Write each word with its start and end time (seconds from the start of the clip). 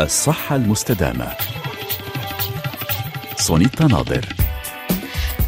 الصحة 0.00 0.56
المستدامة. 0.56 1.36
سونيتا 3.36 3.86
ناظر. 3.86 4.26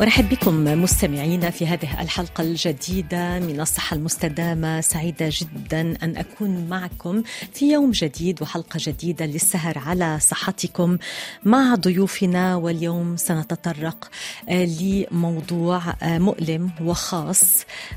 ارحب 0.00 0.28
بكم 0.28 0.64
مستمعينا 0.82 1.50
في 1.50 1.66
هذه 1.66 2.02
الحلقة 2.02 2.42
الجديدة 2.44 3.38
من 3.38 3.60
الصحة 3.60 3.96
المستدامة. 3.96 4.80
سعيدة 4.80 5.30
جدا 5.32 5.80
أن 6.02 6.16
أكون 6.16 6.66
معكم 6.68 7.22
في 7.52 7.72
يوم 7.72 7.90
جديد 7.90 8.42
وحلقة 8.42 8.78
جديدة 8.80 9.26
للسهر 9.26 9.78
على 9.78 10.18
صحتكم 10.20 10.98
مع 11.44 11.74
ضيوفنا. 11.74 12.56
واليوم 12.56 13.16
سنتطرق 13.16 14.10
لموضوع 14.50 15.82
مؤلم 16.02 16.70
وخاص 16.80 17.44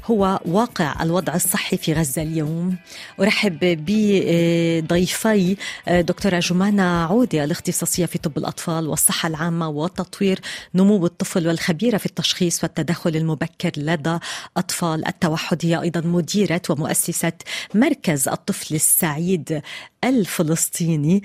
هو 0.06 0.40
واقع 0.46 1.04
الوضع 1.04 1.36
الصحي 1.36 1.78
في 1.78 1.94
غزة 1.94 2.22
اليوم. 2.22 2.76
أرحب 3.22 3.58
بضيفي 3.62 5.58
دكتورة 5.88 6.40
جمانة 6.40 6.84
عوده 6.84 7.44
الاختصاصية 7.44 8.06
في 8.06 8.18
طب 8.18 8.38
الأطفال 8.38 8.88
والصحة 8.88 9.28
العامة 9.28 9.70
وتطوير 9.70 10.40
نمو 10.76 11.06
الطفل 11.06 11.48
والخبيره 11.96 11.98
في 11.98 12.06
التشخيص 12.06 12.64
والتدخل 12.64 13.16
المبكر 13.16 13.72
لدى 13.78 14.18
أطفال 14.58 15.08
التوحد 15.08 15.66
هي 15.66 15.82
أيضا 15.82 16.02
مديرة 16.02 16.62
ومؤسسة 16.70 17.34
مركز 17.74 18.28
الطفل 18.28 18.76
السعيد. 18.76 19.62
الفلسطيني. 20.06 21.24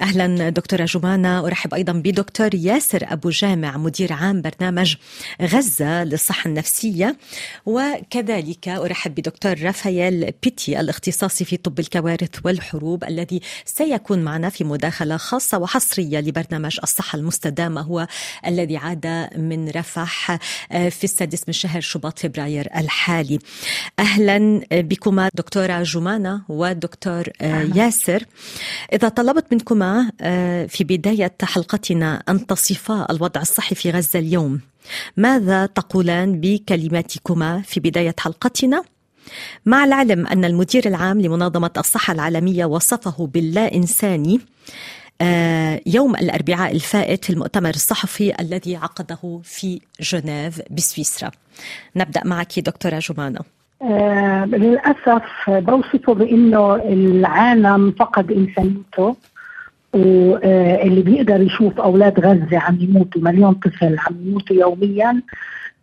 أهلا 0.00 0.48
دكتورة 0.48 0.84
جمانة. 0.84 1.46
أرحب 1.46 1.74
أيضا 1.74 1.92
بدكتور 1.92 2.54
ياسر 2.54 3.04
أبو 3.12 3.30
جامع 3.30 3.76
مدير 3.76 4.12
عام 4.12 4.42
برنامج 4.42 4.96
غزة 5.42 6.04
للصحة 6.04 6.48
النفسية. 6.48 7.16
وكذلك 7.66 8.68
أرحب 8.68 9.14
بدكتور 9.14 9.62
رافائيل 9.62 10.32
بيتي 10.42 10.80
الاختصاصي 10.80 11.44
في 11.44 11.56
طب 11.56 11.80
الكوارث 11.80 12.30
والحروب 12.44 13.04
الذي 13.04 13.40
سيكون 13.64 14.18
معنا 14.18 14.48
في 14.48 14.64
مداخلة 14.64 15.16
خاصة 15.16 15.58
وحصرية 15.58 16.20
لبرنامج 16.20 16.78
الصحة 16.82 17.18
المستدامة 17.18 17.80
هو 17.80 18.06
الذي 18.46 18.76
عاد 18.76 19.28
من 19.36 19.68
رفح 19.68 20.38
في 20.70 21.04
السادس 21.04 21.42
من 21.46 21.52
شهر 21.52 21.80
شباط 21.80 22.18
فبراير 22.18 22.68
الحالي. 22.76 23.38
أهلا 23.98 24.60
بكما 24.72 25.30
دكتورة 25.34 25.82
جمانة 25.82 26.42
ودكتور 26.48 27.24
ياسر. 27.60 28.24
إذا 28.92 29.08
طلبت 29.08 29.52
منكما 29.52 30.12
في 30.68 30.84
بداية 30.84 31.34
حلقتنا 31.42 32.22
أن 32.28 32.46
تصفا 32.46 33.06
الوضع 33.10 33.40
الصحي 33.40 33.74
في 33.74 33.90
غزة 33.90 34.18
اليوم. 34.18 34.60
ماذا 35.16 35.66
تقولان 35.66 36.40
بكلماتكما 36.40 37.62
في 37.62 37.80
بداية 37.80 38.14
حلقتنا؟ 38.18 38.82
مع 39.66 39.84
العلم 39.84 40.26
أن 40.26 40.44
المدير 40.44 40.88
العام 40.88 41.20
لمنظمة 41.20 41.70
الصحة 41.76 42.12
العالمية 42.12 42.64
وصفه 42.64 43.26
باللا 43.26 43.74
إنساني 43.74 44.40
يوم 45.86 46.16
الأربعاء 46.16 46.72
الفائت 46.72 47.24
في 47.24 47.30
المؤتمر 47.30 47.70
الصحفي 47.70 48.40
الذي 48.40 48.76
عقده 48.76 49.40
في 49.44 49.80
جنيف 50.00 50.60
بسويسرا. 50.70 51.30
نبدأ 51.96 52.24
معك 52.24 52.58
دكتورة 52.58 52.98
جمانة. 52.98 53.40
آه 53.82 54.44
للأسف 54.44 55.22
بوصفه 55.50 56.14
بأنه 56.14 56.74
العالم 56.74 57.90
فقد 57.90 58.32
إنسانيته 58.32 59.16
واللي 59.94 61.02
بيقدر 61.02 61.40
يشوف 61.40 61.80
أولاد 61.80 62.20
غزة 62.20 62.58
عم 62.58 62.76
يموتوا 62.80 63.22
مليون 63.22 63.54
طفل 63.54 63.96
عم 63.98 64.14
يموتوا 64.26 64.56
يوميا 64.56 65.22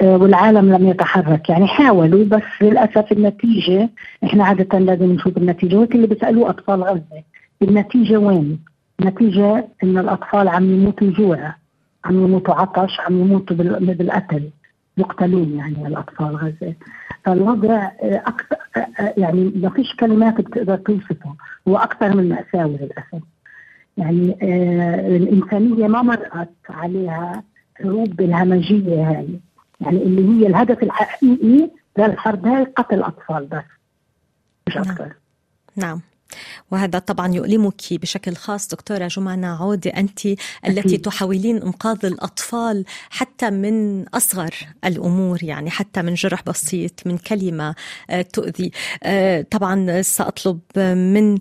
آه 0.01 0.17
والعالم 0.17 0.73
لم 0.73 0.87
يتحرك. 0.89 1.49
يعني 1.49 1.67
حاولوا 1.67 2.25
بس 2.25 2.43
للأسف 2.61 3.11
النتيجة 3.11 3.89
إحنا 4.23 4.43
عادة 4.45 4.79
لازم 4.79 5.11
نشوف 5.11 5.37
النتيجة. 5.37 5.75
وقت 5.75 5.95
اللي 5.95 6.07
بيسألوه 6.07 6.49
أطفال 6.49 6.83
غزة 6.83 7.23
النتيجة 7.61 8.17
وين؟ 8.17 8.59
النتيجة 8.99 9.67
إن 9.83 9.97
الأطفال 9.97 10.47
عم 10.47 10.63
يموتوا 10.73 11.07
جوع 11.11 11.53
عم 12.05 12.25
يموتوا 12.25 12.53
عطش 12.53 12.99
عم 12.99 13.21
يموتوا 13.21 13.55
بالقتل. 13.55 14.49
مقتلين 14.97 15.57
يعني 15.57 15.87
الأطفال 15.87 16.35
غزة. 16.35 16.73
فالوضع 17.23 17.91
أكثر 18.01 18.57
يعني 19.17 19.51
ما 19.55 19.69
فيش 19.69 19.95
كلمات 19.95 20.41
بتقدر 20.41 20.77
توصفه 20.77 21.35
هو 21.67 21.77
أكثر 21.77 22.15
من 22.15 22.29
مأساوي 22.29 22.77
للأسف. 22.77 23.23
يعني 23.97 24.37
آه 24.43 25.17
الإنسانية 25.17 25.87
ما 25.87 26.01
مرقت 26.01 26.49
عليها 26.69 27.43
حروب 27.75 28.15
بالهمجية 28.15 29.09
هاي. 29.09 29.39
يعني 29.81 29.97
اللي 30.03 30.29
هي 30.29 30.47
الهدف 30.47 30.83
الحقيقي 30.83 31.69
للحرب 31.97 32.45
هاي 32.47 32.63
قتل 32.63 33.03
أطفال 33.03 33.45
بس 33.45 33.63
مش 34.67 34.77
أكثر. 34.77 35.13
نعم. 35.75 35.89
نعم. 35.89 36.01
وهذا 36.71 36.99
طبعا 36.99 37.33
يؤلمك 37.33 37.81
بشكل 37.91 38.35
خاص 38.35 38.67
دكتورة 38.67 39.07
جمعة 39.07 39.57
عودة 39.57 39.91
أنت 39.91 40.25
التي 40.67 40.97
تحاولين 40.97 41.61
إنقاذ 41.61 42.05
الأطفال 42.05 42.85
حتى 43.09 43.49
من 43.49 44.07
أصغر 44.07 44.55
الأمور 44.85 45.43
يعني 45.43 45.69
حتى 45.69 46.01
من 46.01 46.13
جرح 46.13 46.43
بسيط 46.43 47.07
من 47.07 47.17
كلمة 47.17 47.75
تؤذي. 48.33 48.71
طبعا 49.51 50.01
سأطلب 50.01 50.59
من 50.97 51.37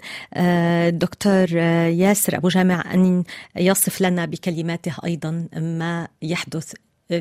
دكتور 0.99 1.53
ياسر 1.89 2.37
أبو 2.37 2.49
جامع 2.49 2.95
أن 2.95 3.25
يصف 3.57 4.01
لنا 4.01 4.25
بكلماته 4.25 4.95
أيضا 5.05 5.49
ما 5.57 6.09
يحدث 6.23 6.73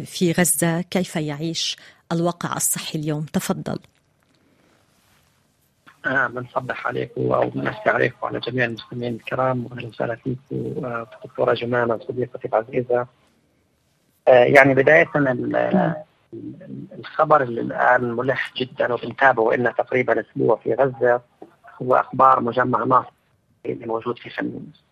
في 0.06 0.32
غزة 0.32 0.82
كيف 0.82 1.16
يعيش 1.16 1.78
الواقع 2.12 2.56
الصحي 2.56 3.00
اليوم؟ 3.00 3.26
تفضل. 3.34 3.80
بنصبح 6.06 6.88
عليكم 6.88 7.32
أو 7.32 7.50
بنمسي 7.50 7.90
عليكم 7.90 8.18
وعلى 8.22 8.40
جميع 8.40 8.66
المستمعين 8.66 9.16
الكرام 9.16 9.66
واهلا 9.66 9.88
وسهلا 9.88 10.16
فيكم 10.16 10.38
دكتورة 11.26 11.54
جمانة 11.54 11.98
صديقتي 11.98 12.48
العزيزة. 12.48 13.08
يعني 14.28 14.74
بداية 14.74 15.10
الخبر 17.00 17.44
اللي 17.44 17.62
الآن 17.62 18.12
ملح 18.12 18.54
جدا 18.58 18.94
وبنتابعه 18.94 19.56
لنا 19.56 19.72
تقريبا 19.72 20.22
أسبوع 20.22 20.56
في 20.56 20.74
غزة 20.74 21.22
هو 21.82 21.96
أخبار 21.96 22.40
مجمع 22.40 22.84
ناصر 22.84 23.12
اللي 23.66 23.86
موجود 23.86 24.18
في 24.18 24.30
خنيوس. 24.30 24.84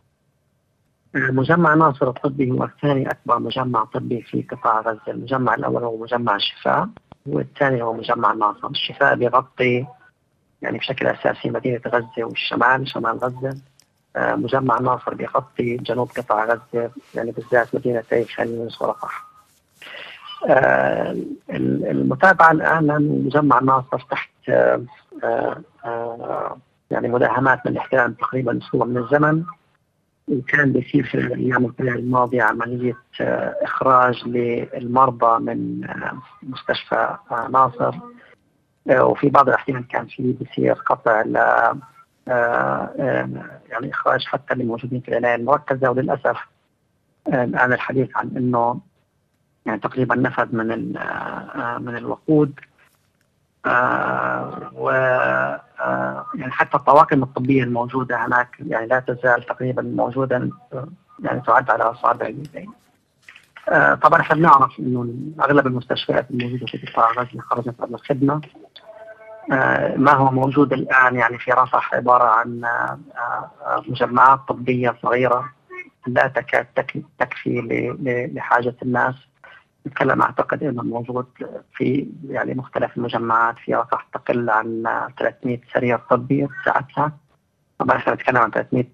مجمع 1.13 1.73
ناصر 1.73 2.09
الطبي 2.09 2.51
هو 2.51 2.69
ثاني 2.81 3.11
أكبر 3.11 3.39
مجمع 3.39 3.83
طبي 3.83 4.21
في 4.21 4.41
قطاع 4.41 4.81
غزة، 4.81 5.01
المجمع 5.07 5.55
الأول 5.55 5.83
هو 5.83 5.97
مجمع 5.97 6.35
الشفاء 6.35 6.89
والثاني 7.25 7.81
هو 7.81 7.93
مجمع 7.93 8.33
ناصر، 8.33 8.67
الشفاء 8.67 9.15
بيغطي 9.15 9.85
يعني 10.61 10.77
بشكل 10.77 11.07
أساسي 11.07 11.49
مدينة 11.49 11.81
غزة 11.87 12.23
والشمال 12.23 12.87
شمال 12.87 13.17
غزة. 13.17 13.57
آه 14.15 14.35
مجمع 14.35 14.79
ناصر 14.79 15.13
بيغطي 15.13 15.77
جنوب 15.77 16.09
قطاع 16.17 16.45
غزة 16.45 16.91
يعني 17.15 17.31
بالذات 17.31 17.75
مدينتي 17.75 18.25
خان 18.25 18.47
يونس 18.47 18.81
ورفح. 18.81 19.25
آه 20.49 21.17
المتابعة 21.49 22.51
الآن 22.51 22.87
لمجمع 22.87 23.59
ناصر 23.59 24.05
تحت 24.11 24.29
آه 25.23 26.57
يعني 26.91 27.07
مداهمات 27.07 27.65
من 27.65 27.71
الاحتلال 27.71 28.17
تقريبا 28.17 28.57
أسبوع 28.57 28.85
من 28.85 28.97
الزمن. 28.97 29.43
وكان 30.27 30.71
بيصير 30.71 31.03
في 31.03 31.15
الأيام 31.15 31.73
الماضية 31.79 32.43
عملية 32.43 32.97
إخراج 33.61 34.23
للمرضى 34.27 35.43
من 35.43 35.87
مستشفى 36.43 37.17
ناصر. 37.49 37.95
وفي 38.89 39.29
بعض 39.29 39.47
الأحيان 39.49 39.83
كان 39.83 40.05
في 40.05 40.33
بصير 40.41 40.73
قطع 40.73 41.21
ل 41.21 41.35
يعني 43.69 43.91
إخراج 43.91 44.25
حتى 44.25 44.53
اللي 44.53 44.63
موجودين 44.63 45.01
في 45.01 45.07
العناية 45.09 45.35
المركزة 45.35 45.89
وللأسف 45.89 46.37
الآن 47.27 47.73
الحديث 47.73 48.09
عن 48.15 48.31
إنه 48.37 48.79
يعني 49.65 49.79
تقريبا 49.79 50.15
نفذ 50.15 50.55
من 50.55 50.67
من 51.85 51.97
الوقود 51.97 52.59
و 54.73 54.89
يعني 56.35 56.51
حتى 56.51 56.77
الطواقم 56.77 57.23
الطبية 57.23 57.63
الموجودة 57.63 58.25
هناك 58.25 58.57
يعني 58.59 58.87
لا 58.87 58.99
تزال 58.99 59.43
تقريبا 59.43 59.81
موجودا 59.81 60.49
يعني 61.23 61.41
تعد 61.41 61.69
على 61.69 61.83
اصابع 61.83 62.25
اليدين. 62.25 62.71
آه 63.69 63.93
طبعا 63.95 64.21
إحنا 64.21 64.35
بنعرف 64.35 64.79
إنه 64.79 65.13
أغلب 65.39 65.67
المستشفيات 65.67 66.31
الموجودة 66.31 66.65
في 66.65 66.77
قطاع 66.77 67.11
غزة 67.11 67.39
خرجت 67.41 67.75
عن 67.81 67.93
الخدمة 67.93 68.33
آه 68.33 68.41
ما 69.97 70.11
هو 70.11 70.31
موجود 70.31 70.73
الآن 70.73 71.15
يعني 71.15 71.37
في 71.37 71.51
رفح 71.51 71.93
عبارة 71.93 72.23
عن 72.23 72.63
آه 72.65 73.83
مجمعات 73.87 74.39
طبية 74.47 74.95
صغيرة 75.03 75.49
لا 76.07 76.27
تكاد 76.27 76.65
تكفي 77.19 77.61
لحاجة 78.35 78.75
الناس. 78.83 79.15
نتكلم 79.87 80.21
أعتقد 80.21 80.63
إنه 80.63 80.83
موجود 80.83 81.25
في 81.73 82.07
يعني 82.29 82.53
مختلف 82.53 82.97
المجمعات 82.97 83.55
في 83.57 83.75
رفح 83.75 84.07
تقل 84.13 84.49
عن 84.49 84.83
300 85.19 85.59
سرير 85.73 85.97
طبي 85.97 86.47
ساعتها. 86.65 87.11
طبعا 87.79 87.97
إحنا 87.97 88.13
بنتكلم 88.13 88.37
عن 88.37 88.51
300 88.51 88.85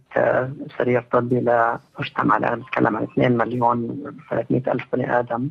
سرير 0.77 1.01
طبي 1.12 1.39
لمجتمع 1.39 2.38
الآن 2.38 2.56
بنتكلم 2.59 2.98
عن 2.98 3.04
2 3.04 3.38
مليون 3.38 4.04
300 4.30 4.62
ألف 4.68 4.83
بني 4.94 5.19
آدم. 5.19 5.50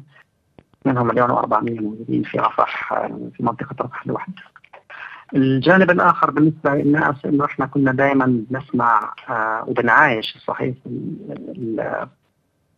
منهم 0.85 1.07
مليون 1.07 1.29
و400 1.29 1.81
موجودين 1.83 2.23
في 2.23 2.39
رفح 2.39 2.95
في 3.07 3.37
منطقة 3.43 3.77
رفح 3.85 4.07
لوحدها. 4.07 4.45
الجانب 5.35 5.91
الآخر 5.91 6.31
بالنسبة 6.31 6.75
للناس 6.75 7.15
إنه 7.25 7.45
إحنا 7.45 7.67
كنا 7.67 7.93
دائما 7.93 8.45
نسمع 8.51 9.15
آه 9.29 9.65
وبنعايش 9.69 10.39
صحيح 10.47 10.75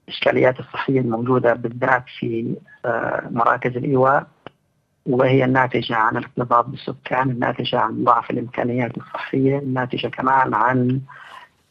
الإشكاليات 0.08 0.60
الصحية 0.60 1.00
الموجودة 1.00 1.54
بالذات 1.54 2.04
في 2.18 2.56
آه 2.84 3.28
مراكز 3.30 3.76
الإيواء 3.76 4.26
وهي 5.06 5.44
الناتجه 5.44 5.96
عن 5.96 6.16
الاكتظاظ 6.16 6.66
بالسكان، 6.66 7.30
الناتجه 7.30 7.78
عن 7.78 8.04
ضعف 8.04 8.30
الإمكانيات 8.30 8.98
الصحية، 8.98 9.58
الناتجه 9.58 10.08
كمان 10.08 10.54
عن 10.54 11.00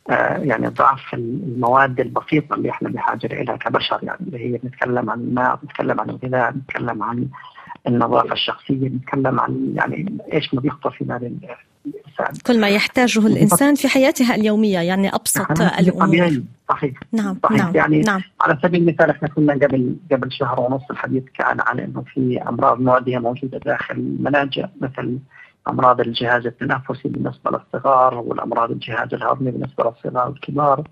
آه 0.10 0.38
يعني 0.38 0.68
ضعف 0.68 1.14
المواد 1.14 2.00
البسيطة 2.00 2.54
اللي 2.54 2.70
إحنا 2.70 2.90
بحاجة 2.90 3.28
لها 3.44 3.56
كبشر 3.58 4.00
يعني 4.04 4.20
اللي 4.28 4.40
هي 4.54 4.58
بنتكلم 4.58 5.10
عن 5.10 5.20
الماء، 5.20 5.56
بنتكلم 5.64 6.02
عن 6.02 6.10
الغذاء، 6.10 6.52
بنتكلم 6.52 7.04
عن 7.04 7.28
النظافة 7.88 8.34
الشخصية 8.34 8.90
بنتكلم 8.90 9.40
عن 9.40 9.74
يعني 9.76 10.18
إيش 10.34 10.54
ما 10.54 10.62
بيخطر 10.62 10.92
في 10.92 11.04
بال 11.04 11.38
الانسان 11.86 12.42
كل 12.48 12.62
ما 12.62 12.70
يحتاجه 12.70 13.28
الإنسان 13.28 13.76
في 13.76 13.88
حياته 13.88 14.36
اليومية 14.36 14.80
يعني 14.80 15.10
أبسط 15.16 15.62
الأمور. 15.62 16.08
طبيعي 16.08 16.44
صحيح. 16.70 16.94
نعم 17.12 17.38
صحيح. 17.44 17.58
نعم 17.58 17.76
يعني 17.76 18.02
نعم. 18.02 18.22
على 18.42 18.58
سبيل 18.64 18.82
المثال 18.82 19.10
إحنا 19.10 19.28
كنا 19.28 19.54
قبل 19.54 19.96
قبل 20.12 20.32
شهر 20.32 20.60
ونص 20.60 20.82
الحديث 20.92 21.24
كان 21.34 21.58
عن 21.62 21.80
إنه 21.80 22.04
في 22.14 22.42
أمراض 22.50 22.80
معديه 22.80 23.18
موجودة 23.18 23.58
داخل 23.58 23.96
الملاجئ 23.96 24.66
مثل 24.82 25.18
أمراض 25.68 26.02
الجهاز 26.02 26.46
التنفسي 26.46 27.10
بالنسبة 27.10 27.52
للصغار 27.52 28.16
والأمراض 28.16 28.72
الجهاز 28.72 29.14
الهضمي 29.14 29.52
بالنسبة 29.52 29.84
للصغار 29.84 30.30
والكبار. 30.30 30.88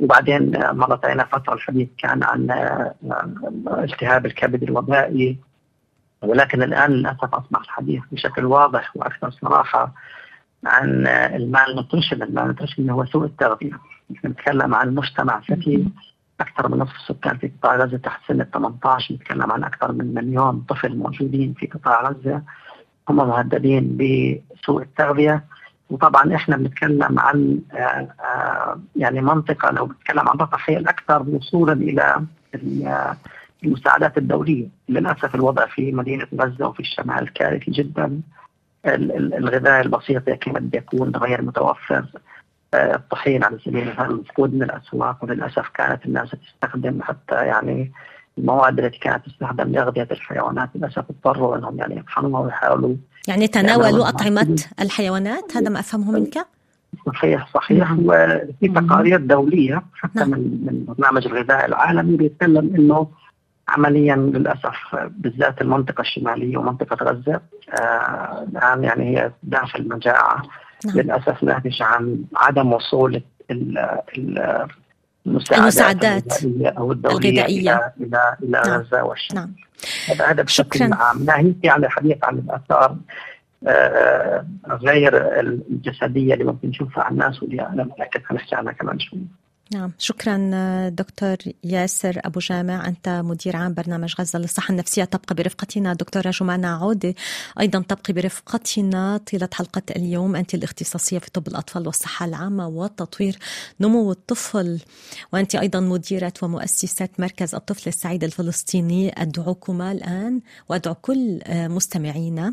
وبعدين 0.00 0.52
مرت 0.72 1.04
علينا 1.04 1.24
فترة 1.24 1.54
الحديث 1.54 1.88
كان 1.98 2.22
عن 2.22 2.50
التهاب 3.66 4.26
الكبد 4.26 4.62
الوبائي 4.62 5.38
ولكن 6.22 6.62
الآن 6.62 6.90
للأسف 6.90 7.34
أصبح 7.34 7.60
الحديث 7.60 8.02
بشكل 8.12 8.44
واضح 8.44 8.96
وأكثر 8.96 9.30
صراحة 9.30 9.92
عن 10.66 11.06
ال 11.06 11.76
malnutrition، 11.76 12.22
ال 12.22 12.46
malnutrition 12.46 12.90
هو 12.90 13.04
سوء 13.04 13.24
التغذية، 13.24 13.78
نتكلم 14.24 14.74
عن 14.74 14.94
مجتمع 14.94 15.40
فتي 15.50 15.88
أكثر 16.40 16.68
من 16.68 16.78
نصف 16.78 16.94
السكان 16.96 17.36
في 17.38 17.48
قطاع 17.48 17.76
غزة 17.76 17.96
تحت 17.96 18.20
سن 18.28 18.40
ال 18.40 18.50
18 18.50 19.14
نتكلم 19.14 19.52
عن 19.52 19.64
أكثر 19.64 19.92
من 19.92 20.14
مليون 20.14 20.64
طفل 20.68 20.96
موجودين 20.96 21.54
في 21.54 21.66
قطاع 21.66 22.08
غزة 22.08 22.42
هم 23.08 23.16
مهددين 23.16 23.96
بسوء 23.96 24.82
التغذية. 24.82 25.44
وطبعا 25.90 26.34
إحنا 26.34 26.56
بنتكلم 26.56 27.18
عن 27.18 27.60
يعني 28.96 29.20
منطقة 29.20 29.70
لو 29.70 29.86
بنتكلم 29.86 30.28
عن 30.28 30.38
رفح 30.38 30.70
هي 30.70 30.76
الاكثر 30.76 31.22
وصولا 31.22 31.72
إلى 31.72 32.24
المساعدات 33.64 34.18
الدولية، 34.18 34.68
للأسف 34.88 35.34
الوضع 35.34 35.66
في 35.66 35.92
مدينة 35.92 36.26
غزة 36.40 36.68
وفي 36.68 36.80
الشمال 36.80 37.32
كارثي 37.32 37.70
جدا. 37.70 38.20
الغذاء 38.86 39.80
البسيط 39.80 40.28
يكاد 40.28 40.74
يكون 40.74 41.16
غير 41.16 41.42
متوفر. 41.42 42.04
الطحين 42.74 43.44
على 43.44 43.58
سبيل 43.64 43.88
المثال 43.88 44.16
مفقود 44.16 44.54
من 44.54 44.62
الأسواق 44.62 45.24
وللأسف 45.24 45.68
كانت 45.68 46.06
الناس 46.06 46.30
تستخدم 46.30 47.02
حتى 47.02 47.34
يعني 47.34 47.92
المواد 48.38 48.80
التي 48.80 48.98
كانت 48.98 49.26
تستخدم 49.26 49.72
لأغذية 49.72 50.08
الحيوانات 50.10 50.68
للأسف 50.74 51.04
اضطروا 51.10 51.56
أنهم 51.56 51.78
يعني 51.78 51.96
يطحنوها 51.96 52.40
ويحاولوا 52.40 52.94
يعني 53.28 53.48
تناولوا 53.48 54.08
أطعمة 54.08 54.56
الحيوانات 54.80 55.56
هذا 55.56 55.68
ما 55.68 55.80
أفهمه 55.80 56.10
منك؟ 56.10 56.46
صحيح 57.06 57.52
صحيح 57.54 57.92
وفي 57.92 58.68
تقارير 58.68 59.20
دولية 59.20 59.82
حتى 59.94 60.18
نعم. 60.18 60.30
من 60.30 60.38
من 60.38 60.84
برنامج 60.84 61.26
الغذاء 61.26 61.66
العالمي 61.66 62.16
بيتكلم 62.16 62.74
أنه 62.76 63.06
عمليا 63.70 64.16
للأسف 64.16 64.96
بالذات 65.10 65.60
المنطقة 65.60 66.00
الشمالية 66.00 66.56
ومنطقة 66.56 67.04
غزة 67.04 67.40
آه 67.80 68.46
الآن 68.52 68.84
يعني 68.84 69.04
هي 69.16 69.30
داخل 69.42 69.88
مجاعه 69.88 70.42
نعم. 70.86 70.96
للأسف 70.96 71.42
ناتج 71.42 71.82
عن 71.82 72.24
عدم 72.36 72.72
وصول 72.72 73.22
ال 73.50 73.78
ال 74.18 74.66
المساعدات 75.26 75.62
المساعدات 75.62 76.42
أو 76.78 76.92
الدولية 76.92 77.30
الغذائية. 77.30 77.92
إلى 78.00 78.34
إلى 78.42 78.62
نعم. 78.64 78.80
غزة 78.80 79.02
والشمال 79.02 79.50
نعم 80.08 80.30
هذا 80.30 80.42
بشكل. 80.42 80.92
عام 80.92 81.24
ناهيك 81.24 81.66
عن 81.66 81.84
الحديث 81.84 82.16
عن 82.24 82.38
الآثار 82.38 82.96
آه، 83.66 84.46
غير 84.68 85.40
الجسدية 85.40 86.34
اللي 86.34 86.44
ممكن 86.44 86.68
نشوفها 86.68 87.04
على 87.04 87.12
الناس 87.12 87.42
واللي 87.42 87.62
أنا 87.62 87.84
متاكد 87.84 88.24
حنحكي 88.24 88.54
عنها 88.54 88.72
كمان 88.72 88.98
شوي 88.98 89.20
نعم. 89.72 89.92
شكرا 89.98 90.88
دكتور 90.88 91.36
ياسر 91.64 92.20
أبو 92.24 92.40
جامع. 92.40 92.88
أنت 92.88 93.08
مدير 93.08 93.56
عام 93.56 93.74
برنامج 93.74 94.14
غزة 94.20 94.38
للصحة 94.38 94.72
النفسية. 94.72 95.04
تبقى 95.04 95.34
برفقتنا 95.34 95.94
دكتورة 95.94 96.30
جمانة 96.30 96.68
عودة. 96.68 97.14
أيضا 97.60 97.84
تبقي 97.88 98.12
برفقتنا 98.12 99.16
طيلة 99.16 99.48
حلقة 99.54 99.82
اليوم. 99.96 100.36
أنت 100.36 100.54
الاختصاصية 100.54 101.18
في 101.18 101.30
طب 101.30 101.48
الأطفال 101.48 101.86
والصحة 101.86 102.26
العامة 102.26 102.68
وتطوير 102.68 103.38
نمو 103.80 104.12
الطفل. 104.12 104.80
وأنت 105.32 105.54
أيضا 105.54 105.80
مديرة 105.80 106.32
ومؤسسة 106.42 107.08
مركز 107.18 107.54
الطفل 107.54 107.88
السعيد 107.88 108.24
الفلسطيني. 108.24 109.22
أدعوكما 109.22 109.92
الآن 109.92 110.40
وأدعو 110.68 110.94
كل 110.94 111.40
مستمعينا 111.48 112.52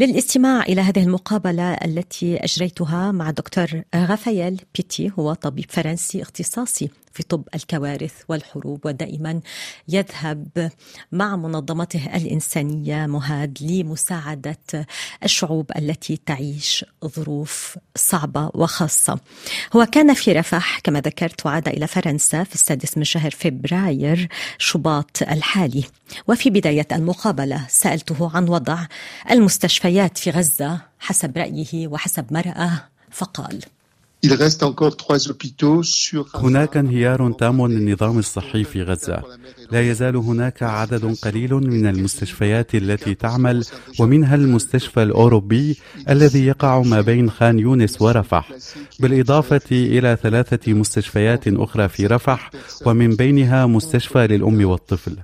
للاستماع 0.00 0.62
إلى 0.62 0.80
هذه 0.80 1.02
المقابلة 1.02 1.72
التي 1.74 2.36
أجريتها 2.36 3.12
مع 3.12 3.30
دكتور 3.30 3.82
غافيل 3.96 4.60
بيتي. 4.74 5.12
هو 5.18 5.34
طبيب 5.34 5.66
فرنسي 5.70 6.22
اختصاصي 6.22 6.41
في 7.12 7.22
طب 7.22 7.48
الكوارث 7.54 8.12
والحروب 8.28 8.86
ودائما 8.86 9.40
يذهب 9.88 10.70
مع 11.12 11.36
منظمته 11.36 12.16
الإنسانية 12.16 13.06
مهاد 13.06 13.58
لمساعدة 13.60 14.86
الشعوب 15.24 15.70
التي 15.76 16.20
تعيش 16.26 16.84
ظروف 17.06 17.78
صعبة 17.96 18.50
وخاصة. 18.54 19.20
هو 19.76 19.86
كان 19.86 20.14
في 20.14 20.32
رفح 20.32 20.78
كما 20.78 21.00
ذكرت 21.00 21.46
وعاد 21.46 21.68
إلى 21.68 21.86
فرنسا 21.86 22.44
في 22.44 22.54
السادس 22.54 22.98
من 22.98 23.04
شهر 23.04 23.30
فبراير 23.30 24.28
شباط 24.58 25.22
الحالي. 25.22 25.84
وفي 26.28 26.50
بداية 26.50 26.86
المقابلة 26.92 27.66
سألته 27.68 28.36
عن 28.36 28.48
وضع 28.48 28.86
المستشفيات 29.30 30.18
في 30.18 30.30
غزة 30.30 30.80
حسب 30.98 31.38
رأيه 31.38 31.88
وحسب 31.88 32.32
مرأة 32.32 32.84
فقال 33.10 33.60
هناك 36.34 36.76
انهيار 36.76 37.32
تام 37.32 37.66
للنظام 37.66 38.18
الصحي 38.18 38.64
في 38.64 38.82
غزة. 38.82 39.22
لا 39.70 39.90
يزال 39.90 40.16
هناك 40.16 40.62
عدد 40.62 41.16
قليل 41.22 41.54
من 41.54 41.86
المستشفيات 41.86 42.74
التي 42.74 43.14
تعمل 43.14 43.64
ومنها 43.98 44.34
المستشفى 44.34 45.02
الأوروبي 45.02 45.78
الذي 46.08 46.46
يقع 46.46 46.82
ما 46.82 47.00
بين 47.00 47.30
خان 47.30 47.58
يونس 47.58 48.02
ورفح. 48.02 48.52
بالإضافة 49.00 49.60
إلى 49.72 50.18
ثلاثة 50.22 50.72
مستشفيات 50.72 51.48
أخرى 51.48 51.88
في 51.88 52.06
رفح 52.06 52.50
ومن 52.86 53.16
بينها 53.16 53.66
مستشفى 53.66 54.26
للأم 54.26 54.64
والطفل. 54.64 55.16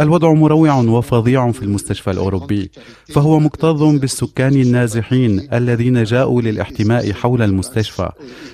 الوضع 0.00 0.32
مروع 0.32 0.74
وفظيع 0.74 1.52
في 1.52 1.62
المستشفى 1.62 2.10
الأوروبي 2.10 2.70
فهو 3.14 3.38
مكتظ 3.38 3.82
بالسكان 3.82 4.52
النازحين 4.54 5.48
الذين 5.52 6.04
جاءوا 6.04 6.42
للاحتماء 6.42 7.12
حول 7.12 7.42
المستشفى 7.42 8.08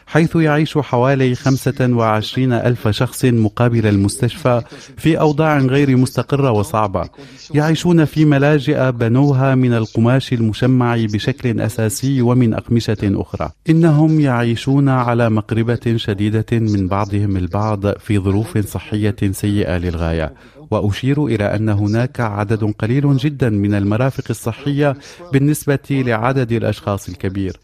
حيث 0.06 0.36
يعيش 0.36 0.78
حوالي 0.78 1.34
25 1.34 2.52
ألف 2.52 2.88
شخص 2.88 3.24
مقابل 3.24 3.86
المستشفى 3.86 4.62
في 4.96 5.20
أوضاع 5.20 5.58
غير 5.58 5.96
مستقرة 5.96 6.50
وصعبة 6.50 7.08
يعيشون 7.54 8.04
في 8.04 8.24
ملاجئ 8.24 8.90
بنوها 8.92 9.54
من 9.54 9.74
القماش 9.74 10.32
المشمع 10.32 10.96
بشكل 10.96 11.60
أساسي 11.60 12.22
ومن 12.22 12.54
أقمشة 12.54 12.96
أخرى. 13.02 13.50
إنهم 13.70 14.20
يعيشون 14.20 14.88
على 14.88 15.30
مقربة 15.30 15.96
شديدة 15.96 16.46
من 16.52 16.88
بعضهم 16.88 17.36
البعض 17.36 17.98
في 17.98 18.18
ظروف 18.18 18.58
صحية 18.58 19.16
سيئة 19.30 19.78
للغاية. 19.78 20.32
وأشير 20.72 21.26
إلى 21.26 21.44
أن 21.44 21.68
هناك 21.68 22.20
عدد 22.20 22.64
قليل 22.78 23.16
جدا 23.16 23.50
من 23.50 23.74
المرافق 23.74 24.24
الصحية 24.30 24.96
بالنسبة 25.32 25.78
لعدد 25.90 26.52
الأشخاص 26.52 27.08
الكبير. 27.08 27.56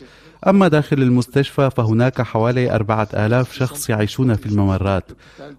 أما 0.47 0.69
داخل 0.69 1.03
المستشفى 1.03 1.71
فهناك 1.77 2.23
حوالي 2.23 2.75
أربعة 2.75 3.09
آلاف 3.15 3.53
شخص 3.53 3.91
يعيشون 3.91 4.35
في 4.35 4.47
الممرات. 4.47 5.05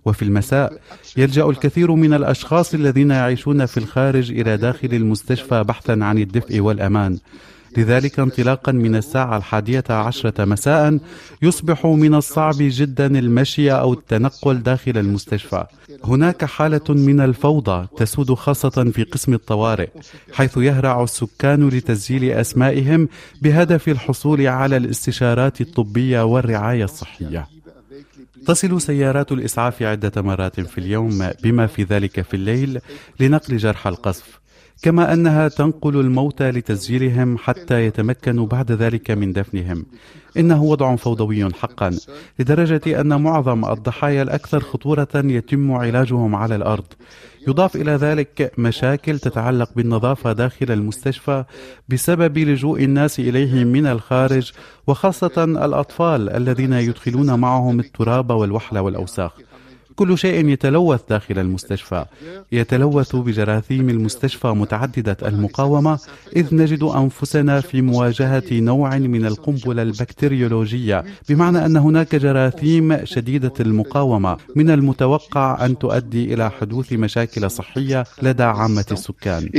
وفي 0.05 0.21
المساء 0.21 0.73
يلجأ 1.17 1.45
الكثير 1.45 1.91
من 1.91 2.13
الأشخاص 2.13 2.73
الذين 2.73 3.11
يعيشون 3.11 3.65
في 3.65 3.77
الخارج 3.77 4.31
إلى 4.31 4.57
داخل 4.57 4.89
المستشفى 4.93 5.63
بحثا 5.63 5.91
عن 6.01 6.17
الدفء 6.17 6.59
والأمان. 6.59 7.17
لذلك 7.77 8.19
انطلاقا 8.19 8.71
من 8.71 8.95
الساعة 8.95 9.37
الحادية 9.37 9.83
عشرة 9.89 10.45
مساء 10.45 10.99
يصبح 11.41 11.85
من 11.85 12.15
الصعب 12.15 12.55
جدا 12.59 13.19
المشي 13.19 13.71
أو 13.71 13.93
التنقل 13.93 14.63
داخل 14.63 14.97
المستشفى. 14.97 15.65
هناك 16.03 16.45
حالة 16.45 16.83
من 16.89 17.19
الفوضى 17.21 17.87
تسود 17.97 18.33
خاصة 18.33 18.91
في 18.93 19.03
قسم 19.03 19.33
الطوارئ 19.33 19.89
حيث 20.33 20.57
يهرع 20.57 21.03
السكان 21.03 21.69
لتسجيل 21.69 22.31
أسمائهم 22.31 23.07
بهدف 23.41 23.87
الحصول 23.89 24.47
على 24.47 24.77
الاستشارات 24.77 25.61
الطبية 25.61 26.25
والرعاية 26.25 26.83
الصحية. 26.83 27.47
تصل 28.45 28.81
سيارات 28.81 29.31
الإسعاف 29.31 29.83
عدة 29.83 30.21
مرات 30.21 30.59
في 30.59 30.77
اليوم 30.77 31.29
بما 31.43 31.67
في 31.67 31.83
ذلك 31.83 32.21
في 32.21 32.33
الليل 32.33 32.79
لنقل 33.19 33.57
جرحى 33.57 33.89
القصف. 33.89 34.39
كما 34.81 35.13
أنها 35.13 35.47
تنقل 35.47 35.99
الموتى 35.99 36.51
لتسجيلهم 36.51 37.37
حتى 37.37 37.85
يتمكنوا 37.85 38.47
بعد 38.47 38.71
ذلك 38.71 39.11
من 39.11 39.33
دفنهم. 39.33 39.85
إنه 40.37 40.63
وضع 40.63 40.95
فوضوي 40.95 41.53
حقا 41.53 41.97
لدرجة 42.39 43.01
أن 43.01 43.21
معظم 43.21 43.65
الضحايا 43.65 44.21
الأكثر 44.21 44.59
خطورة 44.59 45.07
يتم 45.15 45.71
علاجهم 45.71 46.35
على 46.35 46.55
الأرض. 46.55 46.85
يضاف 47.47 47.75
إلى 47.75 47.91
ذلك 47.91 48.51
مشاكل 48.57 49.19
تتعلق 49.19 49.69
بالنظافة 49.75 50.33
داخل 50.33 50.71
المستشفى 50.71 51.43
بسبب 51.89 52.37
لجوء 52.37 52.83
الناس 52.83 53.19
إليه 53.19 53.63
من 53.63 53.85
الخارج 53.85 54.51
وخاصة 54.87 55.43
الأطفال 55.43 56.29
الذين 56.29 56.73
يدخلون 56.73 57.39
معهم 57.39 57.79
التراب 57.79 58.29
والوحل 58.29 58.77
والأوساخ. 58.77 59.31
كل 59.99 60.17
شيء 60.17 60.49
يتلوث 60.49 61.01
داخل 61.09 61.39
المستشفى. 61.39 62.05
يتلوث 62.51 63.15
بجراثيم 63.15 63.89
المستشفى 63.89 64.47
متعددة 64.47 65.17
المقاومة 65.23 65.99
إذ 66.35 66.55
نجد 66.55 66.83
أنفسنا 66.83 67.61
في 67.61 67.81
مواجهة 67.81 68.43
نوع 68.51 68.97
من 68.97 69.25
القنبلة 69.25 69.81
البكتيريولوجية. 69.81 71.03
بمعنى 71.29 71.65
أن 71.65 71.77
هناك 71.77 72.15
جراثيم 72.15 73.05
شديدة 73.05 73.53
المقاومة. 73.59 74.37
من 74.55 74.69
المتوقع 74.69 75.65
أن 75.65 75.77
تؤدي 75.77 76.33
إلى 76.33 76.51
حدوث 76.51 76.93
مشاكل 76.93 77.51
صحية 77.51 78.03
لدى 78.21 78.43
عامة 78.43 78.85
السكان. 78.91 79.49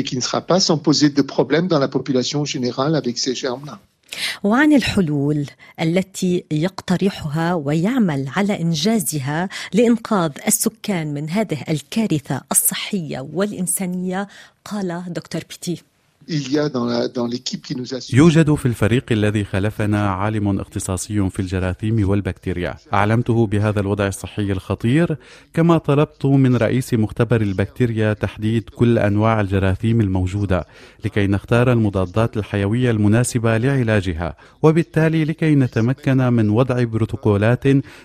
وعن 4.42 4.72
الحلول 4.72 5.46
التي 5.80 6.44
يقترحها 6.50 7.54
ويعمل 7.54 8.28
على 8.36 8.60
إنجازها 8.60 9.48
لإنقاذ 9.72 10.30
السكان 10.46 11.14
من 11.14 11.30
هذه 11.30 11.58
الكارثة 11.68 12.40
الصحية 12.52 13.28
والإنسانية 13.32 14.28
قال 14.64 15.04
دكتور 15.08 15.42
بيتي. 15.50 15.82
يوجد 18.16 18.54
في 18.54 18.66
الفريق 18.66 19.04
الذي 19.12 19.44
خلفنا 19.44 20.10
عالم 20.10 20.60
اختصاصي 20.60 21.30
في 21.30 21.40
الجراثيم 21.40 22.08
والبكتيريا. 22.08 22.74
أعلمته 22.94 23.46
بهذا 23.46 23.80
الوضع 23.80 24.06
الصحي 24.06 24.52
الخطير 24.52 25.16
كما 25.54 25.78
طلبت 25.78 26.26
من 26.26 26.56
رئيس 26.56 26.94
مختبر 26.94 27.40
البكتيريا 27.40 28.12
تحديد 28.12 28.68
كل 28.68 28.98
أنواع 28.98 29.40
الجراثيم 29.40 30.00
الموجودة 30.00 30.66
لكي 31.04 31.26
نختار 31.26 31.72
المضادات 31.72 32.36
الحيوية 32.36 32.90
المناسبة 32.90 33.56
لعلاجها 33.58 34.36
وبالتالي 34.62 35.24
لكي 35.24 35.54
نتمكن 35.54 36.16
من 36.16 36.50
وضع 36.50 36.84
بروتوكولات 36.84 37.64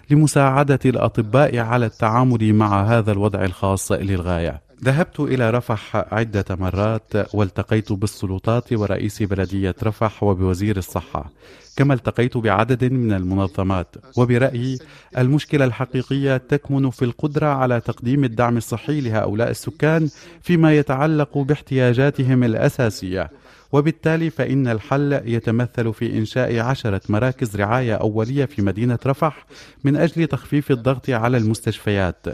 لمساعدة 0.10 0.79
الأطباء 0.86 1.58
على 1.58 1.86
التعامل 1.86 2.53
مع 2.53 2.84
هذا 2.84 3.12
الوضع 3.12 3.44
الخاص 3.46 3.91
للغاية. 3.91 4.64
ذهبت 4.85 5.19
إلى 5.19 5.49
رفح 5.49 5.95
عدة 5.95 6.45
مرات 6.49 7.35
والتقيت 7.35 7.91
بالسلطات 7.93 8.73
ورئيس 8.73 9.23
بلدية 9.23 9.75
رفح 9.83 10.23
وبوزير 10.23 10.77
الصحة 10.77 11.31
كما 11.77 11.93
التقيت 11.93 12.37
بعدد 12.37 12.83
من 12.83 13.13
المنظمات. 13.13 13.95
وبرأيي 14.17 14.79
المشكلة 15.17 15.65
الحقيقية 15.65 16.37
تكمن 16.37 16.89
في 16.89 17.05
القدرة 17.05 17.47
على 17.47 17.81
تقديم 17.81 18.23
الدعم 18.23 18.57
الصحي 18.57 19.01
لهؤلاء 19.01 19.49
السكان 19.49 20.09
فيما 20.41 20.75
يتعلق 20.75 21.37
باحتياجاتهم 21.37 22.43
الأساسية. 22.43 23.29
وبالتالي 23.72 24.29
فإن 24.29 24.67
الحل 24.67 25.22
يتمثل 25.25 25.93
في 25.93 26.17
إنشاء 26.17 26.60
عشرة 26.60 27.01
مراكز 27.10 27.55
رعاية 27.55 27.95
أولية 27.95 28.45
في 28.45 28.62
مدينة 28.62 29.00
رفح 29.05 29.45
من 29.84 29.95
أجل 29.95 30.27
تخفيف 30.27 30.72
الضغط 30.72 31.10
على 31.10 31.38
المستشفيات 31.38 32.25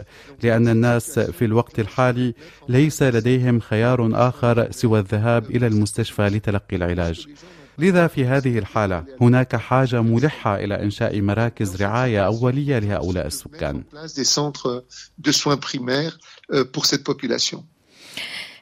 لأن 0.42 0.68
الناس 0.68 1.18
في 1.18 1.44
الوقت 1.44 1.80
الحالي 1.80 2.34
ليس 2.68 3.02
لديهم 3.02 3.60
خيار 3.60 4.28
آخر 4.28 4.70
سوى 4.70 4.98
الذهاب 4.98 5.50
إلى 5.50 5.66
المستشفى 5.66 6.22
لتلقي 6.22 6.76
العلاج 6.76 7.26
لذا 7.78 8.06
في 8.06 8.24
هذه 8.24 8.58
الحالة 8.58 9.04
هناك 9.20 9.56
حاجة 9.56 10.02
ملحة 10.02 10.56
إلى 10.56 10.82
إنشاء 10.82 11.20
مراكز 11.20 11.82
رعاية 11.82 12.26
أولية 12.26 12.78
لهؤلاء 12.78 13.26
السكان. 13.26 13.84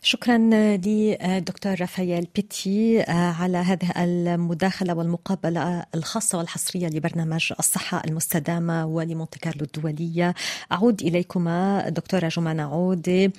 شكرا 0.03 0.39
لدكتور 0.77 1.81
رافائيل 1.81 2.27
بيتي 2.35 3.03
آه، 3.03 3.33
على 3.33 3.59
هذه 3.59 4.05
المداخلة 4.05 4.95
والمقابلة 4.95 5.87
الخاصة 5.95 6.39
والحصرية 6.39 6.89
لبرنامج 6.89 7.53
الصحة 7.59 8.03
المستدامة 8.05 8.87
ولمونتي 8.87 9.39
كارلو 9.39 9.65
الدولية. 9.65 10.35
أعود 10.73 11.03
إليكما 11.03 11.89
دكتورة 11.89 12.29
جمانة 12.29 12.63
عودة 12.63 13.33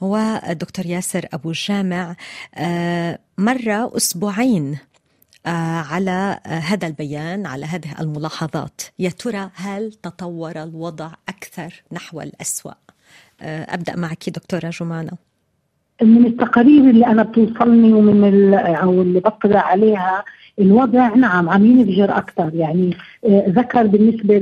والدكتور 0.00 0.86
ياسر 0.86 1.26
أبو 1.32 1.52
جامع. 1.52 2.16
آه، 2.54 3.18
مرة 3.38 3.96
أسبوعين 3.96 4.78
آه، 5.46 5.50
على 5.80 6.40
هذا 6.44 6.86
البيان 6.86 7.46
على 7.46 7.66
هذه 7.66 8.00
الملاحظات. 8.00 8.80
يا 8.98 9.10
ترى 9.10 9.50
هل 9.54 9.92
تطور 9.92 10.62
الوضع 10.62 11.12
أكثر 11.28 11.82
نحو 11.92 12.20
الأسوأ؟ 12.20 12.72
أبدأ 13.40 13.96
معك 13.96 14.30
دكتورة 14.30 14.70
جمانة. 14.70 15.25
من 16.02 16.26
التقارير 16.26 16.90
اللي 16.90 17.06
أنا 17.06 17.22
بتوصلني 17.22 17.92
ومن 17.92 18.54
أو 18.54 19.02
اللي 19.02 19.20
بطلع 19.20 19.60
عليها 19.60 20.24
الوضع 20.58 21.14
نعم 21.14 21.48
عم 21.48 21.66
ينفجر 21.66 22.16
أكثر 22.16 22.50
يعني 22.54 22.96
آه، 23.26 23.44
ذكر 23.48 23.86
بالنسبة 23.86 24.38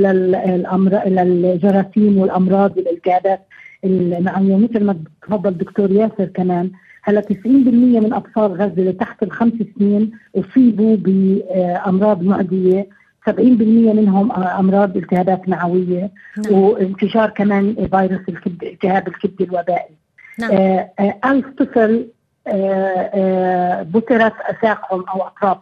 للجراثيم 1.06 2.18
والأمراض 2.18 2.76
والالتهابات 2.76 3.40
المعنويه 3.84 4.56
مثل 4.56 4.84
ما 4.84 4.96
تفضل 5.22 5.50
الدكتور 5.50 5.90
ياسر 5.90 6.24
كمان. 6.24 6.70
هلا 7.02 7.20
90% 7.20 7.46
من 7.46 8.12
أطفال 8.12 8.52
غزة 8.52 8.74
اللي 8.78 8.92
تحت 8.92 9.22
الخمس 9.22 9.52
سنين 9.78 10.10
أصيبوا 10.36 10.96
بأمراض 10.96 12.22
معدية. 12.22 12.88
70% 13.30 13.32
منهم 13.40 14.32
أمراض 14.32 14.96
التهابات 14.96 15.48
معويه 15.48 16.10
نعم. 16.44 16.54
وانتشار 16.54 17.30
كمان 17.30 17.74
فيروس 17.74 18.28
الكبد 18.28 18.64
التهاب 18.64 19.08
الكبد 19.08 19.42
الوبائي. 19.42 20.03
نعم. 20.38 20.50
آه، 20.52 20.90
آه، 20.98 21.18
ألف 21.24 21.46
طفل 21.58 22.08
آه، 22.46 23.82
بترت 23.82 24.34
أساقهم 24.40 25.04
أو 25.08 25.22
أطراف 25.22 25.58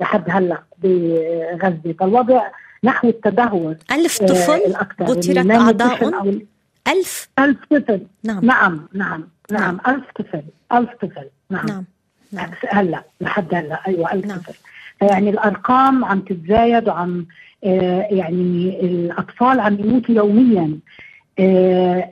لحد 0.00 0.24
هلأ 0.28 0.62
بغزة. 0.78 1.94
فالوضع 2.00 2.42
نحو 2.84 3.08
التدهور 3.08 3.76
ألف 3.92 4.18
طفل 4.18 4.60
بترت 5.00 5.50
أعضاء؟ 5.50 6.44
ألف 6.88 7.28
ألف؟ 7.38 7.64
طفل 7.70 8.00
نعم. 8.24 8.44
نعم 8.44 8.88
نعم 8.92 9.28
نعم. 9.52 9.80
ألف 9.88 10.04
طفل 10.16 10.42
ألف 10.72 10.90
طفل 11.02 11.28
نعم 11.50 11.66
نعم, 11.66 11.84
نعم. 12.32 12.50
هلأ 12.68 13.02
لحد 13.20 13.54
هلأ. 13.54 13.80
أيوة 13.86 14.12
ألف 14.12 14.26
نعم. 14.26 14.38
طفل 14.38 14.58
يعني 15.02 15.30
الأرقام 15.30 16.04
عم 16.04 16.20
تتزايد 16.20 16.88
وعم 16.88 17.26
يعني 17.62 18.80
الأطفال 18.80 19.60
عم 19.60 19.80
يموتوا 19.80 20.14
يوميا. 20.14 20.78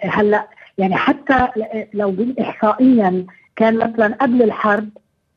هلأ 0.03 0.49
يعني 0.79 0.97
حتى 0.97 1.49
لو 1.95 2.17
احصائيا 2.41 3.27
كان 3.57 3.77
مثلا 3.77 4.17
قبل 4.21 4.43
الحرب 4.43 4.89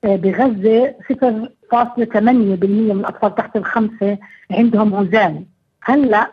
آه، 0.04 0.16
بغزة 0.16 0.96
0.8% 1.12 2.18
من 2.66 2.92
الأطفال 2.92 3.36
تحت 3.36 3.56
الخمسة 3.56 4.18
عندهم 4.52 4.96
عزال 4.96 5.46
هلأ 5.84 6.32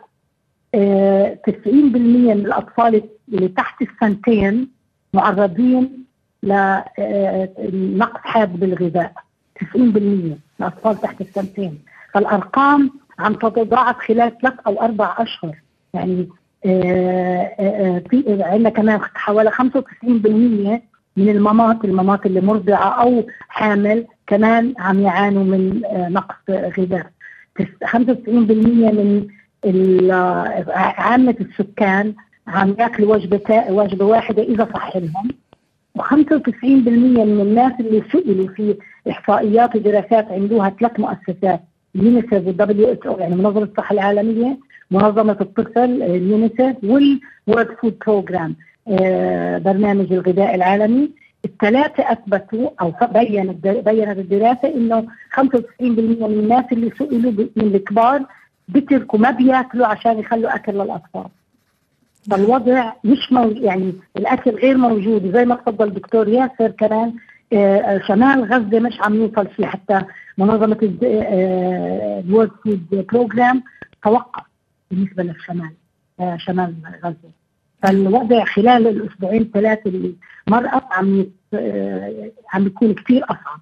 90% 0.73 0.75
آه، 0.75 2.35
من 2.35 2.45
الأطفال 2.45 3.03
اللي 3.33 3.47
تحت 3.47 3.81
السنتين 3.81 4.69
معرضين 5.13 6.05
لنقص 6.43 8.15
آه، 8.15 8.21
حاد 8.23 8.59
بالغذاء. 8.59 9.13
90% 9.59 9.77
من 9.77 10.37
الأطفال 10.59 11.01
تحت 11.01 11.21
السنتين. 11.21 11.79
فالأرقام 12.13 12.91
عم 13.19 13.33
تتضاعف 13.33 13.97
خلال 13.97 14.37
ثلاث 14.41 14.53
أو 14.67 14.81
أربع 14.81 15.15
أشهر. 15.17 15.55
يعني 15.93 16.29
في 16.63 18.23
عندنا 18.41 18.69
كمان 18.69 18.99
حوالي 19.13 19.51
95% 19.51 19.55
من 21.17 21.29
المامات 21.29 21.85
المامات 21.85 22.25
اللي 22.25 22.41
مرضعة 22.41 23.01
أو 23.01 23.27
حامل 23.49 24.05
كمان 24.27 24.73
عم 24.79 24.99
يعانوا 25.01 25.43
من 25.43 25.81
نقص 25.93 26.35
غذاء. 26.49 27.05
95% 27.85 27.99
من 28.27 29.27
عامة 30.75 31.35
السكان 31.41 32.13
عم 32.47 32.75
ياكلوا 32.79 33.15
وجبة 33.15 33.63
وجبة 33.69 34.05
واحدة 34.05 34.43
إذا 34.43 34.67
صح 34.73 34.97
لهم. 34.97 35.27
و95% 35.99 36.63
من 36.63 37.41
الناس 37.41 37.73
اللي 37.79 38.03
سئلوا 38.11 38.47
في 38.47 38.75
إحصائيات 39.09 39.75
ودراسات 39.75 40.31
عملتها 40.31 40.69
ثلاث 40.79 40.99
مؤسسات 40.99 41.61
يونيسف 41.95 42.33
وال 42.33 42.91
WHO 42.91 43.19
يعني 43.19 43.35
منظمة 43.35 43.63
الصحة 43.63 43.93
العالمية 43.93 44.57
منظمة 44.91 45.37
الطفل 45.41 46.03
اليونيسف 46.03 46.75
وال 46.83 47.09
World 47.09 47.75
Food 47.81 47.97
Programme 48.07 48.55
برنامج 49.65 50.13
الغذاء 50.13 50.55
العالمي. 50.55 51.09
الثلاثة 51.45 52.11
أثبتوا 52.11 52.69
أو 52.81 52.93
بينت 53.13 53.67
بينت 53.67 54.17
الدراسة 54.17 54.75
إنه 54.75 55.07
95% 55.31 55.41
من 55.81 56.23
الناس 56.23 56.65
اللي 56.71 56.91
سئلوا 56.97 57.31
من 57.55 57.75
الكبار 57.75 58.25
بتركوا 58.67 59.19
ما 59.19 59.31
بياكلوا 59.31 59.87
عشان 59.87 60.19
يخلوا 60.19 60.55
أكل 60.55 60.73
للأطفال. 60.73 61.25
فالوضع 62.31 62.93
مش 63.03 63.31
موجود 63.31 63.57
يعني 63.57 63.93
الأكل 64.17 64.51
غير 64.51 64.77
موجود. 64.77 65.31
زي 65.35 65.45
ما 65.45 65.55
تفضل 65.55 65.87
الدكتور 65.87 66.27
ياسر 66.27 66.71
كمان 66.71 67.13
شمال 68.07 68.53
غزة 68.53 68.79
مش 68.79 69.01
عم 69.01 69.15
يوصل 69.15 69.47
فيه. 69.47 69.65
حتى 69.65 70.01
منظمة 70.37 70.77
ال 70.81 71.09
World 71.09 72.51
Food 72.63 73.05
Programme 73.11 73.63
توقف. 74.03 74.48
بالنسبة 74.91 75.23
للشمال 75.23 75.71
شمال 76.37 76.75
غزة. 77.03 77.31
فالوضع 77.83 78.45
خلال 78.45 78.87
الأسبوعين 78.87 79.41
الثلاثه 79.41 79.89
اللي 79.89 80.15
مرقت 80.47 80.83
عم 80.91 81.27
عم 82.53 82.63
بيكون 82.63 82.93
كثير 82.93 83.23
أصعب. 83.23 83.61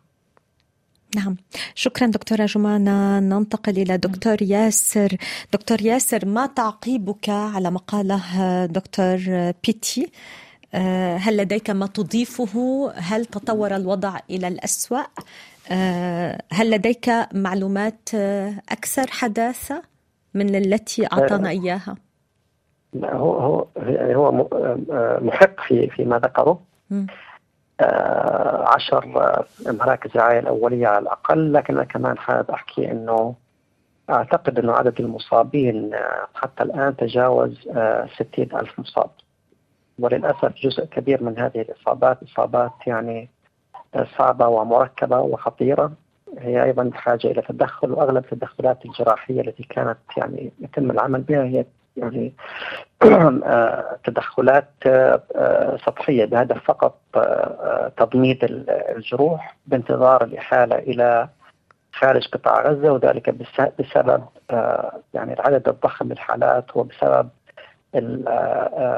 نعم. 1.15 1.35
شكرا 1.75 2.07
دكتورة 2.07 2.45
جمانة. 2.45 3.19
ننتقل 3.19 3.77
إلى 3.77 3.97
دكتور 3.97 4.41
ياسر. 4.41 5.17
دكتور 5.53 5.81
ياسر 5.81 6.25
ما 6.25 6.45
تعقيبك 6.45 7.29
على 7.29 7.71
ما 7.71 7.79
قاله 7.79 8.65
دكتور 8.65 9.17
بيتي؟ 9.65 10.11
آه، 10.73 11.17
هل 11.17 11.37
لديك 11.37 11.69
ما 11.69 11.87
تضيفه؟ 11.87 12.91
هل 12.95 13.25
تطور 13.25 13.75
الوضع 13.75 14.19
إلى 14.29 14.47
الأسوأ؟ 14.47 15.03
آه، 15.71 16.41
هل 16.51 16.71
لديك 16.71 17.09
معلومات 17.33 18.09
آه، 18.13 18.61
أكثر 18.69 19.07
حداثة؟ 19.11 19.81
من 20.37 20.55
التي 20.55 21.05
أعطانا 21.05 21.49
إياها. 21.49 21.95
هو 23.03 23.39
هو 23.39 23.67
هو 23.91 24.47
محق 25.21 25.61
في 25.67 25.87
فيما 25.87 26.19
ذكره. 26.19 26.59
عشر 28.73 29.05
مراكز 29.67 30.17
رعاية 30.17 30.39
الأولية 30.39 30.87
على 30.87 30.99
الأقل 30.99 31.53
لكن 31.53 31.73
أنا 31.73 31.83
كمان 31.83 32.17
حابب 32.17 32.51
أحكي 32.51 32.91
أنه 32.91 33.35
أعتقد 34.09 34.59
أنه 34.59 34.73
عدد 34.73 34.99
المصابين 34.99 35.91
حتى 36.35 36.63
الآن 36.63 36.95
تجاوز 36.95 37.69
ستين 38.15 38.49
ألف 38.55 38.79
مصاب. 38.79 39.09
وللأسف 39.99 40.53
جزء 40.63 40.85
كبير 40.85 41.23
من 41.23 41.39
هذه 41.39 41.61
الإصابات 41.61 42.23
إصابات 42.23 42.71
يعني 42.87 43.29
صعبة 44.17 44.47
ومركبة 44.47 45.19
وخطيرة. 45.19 45.91
هي 46.39 46.63
أيضا 46.63 46.83
بحاجة 46.83 47.27
إلى 47.27 47.41
تدخل 47.41 47.91
وأغلب 47.91 48.25
التدخلات 48.31 48.85
الجراحية 48.85 49.41
التي 49.41 49.63
كانت 49.63 49.97
يعني 50.17 50.51
يتم 50.59 50.91
العمل 50.91 51.21
بها 51.21 51.43
هي 51.43 51.65
يعني 51.97 52.33
تدخلات 54.05 54.69
سطحية 55.85 56.25
بهدف 56.25 56.63
فقط 56.63 56.97
تضميد 57.97 58.67
الجروح 58.69 59.55
بانتظار 59.67 60.23
الإحالة 60.23 60.75
إلى 60.75 61.29
خارج 61.93 62.27
قطاع 62.27 62.61
غزة 62.61 62.91
وذلك 62.91 63.29
بسبب 63.79 64.25
يعني 65.13 65.33
العدد 65.33 65.69
الضخم 65.69 66.05
من 66.05 66.11
الحالات 66.11 66.77
وبسبب 66.77 67.29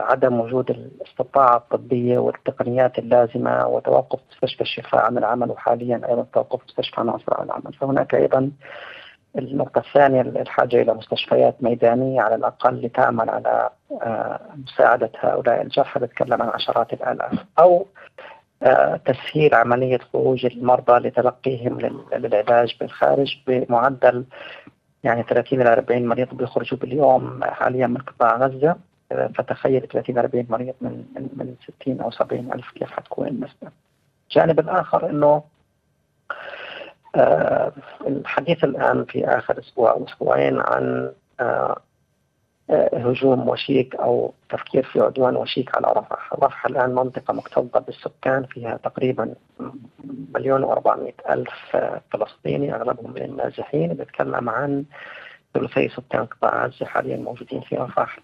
عدم 0.10 0.40
وجود 0.40 0.70
الاستطاعة 0.70 1.58
الطبية 1.58 2.18
والتقنيات 2.20 3.00
اللازمة 3.00 3.68
وتوقف 3.68 4.20
مستشفى 4.32 4.62
الشفاء 4.62 5.06
عن 5.06 5.18
العمل 5.18 5.52
وحاليا 5.52 6.02
أيضا 6.10 6.26
توقف 6.34 6.60
مستشفى 6.70 7.02
ناصر 7.02 7.34
عن 7.40 7.46
العمل. 7.46 7.74
فهناك 7.74 8.16
أيضا 8.16 8.52
النقطة 9.38 9.80
الثانية 9.80 10.22
الحاجة 10.22 10.82
إلى 10.82 10.94
مستشفيات 10.94 11.64
ميدانية 11.64 12.22
على 12.22 12.36
الأقل 12.36 12.82
لتعمل 12.82 13.30
على 13.30 13.70
آه، 14.02 14.40
مساعدة 14.58 15.12
هؤلاء 15.20 15.62
الجرحى 15.62 16.00
بتكلم 16.00 16.42
عن 16.42 16.50
عشرات 16.50 16.94
الآلاف. 16.94 17.34
أو 17.60 17.86
آه، 18.64 18.96
تسهيل 19.06 19.54
عملية 19.56 20.00
خروج 20.14 20.46
المرضى 20.46 21.08
لتلقيهم 21.08 21.80
للعلاج 22.14 22.76
بالخارج 22.80 23.38
بمعدل 23.48 24.26
يعني 25.04 25.24
30 25.24 25.62
إلى 25.62 25.74
40 25.74 26.08
مريض 26.08 26.34
بيخرجوا 26.34 26.78
باليوم 26.80 27.44
حاليا 27.44 27.88
من 27.88 27.98
قطاع 27.98 28.38
غزة. 28.38 28.76
فتخيل 29.10 29.88
30 29.88 30.18
إلى 30.18 30.22
40 30.26 30.46
مريض 30.50 30.74
من 30.82 31.06
من 31.16 31.30
من 31.34 31.56
60 31.82 32.02
أو 32.02 32.12
70 32.12 32.54
ألف 32.54 32.72
كيف 32.72 32.92
حتكون 32.92 33.28
النسبة. 33.28 33.72
الجانب 34.30 34.60
الآخر 34.60 35.10
إنه 35.10 35.44
آه 37.16 37.72
الحديث 38.08 38.64
الآن 38.64 39.06
في 39.06 39.26
آخر 39.28 39.60
أسبوع 39.60 39.92
أو 39.92 40.06
أسبوعين 40.06 40.60
عن 40.60 41.12
آه 41.40 41.78
آه 42.70 42.98
هجوم 42.98 43.50
وشيك 43.50 43.96
أو 43.96 44.34
تفكير 44.50 44.84
في 44.84 45.00
عدوان 45.00 45.36
وشيك 45.36 45.76
على 45.78 45.88
رفح. 45.98 46.34
رفح 46.34 46.66
الآن 46.66 46.96
منطقة 46.96 47.34
مكتظة 47.34 47.80
بالسكان 47.80 48.44
فيها 48.44 48.78
تقريبا 48.78 49.36
مليون 50.36 50.64
وأربعمائة 50.64 51.14
ألف 51.30 51.78
فلسطيني 52.12 52.76
أغلبهم 52.76 53.12
من 53.12 53.22
النازحين. 53.22 53.94
بيتكلم 53.94 54.50
عن 54.50 54.86
ثلثي 55.54 55.90
سكان 55.90 56.26
قطاع 56.26 56.66
غزة 56.66 56.86
حاليا 56.86 57.18
موجودين 57.18 57.62
في 57.62 57.76
رفح. 57.76 58.20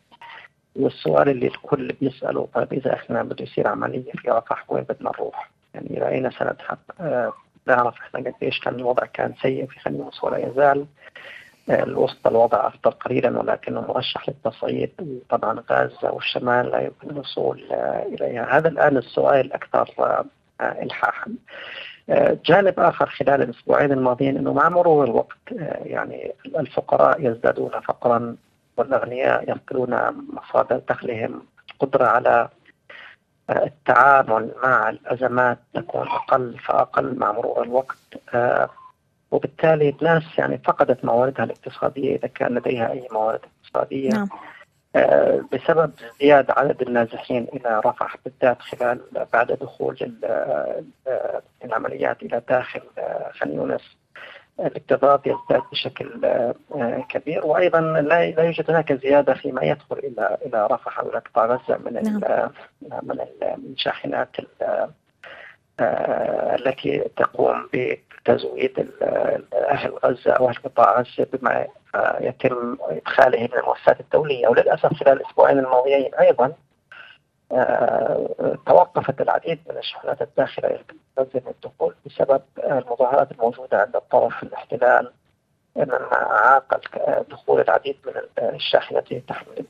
والسؤال 0.75 1.29
اللي 1.29 1.47
الكل 1.47 1.87
بيسأله 2.01 2.47
طيب 2.53 2.73
إذا 2.73 2.93
إحنا 2.93 3.23
بده 3.23 3.43
يصير 3.43 3.67
عملية 3.67 4.11
في 4.11 4.29
رفح 4.29 4.65
وين 4.71 4.83
بدنا 4.83 5.09
نروح؟ 5.09 5.49
يعني 5.73 5.99
رأينا 5.99 6.29
سنتحق 6.29 6.77
آه 7.01 7.33
نعرف 7.67 7.95
إحنا 8.01 8.31
قديش 8.31 8.59
كان 8.59 8.75
الوضع 8.75 9.05
كان 9.05 9.33
سيء 9.41 9.65
في 9.65 9.79
خليل 9.79 10.05
ولا 10.23 10.37
يزال 10.37 10.85
الوسط 11.69 12.27
الوضع 12.27 12.67
أفضل 12.67 12.91
قليلا 12.91 13.39
ولكنه 13.39 13.81
مرشح 13.81 14.29
للتصعيد. 14.29 14.91
طبعا 15.29 15.63
غازة 15.71 16.11
والشمال 16.11 16.65
لا 16.69 16.79
يمكن 16.79 17.09
الوصول 17.09 17.63
إليها. 18.05 18.57
هذا 18.57 18.67
الآن 18.67 18.97
السؤال 18.97 19.45
الأكثر 19.45 20.23
إلحاحا. 20.61 21.31
جانب 22.45 22.79
آخر 22.79 23.05
خلال 23.05 23.41
الأسبوعين 23.41 23.91
الماضيين 23.91 24.37
أنه 24.37 24.53
مع 24.53 24.69
مرور 24.69 25.03
الوقت 25.03 25.37
يعني 25.85 26.31
الفقراء 26.59 27.21
يزدادون 27.27 27.69
فقرا 27.69 28.35
والأغنياء 28.77 29.51
يفقدون 29.51 29.97
مصادر 30.33 30.81
دخلهم 30.89 31.41
قدرة 31.79 32.05
على 32.05 32.49
التعامل 33.49 34.51
مع 34.63 34.89
الأزمات 34.89 35.59
تكون 35.73 36.07
أقل 36.07 36.57
فأقل 36.59 37.15
مع 37.19 37.31
مرور 37.31 37.63
الوقت 37.63 37.97
وبالتالي 39.31 39.89
الناس 39.89 40.23
يعني 40.37 40.57
فقدت 40.57 41.05
مواردها 41.05 41.45
الاقتصادية 41.45 42.15
إذا 42.15 42.27
كان 42.27 42.55
لديها 42.55 42.91
أي 42.91 43.07
موارد 43.11 43.39
اقتصادية 43.63 44.09
نعم. 44.09 44.27
آه، 44.95 45.43
بسبب 45.53 45.91
ازدياد 46.11 46.51
عدد 46.51 46.81
النازحين 46.81 47.47
إلى 47.53 47.81
رفح 47.85 48.15
بالذات 48.25 48.61
خلال 48.61 49.01
بعد 49.33 49.51
دخول 49.51 50.13
العمليات 51.65 52.23
إلى 52.23 52.41
داخل 52.49 52.81
آه، 52.97 53.31
خان 53.31 53.53
يونس 53.53 53.97
الاكتظاظ 54.59 55.19
يزداد 55.25 55.61
بشكل 55.71 56.25
آه، 56.25 57.05
كبير 57.09 57.45
وأيضا 57.45 57.81
لا 57.81 58.01
لا 58.31 58.43
يوجد 58.43 58.71
هناك 58.71 58.93
زيادة 58.93 59.33
فيما 59.33 59.63
يدخل 59.63 59.97
إلى 59.97 60.37
إلى 60.45 60.67
رفح 60.71 60.99
أو 60.99 61.09
إلى 61.09 61.19
قطاع 61.19 61.45
غزة 61.45 61.77
من 61.77 61.93
نعم. 62.03 62.51
من 63.03 63.19
الشاحنات 63.41 64.29
التي 65.79 66.99
تقوم 67.17 67.69
تزويد 68.25 68.91
أهل 69.53 69.93
غزة 70.05 70.31
أو 70.31 70.49
أهل 70.49 70.55
قطاع 70.55 70.99
غزة 70.99 71.27
بما 71.33 71.67
يتم 72.21 72.77
إدخاله 72.81 73.39
من 73.39 73.59
المؤسسات 73.59 73.99
الدولية 73.99 74.47
وللأسف 74.47 74.93
خلال 74.93 75.21
الأسبوعين 75.21 75.59
الماضيين 75.59 76.15
أيضا 76.15 76.45
آه، 76.45 76.55
توقفت 78.65 79.21
العديد 79.21 79.59
من 79.69 79.77
الشحنات 79.77 80.21
الداخلة 80.21 80.67
إلى 80.67 80.83
غزة 81.19 81.41
الدخول 81.47 81.95
بسبب 82.05 82.41
المظاهرات 82.63 83.31
الموجودة 83.31 83.77
عند 83.77 83.95
الطرف 83.95 84.43
الاحتلال 84.43 85.11
مما 85.75 86.13
أعاق 86.13 86.81
دخول 87.29 87.61
العديد 87.61 87.97
من 88.05 88.13
الشاحنات 88.55 89.13
تحمل 89.13 89.65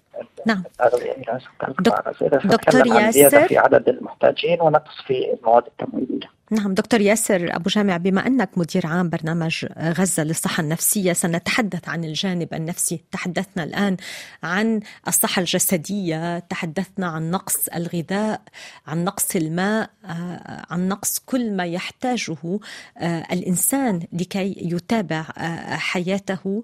نعم. 0.45 0.63
الأغذية 0.79 1.11
إلى 1.11 1.39
سكان 1.39 1.73
قطاع 1.73 2.03
غزة 2.07 2.27
دكتور 2.27 2.87
ياسر. 2.87 3.47
في 3.47 3.57
عدد 3.57 3.89
المحتاجين 3.89 4.61
ونقص 4.61 5.01
في 5.07 5.33
المواد 5.33 5.63
التموينية 5.65 6.34
نعم 6.51 6.73
دكتور 6.73 7.01
ياسر 7.01 7.55
أبو 7.55 7.69
جامع 7.69 7.97
بما 7.97 8.27
أنك 8.27 8.49
مدير 8.57 8.87
عام 8.87 9.09
برنامج 9.09 9.65
غزة 9.79 10.23
للصحة 10.23 10.61
النفسية 10.61 11.13
سنتحدث 11.13 11.89
عن 11.89 12.03
الجانب 12.03 12.53
النفسي. 12.53 13.03
تحدثنا 13.11 13.63
الآن 13.63 13.97
عن 14.43 14.79
الصحة 15.07 15.39
الجسدية 15.39 16.39
تحدثنا 16.39 17.07
عن 17.07 17.31
نقص 17.31 17.67
الغذاء 17.75 18.41
عن 18.87 19.03
نقص 19.03 19.35
الماء 19.35 19.89
آه، 20.05 20.65
عن 20.69 20.87
نقص 20.87 21.19
كل 21.25 21.51
ما 21.51 21.65
يحتاجه 21.65 22.59
آه، 22.97 23.25
الإنسان 23.31 24.07
لكي 24.13 24.55
يتابع 24.57 25.25
آه، 25.37 25.75
حياته 25.75 26.63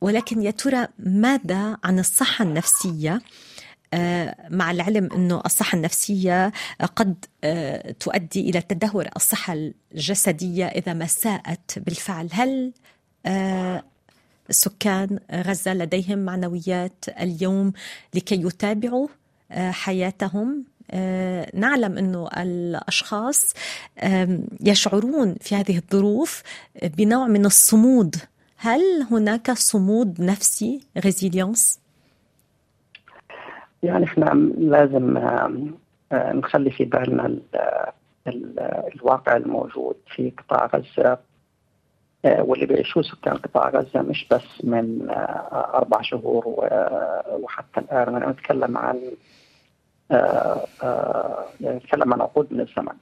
ولكن 0.00 0.42
يا 0.42 0.50
ترى 0.50 0.86
ماذا 0.98 1.76
عن 1.84 1.98
الصحة 1.98 2.44
النفسية؟ 2.44 3.20
مع 4.50 4.70
العلم 4.70 5.08
إنه 5.12 5.42
الصحة 5.46 5.76
النفسية 5.76 6.52
قد 6.96 7.24
آه، 7.44 7.90
تؤدي 7.90 8.50
إلى 8.50 8.60
تدهور 8.60 9.08
الصحة 9.16 9.72
الجسدية 9.94 10.66
إذا 10.66 10.92
ما 10.92 11.06
ساءت 11.06 11.78
بالفعل. 11.78 12.28
هل 12.32 12.72
آه، 13.26 13.84
سكان 14.50 15.18
غزة 15.32 15.74
لديهم 15.74 16.18
معنويات 16.18 17.04
اليوم 17.20 17.72
لكي 18.14 18.34
يتابعوا 18.34 19.08
حياتهم؟ 19.52 20.64
نعلم 21.54 21.98
إنه 21.98 22.28
الأشخاص 22.36 23.54
يشعرون 24.60 25.34
في 25.40 25.54
هذه 25.54 25.76
الظروف 25.76 26.42
بنوع 26.82 27.26
من 27.26 27.46
الصمود. 27.46 28.16
هل 28.56 29.06
هناك 29.10 29.50
صمود 29.50 30.20
نفسي 30.20 30.80
ريزيليونس 30.98 31.79
يعني 33.82 34.04
إحنا 34.04 34.24
لازم 34.58 35.16
آه، 35.16 35.52
نخلي 36.12 36.70
في 36.70 36.84
بالنا 36.84 37.38
الواقع 38.94 39.36
الموجود 39.36 39.96
في 40.14 40.30
قطاع 40.30 40.66
غزة. 40.66 41.18
واللي 42.24 42.66
بيعيشوه 42.66 43.02
سكان 43.02 43.36
قطاع 43.36 43.68
غزة 43.68 44.02
مش 44.02 44.26
بس 44.30 44.64
من 44.64 45.06
أربع 45.52 46.02
شهور 46.02 46.44
وحتى 47.28 47.80
الآن. 47.80 48.14
أنا 48.16 48.30
نتكلم 48.30 48.78
عن 48.78 49.00
يعني 51.60 51.76
نتكلم 51.76 52.12
عن 52.14 52.20
عقود 52.20 52.52
من 52.52 52.60
الزمن. 52.60 52.94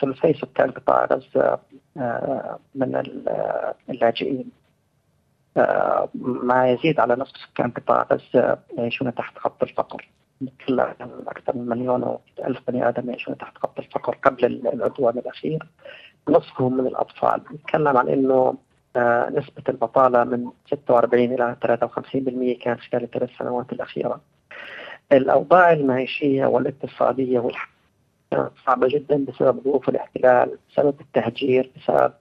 ثلثي 0.00 0.34
سكان 0.34 0.70
قطاع 0.70 1.04
غزة 1.04 1.58
من 2.74 3.02
اللاجئين. 3.90 4.50
ما 6.14 6.70
يزيد 6.70 7.00
على 7.00 7.14
نصف 7.16 7.36
سكان 7.36 7.70
قطاع 7.70 8.06
غزة 8.12 8.58
يعيشون 8.78 9.14
تحت 9.14 9.38
خط 9.38 9.62
الفقر. 9.62 10.08
أكثر 11.28 11.56
من 11.56 11.68
مليون 11.68 12.02
و 12.02 12.20
ألف 12.44 12.58
بني 12.68 12.88
آدم 12.88 13.08
يعيشون 13.08 13.38
تحت 13.38 13.58
خط 13.58 13.78
الفقر 13.78 14.16
قبل 14.22 14.44
العدوان 14.44 15.18
الأخير. 15.18 15.66
نصفهم 16.28 16.76
من 16.76 16.86
الأطفال. 16.86 17.42
نتكلم 17.54 17.96
عن 17.96 18.08
أنه 18.08 18.54
نسبة 19.38 19.62
البطالة 19.68 20.24
من 20.24 20.46
46 20.66 21.24
إلى 21.24 21.56
53% 21.62 22.62
كانت 22.64 22.80
خلال 22.80 23.02
الثلاث 23.02 23.30
سنوات 23.38 23.72
الأخيرة. 23.72 24.20
الأوضاع 25.12 25.72
المعيشية 25.72 26.46
والاقتصادية 26.46 27.38
والحياة 27.38 27.70
صعبة 28.66 28.88
جدا 28.88 29.24
بسبب 29.24 29.60
ظروف 29.64 29.88
الاحتلال 29.88 30.58
بسبب 30.70 30.94
التهجير 31.00 31.70
بسبب 31.76 32.12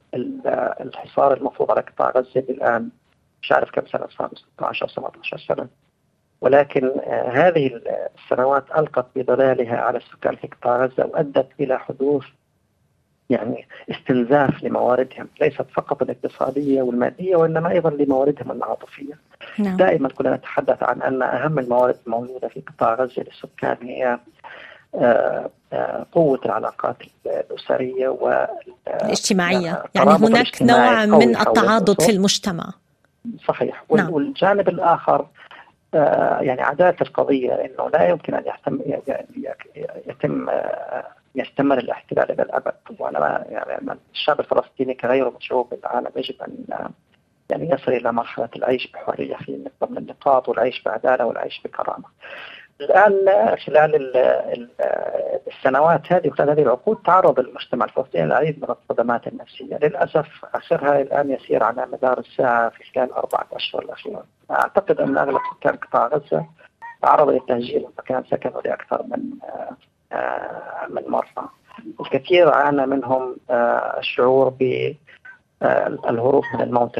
الحصار 0.81 1.37
المفروض 1.37 1.71
على 1.71 1.81
قطاع 1.81 2.09
غزة 2.09 2.45
الآن 2.49 2.89
مش 3.41 3.51
عارف 3.51 3.71
كم 3.71 3.87
سنة 3.87 4.07
صار 4.17 4.29
16 4.55 4.83
أو 4.85 4.89
17 4.89 5.37
سنة. 5.37 5.67
ولكن 6.41 6.91
هذه 7.31 7.81
السنوات 8.17 8.65
ألقت 8.77 9.05
بظلالها 9.15 9.77
على 9.77 9.97
السكان 9.97 10.35
في 10.35 10.47
قطاع 10.47 10.85
غزة 10.85 11.05
وأدت 11.05 11.47
إلى 11.59 11.79
حدوث 11.79 12.23
يعني 13.29 13.67
استنزاف 13.91 14.63
لمواردهم 14.63 15.27
ليست 15.41 15.65
فقط 15.73 16.01
الاقتصادية 16.01 16.81
والمادية 16.81 17.35
وإنما 17.35 17.71
أيضا 17.71 17.89
لمواردهم 17.89 18.51
العاطفية. 18.51 19.13
نعم. 19.59 19.77
دائما 19.77 20.09
كنا 20.09 20.35
نتحدث 20.35 20.83
عن 20.83 21.01
أن 21.01 21.21
أهم 21.21 21.59
الموارد 21.59 21.97
الموجودة 22.07 22.47
في 22.47 22.61
قطاع 22.61 22.93
غزة 22.93 23.23
للسكان 23.23 23.77
هي 23.81 24.19
قوة 26.11 26.39
العلاقات 26.45 26.95
الأسرية 27.25 28.07
والاجتماعية 28.09 29.83
يعني 29.95 30.09
هناك 30.09 30.61
نوع 30.61 31.05
من 31.05 31.37
التعاضد 31.37 32.01
في 32.01 32.11
المجتمع. 32.11 32.73
صحيح 33.47 33.83
نعم. 33.95 34.13
والجانب 34.13 34.69
الآخر 34.69 35.25
يعني 36.41 36.61
عدالة 36.61 36.95
القضية 37.01 37.53
أنه 37.53 37.89
لا 37.89 38.09
يمكن 38.09 38.33
أن 38.33 38.43
يحتم 38.45 38.79
يتم 40.07 40.49
يستمر 41.35 41.77
الاحتلال 41.77 42.31
إلى 42.31 42.43
الأبد 42.43 42.73
وأنا 42.99 43.45
يعني 43.49 43.97
الشعب 44.13 44.39
الفلسطيني 44.39 44.93
كغيره 44.93 45.29
من 45.29 45.39
شعوب 45.39 45.73
العالم 45.73 46.11
يجب 46.15 46.35
أن 46.41 46.89
يعني 47.49 47.69
يصل 47.69 47.91
إلى 47.91 48.11
مرحلة 48.11 48.49
العيش 48.55 48.91
بحرية 48.91 49.35
في 49.35 49.69
ضمن 49.81 49.97
النقاط 49.97 50.49
والعيش 50.49 50.83
بعدالة 50.83 51.25
والعيش 51.25 51.61
بكرامة. 51.65 52.05
الان 52.81 53.55
خلال 53.57 54.11
السنوات 55.47 56.13
هذه 56.13 56.27
وخلال 56.27 56.49
هذه 56.49 56.61
العقود 56.61 56.97
تعرض 57.05 57.39
المجتمع 57.39 57.85
الفلسطيني 57.85 58.25
للعديد 58.25 58.57
من 58.57 58.69
الصدمات 58.69 59.27
النفسية، 59.27 59.77
للأسف 59.77 60.45
آخرها 60.53 61.01
الان 61.01 61.29
يسير 61.31 61.63
على 61.63 61.85
مدار 61.85 62.19
الساعة 62.19 62.69
في 62.69 62.83
خلال 62.83 63.13
أربعة 63.13 63.47
اشهر 63.53 63.81
الاخيره. 63.81 64.23
أعتقد 64.51 65.01
أن 65.01 65.17
أغلب 65.17 65.39
سكان 65.55 65.75
قطاع 65.75 66.07
غزة 66.07 66.45
تعرضوا 67.01 67.33
للتهجير 67.33 67.87
مكان 67.99 68.23
سكنوا 68.23 68.61
لأكثر 68.61 69.03
من 69.03 69.19
من 70.89 71.03
مرة 71.07 71.49
الكثير 71.99 72.49
عانى 72.49 72.85
منهم 72.85 73.37
الشعور 73.97 74.49
بالهروب 74.49 76.43
من 76.53 76.61
الموت 76.61 76.97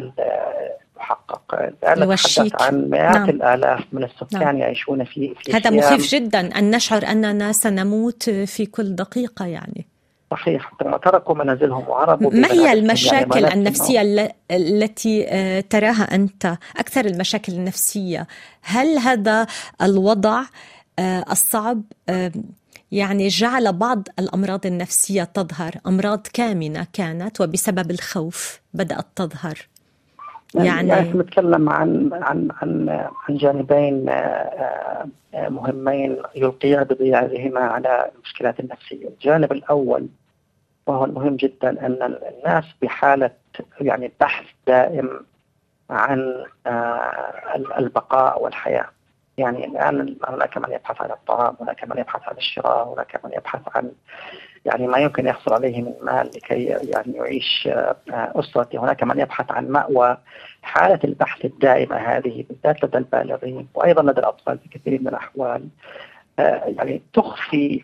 المحقق 1.00 1.42
الآن 1.54 2.10
نتحدث 2.10 2.62
عن 2.62 2.90
مئات 2.90 3.16
نعم. 3.16 3.30
الآلاف 3.30 3.84
من 3.92 4.04
السكان 4.04 4.40
نعم. 4.40 4.58
يعيشون 4.58 5.04
في, 5.04 5.36
في 5.44 5.54
هذا 5.54 5.70
مخيف 5.70 6.08
جدا 6.12 6.60
أن 6.60 6.76
نشعر 6.76 7.06
أننا 7.06 7.52
سنموت 7.52 8.30
في 8.30 8.66
كل 8.66 8.96
دقيقة 8.96 9.46
يعني. 9.46 9.86
صحيح. 10.32 10.72
تركوا 11.04 11.36
منازلهم 11.36 11.90
وهربوا 11.90 12.32
ما 12.34 12.52
هي 12.52 12.74
المشاكل 12.74 13.44
يعني 13.44 13.54
النفسية 13.54 14.32
التي 14.52 15.24
تراها 15.70 16.16
أنت؟ 16.16 16.58
أكثر 16.78 17.06
المشاكل 17.06 17.54
النفسية. 17.54 18.28
هل 18.62 18.98
هذا 18.98 19.48
الوضع 19.82 20.42
الصعب؟ 21.32 21.82
يعني 22.92 23.28
جعل 23.28 23.74
بعض 23.74 24.08
الأمراض 24.20 24.66
النفسية 24.66 25.24
تظهر 25.24 25.76
أمراض 25.88 26.28
كامنة 26.34 26.88
كانت 26.94 27.42
وبسبب 27.42 27.92
الخوف 27.92 28.60
بدأت 28.74 29.06
تظهر. 29.16 29.68
يعني, 30.56 30.90
يعني 30.90 31.14
نتكلم 31.14 31.70
عن 31.70 32.10
عن 32.14 32.50
عن 32.62 32.90
عن 33.30 33.38
جانبين 33.38 34.10
مهمين 35.34 36.18
يلقيا 36.36 36.84
بضياعهما 36.84 37.60
على 37.60 38.12
المشكلات 38.16 38.60
النفسية، 38.60 39.08
الجانب 39.08 39.52
الأول 39.52 40.08
وهو 40.88 41.06
المهم 41.06 41.36
جدا 41.36 41.70
أن 41.70 42.18
الناس 42.38 42.66
بحالة 42.82 43.32
يعني 43.82 44.12
بحث 44.22 44.46
دائم 44.68 45.26
عن 45.90 46.44
البقاء 47.78 48.44
والحياة. 48.44 48.90
يعني 49.40 49.66
الآن 49.66 50.16
هناك 50.28 50.58
من 50.58 50.72
يبحث 50.74 51.02
عن 51.02 51.12
الطعام، 51.12 51.56
هناك 51.62 51.84
من 51.84 51.98
يبحث 51.98 52.22
عن 52.30 52.38
الشراء، 52.38 52.94
هناك 52.94 53.26
من 53.26 53.32
يبحث 53.34 53.62
عن 53.76 53.92
يعني 54.66 54.88
ما 54.88 54.98
يمكن 54.98 55.28
يحصل 55.28 55.54
عليه 55.54 55.82
من 55.82 55.94
مال 56.02 56.28
لكي 56.28 56.64
يعني 56.64 57.14
يعيش 57.14 57.70
اسرته، 58.10 58.80
هناك 58.80 59.04
من 59.04 59.20
يبحث 59.20 59.52
عن 59.52 59.68
مأوى، 59.68 60.18
حالة 60.62 61.00
البحث 61.04 61.46
الدائمة 61.46 61.96
هذه 61.96 62.46
بالذات 62.50 62.84
لدى 62.84 62.98
البالغين 62.98 63.68
وأيضا 63.74 64.02
لدى 64.02 64.20
الأطفال 64.20 64.60
في 64.60 64.70
كثير 64.70 65.02
من 65.02 65.08
الأحوال 65.08 65.68
يعني 66.78 67.02
تخفي 67.14 67.84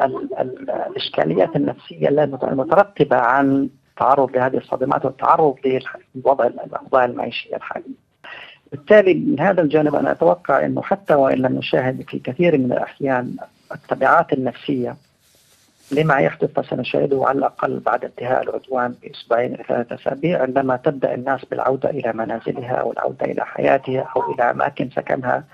ال 0.00 0.38
ال 0.38 0.70
الإشكاليات 0.70 1.56
النفسية 1.56 2.08
المترتبة 2.08 3.16
عن 3.16 3.68
التعرض 3.90 4.36
لهذه 4.36 4.56
الصدمات 4.56 5.04
والتعرض 5.04 5.56
للوضع 6.14 6.46
الاوضاع 6.46 7.04
المعيشية 7.04 7.56
الحالية. 7.56 8.07
بالتالي 8.72 9.14
من 9.14 9.40
هذا 9.40 9.62
الجانب 9.62 9.94
أنا 9.94 10.12
أتوقع 10.12 10.64
إنه 10.64 10.82
حتى 10.82 11.14
وإن 11.14 11.38
لم 11.38 11.58
نشاهد 11.58 12.02
في 12.08 12.18
كثير 12.18 12.58
من 12.58 12.72
الأحيان 12.72 13.36
التبعات 13.72 14.32
النفسية 14.32 14.96
لما 15.92 16.18
يحدث 16.18 16.60
فسنشاهده 16.60 17.24
على 17.26 17.38
الأقل 17.38 17.80
بعد 17.80 18.04
انتهاء 18.04 18.42
العدوان 18.42 18.94
بأسبوعين 19.02 19.54
إلى 19.54 19.64
ثلاثة 19.68 19.94
أسابيع 19.94 20.42
عندما 20.42 20.76
تبدأ 20.76 21.14
الناس 21.14 21.44
بالعودة 21.44 21.90
إلى 21.90 22.12
منازلها 22.12 22.82
والعودة 22.82 23.26
إلى 23.26 23.46
حياتها 23.46 24.00
أو 24.16 24.32
إلى 24.32 24.50
أماكن 24.50 24.90
سكنها 24.90 25.44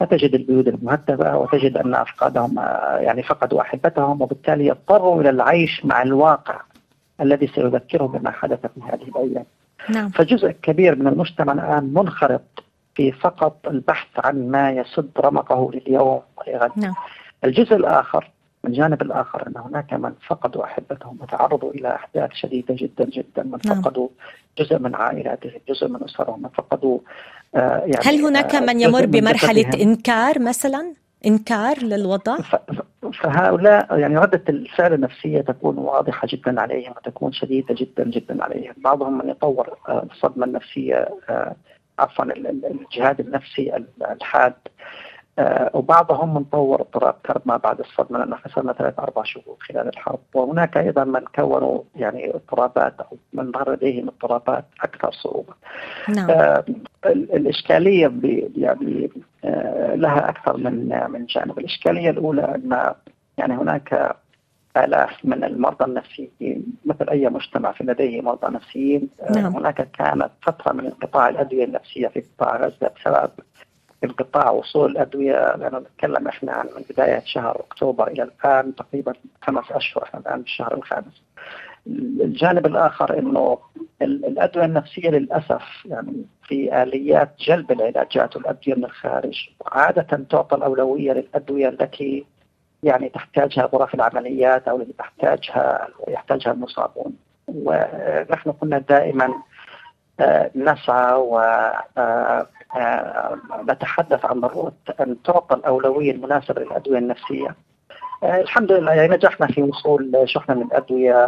فتجد 0.00 0.34
البيوت 0.34 0.68
المهدبه 0.68 1.36
وتجد 1.36 1.76
أن 1.76 1.94
أفقادهم 1.94 2.58
يعني 3.00 3.22
فقدوا 3.22 3.60
أحبتهم 3.60 4.22
وبالتالي 4.22 4.66
يضطروا 4.66 5.20
إلى 5.20 5.30
العيش 5.30 5.84
مع 5.84 6.02
الواقع 6.02 6.60
الذي 7.20 7.46
سيذكرهم 7.46 8.12
بما 8.12 8.30
حدث 8.30 8.60
في 8.60 8.80
هذه 8.80 9.02
الأيام. 9.02 9.44
نعم. 9.90 10.08
فجزء 10.08 10.50
كبير 10.50 10.96
من 10.96 11.06
المجتمع 11.06 11.52
الآن 11.52 11.94
منخرط 11.94 12.64
في 12.94 13.12
فقط 13.12 13.68
البحث 13.68 14.08
عن 14.18 14.50
ما 14.50 14.70
يسد 14.70 15.10
رمقه 15.18 15.70
لليوم 15.74 16.20
ولغد 16.36 16.70
نعم. 16.76 16.94
الجزء 17.44 17.76
الآخر 17.76 18.30
من 18.64 18.70
الجانب 18.70 19.02
الآخر 19.02 19.46
أن 19.46 19.52
هناك 19.56 19.94
من 19.94 20.12
فقدوا 20.26 20.64
أحبتهم 20.64 21.18
وتعرضوا 21.20 21.70
إلى 21.70 21.94
أحداث 21.94 22.30
شديدة 22.32 22.74
جدا 22.78 23.04
جدا 23.04 23.42
من 23.42 23.58
نعم. 23.66 23.82
فقدوا 23.82 24.08
جزء 24.58 24.78
من 24.78 24.94
عائلاتهم 24.94 25.60
جزء 25.68 25.88
من 25.88 26.04
أسرهم 26.04 26.42
من 26.42 26.48
فقدوا 26.48 26.98
آه 27.54 27.78
يعني 27.78 28.04
هل 28.04 28.24
هناك 28.24 28.54
آه 28.54 28.60
من 28.60 28.80
يمر 28.80 29.06
بمرحلة 29.06 29.70
إنكار 29.82 30.38
مثلا؟ 30.38 30.94
إنكار 31.26 31.78
للوضع؟ 31.82 32.36
فهؤلاء 33.22 33.98
يعني 33.98 34.16
ردة 34.16 34.42
الفعل 34.48 34.92
النفسية 34.92 35.40
تكون 35.40 35.78
واضحة 35.78 36.28
جدا 36.30 36.60
عليهم 36.60 36.94
وتكون 36.96 37.32
شديدة 37.32 37.74
جدا 37.74 38.04
جدا 38.04 38.44
عليهم 38.44 38.74
بعضهم 38.76 39.18
من 39.18 39.28
يطور 39.28 39.78
الصدمة 39.88 40.46
النفسية 40.46 41.08
عفوا 41.98 42.24
الجهاد 42.24 43.20
النفسي 43.20 43.84
الحاد 44.10 44.54
وبعضهم 45.74 46.34
من 46.34 46.44
طور 46.44 46.80
اضطراب 46.80 47.14
كرب 47.26 47.42
ما 47.44 47.56
بعد 47.56 47.80
الصدمة 47.80 48.18
لأنه 48.18 48.36
خسرنا 48.36 48.72
ثلاث 48.72 48.98
أربع 48.98 49.22
شهور 49.22 49.56
خلال 49.60 49.88
الحرب 49.88 50.18
وهناك 50.34 50.76
أيضا 50.76 51.04
من 51.04 51.20
كونوا 51.34 51.82
يعني 51.96 52.34
اضطرابات 52.34 53.00
أو 53.00 53.16
من 53.32 53.52
ظهر 53.52 53.72
لديهم 53.72 54.08
اضطرابات 54.08 54.64
أكثر 54.82 55.12
صعوبة 55.12 55.54
نعم. 56.08 56.30
آه 56.30 56.64
الإشكالية 57.06 58.12
يعني 58.56 59.10
آه 59.44 59.94
لها 59.94 60.28
أكثر 60.28 60.56
من 60.56 60.88
من 61.10 61.26
جانب 61.26 61.58
الإشكالية 61.58 62.10
الأولى 62.10 62.54
أن 62.54 62.94
يعني 63.38 63.54
هناك 63.54 64.16
آلاف 64.76 65.24
من 65.24 65.44
المرضى 65.44 65.84
النفسيين 65.84 66.64
مثل 66.84 67.08
أي 67.08 67.28
مجتمع 67.28 67.72
في 67.72 67.84
لديه 67.84 68.20
مرضى 68.20 68.54
نفسيين 68.54 69.08
نعم. 69.34 69.56
هناك 69.56 69.90
كانت 69.90 70.30
فترة 70.42 70.72
من 70.72 70.86
انقطاع 70.86 71.28
الأدوية 71.28 71.64
النفسية 71.64 72.08
في 72.08 72.20
قطاع 72.20 72.56
غزة 72.56 72.90
بسبب 72.96 73.30
انقطاع 74.04 74.50
وصول 74.50 74.90
الأدوية 74.90 75.56
لأنه 75.56 75.78
نتكلم 75.78 76.28
إحنا 76.28 76.52
عن 76.52 76.66
من 76.76 76.84
بداية 76.90 77.22
شهر 77.24 77.60
أكتوبر 77.60 78.08
إلى 78.08 78.22
الآن 78.22 78.74
تقريبا 78.74 79.12
خمس 79.42 79.64
أشهر 79.72 80.02
إحنا 80.04 80.20
الآن 80.20 80.42
في 80.42 80.48
الشهر 80.48 80.74
الخامس. 80.74 81.22
الجانب 82.20 82.66
الآخر 82.66 83.18
إنه 83.18 83.58
الأدوية 84.02 84.64
النفسية 84.64 85.10
للأسف 85.10 85.62
يعني 85.84 86.24
في 86.42 86.82
آليات 86.82 87.30
جلب 87.38 87.72
العلاجات 87.72 88.36
والأدوية 88.36 88.74
من 88.76 88.84
الخارج 88.84 89.48
عادة 89.66 90.24
تعطى 90.30 90.56
الأولوية 90.56 91.12
للأدوية 91.12 91.68
التي 91.68 92.24
يعني 92.82 93.08
تحتاجها 93.08 93.64
غرف 93.64 93.94
العمليات 93.94 94.68
أو 94.68 94.76
التي 94.80 94.92
تحتاجها 94.92 95.88
يحتاجها 96.08 96.52
المصابون 96.52 97.16
ونحن 97.48 98.52
كنا 98.52 98.78
دائما 98.78 99.28
نسعى 100.54 101.14
ونتحدث 103.58 104.24
آه، 104.24 104.26
آه، 104.26 104.30
عن 104.30 104.40
ضروره 104.40 104.72
أن 105.00 105.22
تعطى 105.22 105.54
الأولوية 105.54 106.10
المناسبة 106.12 106.62
للأدوية 106.62 106.98
النفسية. 106.98 107.54
الحمد 108.24 108.72
لله 108.72 108.92
يعني 108.92 109.14
نجحنا 109.14 109.46
في 109.46 109.62
وصول 109.62 110.22
شحنة 110.24 110.54
من 110.54 110.62
الأدوية 110.62 111.24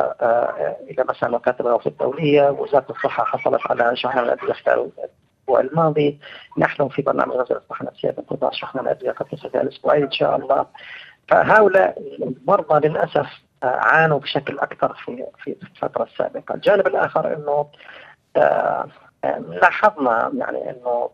إلى 0.90 1.04
مثلا 1.08 1.36
وكاله 1.36 1.56
الغوث 1.60 1.86
الدولية، 1.86 2.50
وزارة 2.50 2.86
الصحة 2.90 3.24
حصلت 3.24 3.60
على 3.70 3.96
شحنة 3.96 4.22
من 4.22 4.28
الأدوية 4.28 4.52
خلال 4.52 4.90
الأسبوع 4.98 5.60
الماضي، 5.60 6.18
نحن 6.58 6.88
في 6.88 7.02
برنامج 7.02 7.34
غزل 7.34 7.56
الصحة 7.56 7.82
النفسية 7.82 8.10
بانتظار 8.10 8.52
شحنة 8.52 8.82
من 8.82 8.88
الأدوية 8.88 9.12
قد 9.12 9.26
تصل 9.26 9.50
الاسبوعين 9.54 10.02
إن 10.02 10.12
شاء 10.12 10.36
الله. 10.36 10.66
فهؤلاء 11.28 11.98
المرضى 12.22 12.88
للأسف 12.88 13.26
عانوا 13.62 14.18
بشكل 14.18 14.58
أكثر 14.58 14.94
في 15.04 15.24
في 15.44 15.56
الفترة 15.62 16.04
السابقة، 16.04 16.54
الجانب 16.54 16.86
الآخر 16.86 17.36
إنه 17.36 17.50
آه، 17.50 17.66
آه، 17.66 17.70
لاحظنا 19.48 20.32
يعني 20.34 20.70
إنه 20.70 21.10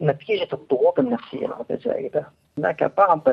نتيجة 0.00 0.48
الضغوط 0.52 0.98
النفسية 0.98 1.46
المتزايدة. 1.46 2.26
هناك 2.58 2.84
بعض 2.96 3.28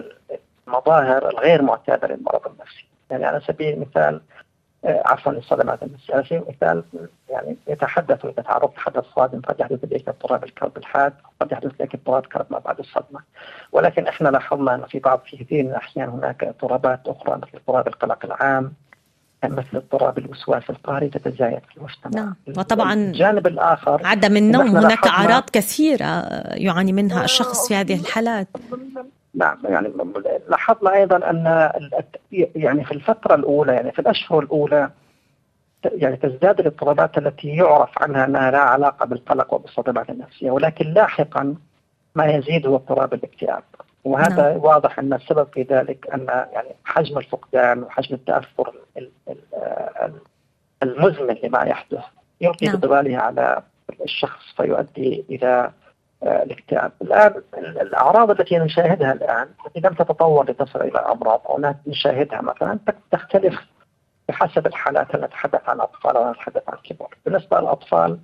المظاهر 0.67 1.29
الغير 1.29 1.61
معتاده 1.61 2.07
للمرض 2.07 2.47
النفسي، 2.47 2.85
يعني 3.11 3.25
على 3.25 3.41
سبيل 3.47 3.73
المثال 3.73 4.21
آه، 4.85 5.03
عفوا 5.05 5.31
الصدمات 5.31 5.83
النفسية، 5.83 6.13
على 6.13 6.23
سبيل 6.23 6.41
المثال 6.41 6.83
يعني 7.29 7.57
يتحدث 7.67 8.25
اذا 8.25 8.41
تعرضت 8.41 8.77
حدث 8.77 9.05
صادم 9.15 9.41
قد 9.41 9.59
يحدث 9.59 9.83
اليك 9.83 10.07
اضطراب 10.09 10.43
الكرب 10.43 10.77
الحاد، 10.77 11.13
قد 11.39 11.51
يحدث 11.51 11.81
لك 11.81 11.95
اضطراب 11.95 12.25
كرب 12.25 12.45
ما 12.49 12.59
بعد 12.59 12.79
الصدمة، 12.79 13.19
ولكن 13.71 14.07
إحنا 14.07 14.29
لاحظنا 14.29 14.75
إنه 14.75 14.85
في 14.85 14.99
بعض 14.99 15.19
في 15.19 15.37
كثير 15.37 15.63
من 15.63 15.69
الأحيان 15.69 16.09
هناك 16.09 16.43
اضطرابات 16.43 17.07
أخرى 17.07 17.35
مثل 17.35 17.51
اضطراب 17.53 17.87
القلق 17.87 18.25
العام، 18.25 18.73
مثل 19.51 19.77
اضطراب 19.77 20.17
الوسواس 20.17 20.69
القهري 20.69 21.09
تتزايد 21.09 21.59
في 21.69 21.77
المجتمع. 21.77 22.11
نعم. 22.23 22.35
وطبعا 22.57 22.93
الجانب 22.93 23.47
الآخر 23.47 24.01
عدم 24.05 24.37
النوم 24.37 24.77
هناك 24.77 25.07
أعراض 25.07 25.43
كثيرة 25.53 26.25
يعاني 26.53 26.93
منها 26.93 27.23
الشخص 27.23 27.67
في 27.67 27.75
هذه 27.75 27.99
الحالات. 27.99 28.47
نعم 29.35 29.57
يعني 29.63 29.93
لاحظنا 30.49 30.93
أيضا 30.93 31.29
أن 31.29 31.71
يعني 32.55 32.85
في 32.85 32.91
الفترة 32.91 33.35
الأولى 33.35 33.73
يعني 33.73 33.91
في 33.91 33.99
الأشهر 33.99 34.39
الأولى 34.39 34.89
يعني 35.85 36.15
تزداد 36.15 36.59
الاضطرابات 36.59 37.17
التي 37.17 37.47
يعرف 37.47 37.89
عنها 38.01 38.25
أنها 38.25 38.51
لا 38.51 38.59
علاقة 38.59 39.05
بالقلق 39.05 39.53
وبالصدمات 39.53 40.09
النفسية 40.09 40.51
ولكن 40.51 40.93
لاحقا 40.93 41.55
ما 42.15 42.25
يزيد 42.25 42.67
هو 42.67 42.75
اضطراب 42.75 43.13
الاكتئاب. 43.13 43.63
وهذا 44.03 44.49
نعم. 44.49 44.63
واضح 44.63 44.99
أن 44.99 45.13
السبب 45.13 45.47
في 45.53 45.61
ذلك 45.61 46.07
أن 46.13 46.27
يعني 46.27 46.69
حجم 46.85 47.17
الفقدان 47.17 47.83
وحجم 47.83 48.15
التأثر 48.15 48.73
المزمن 50.83 51.37
لما 51.43 51.63
يحدث 51.63 52.03
يلقي 52.41 52.67
نعم. 52.67 52.75
بظلاله 52.75 53.17
على 53.17 53.63
الشخص 54.03 54.41
فيؤدي 54.57 55.25
إلى 55.29 55.71
آه، 56.23 56.43
الاكتئاب. 56.43 56.91
الآن 57.01 57.33
الأعراض 57.57 58.31
التي 58.31 58.57
نشاهدها 58.57 59.13
الآن 59.13 59.47
التي 59.65 59.79
لم 59.79 59.93
تتطور 59.93 60.51
لتصل 60.51 60.81
إلى 60.81 60.99
أمراض 60.99 61.41
أو 61.49 61.73
نشاهدها 61.87 62.41
مثلا 62.41 62.79
تختلف 63.11 63.59
بحسب 64.29 64.67
الحالات 64.67 65.15
نتحدث 65.15 65.61
عن 65.67 65.79
أطفال 65.79 66.17
ونتحدث 66.17 66.61
عن 66.67 66.77
كبار، 66.89 67.15
بالنسبة 67.25 67.59
للأطفال 67.59 68.19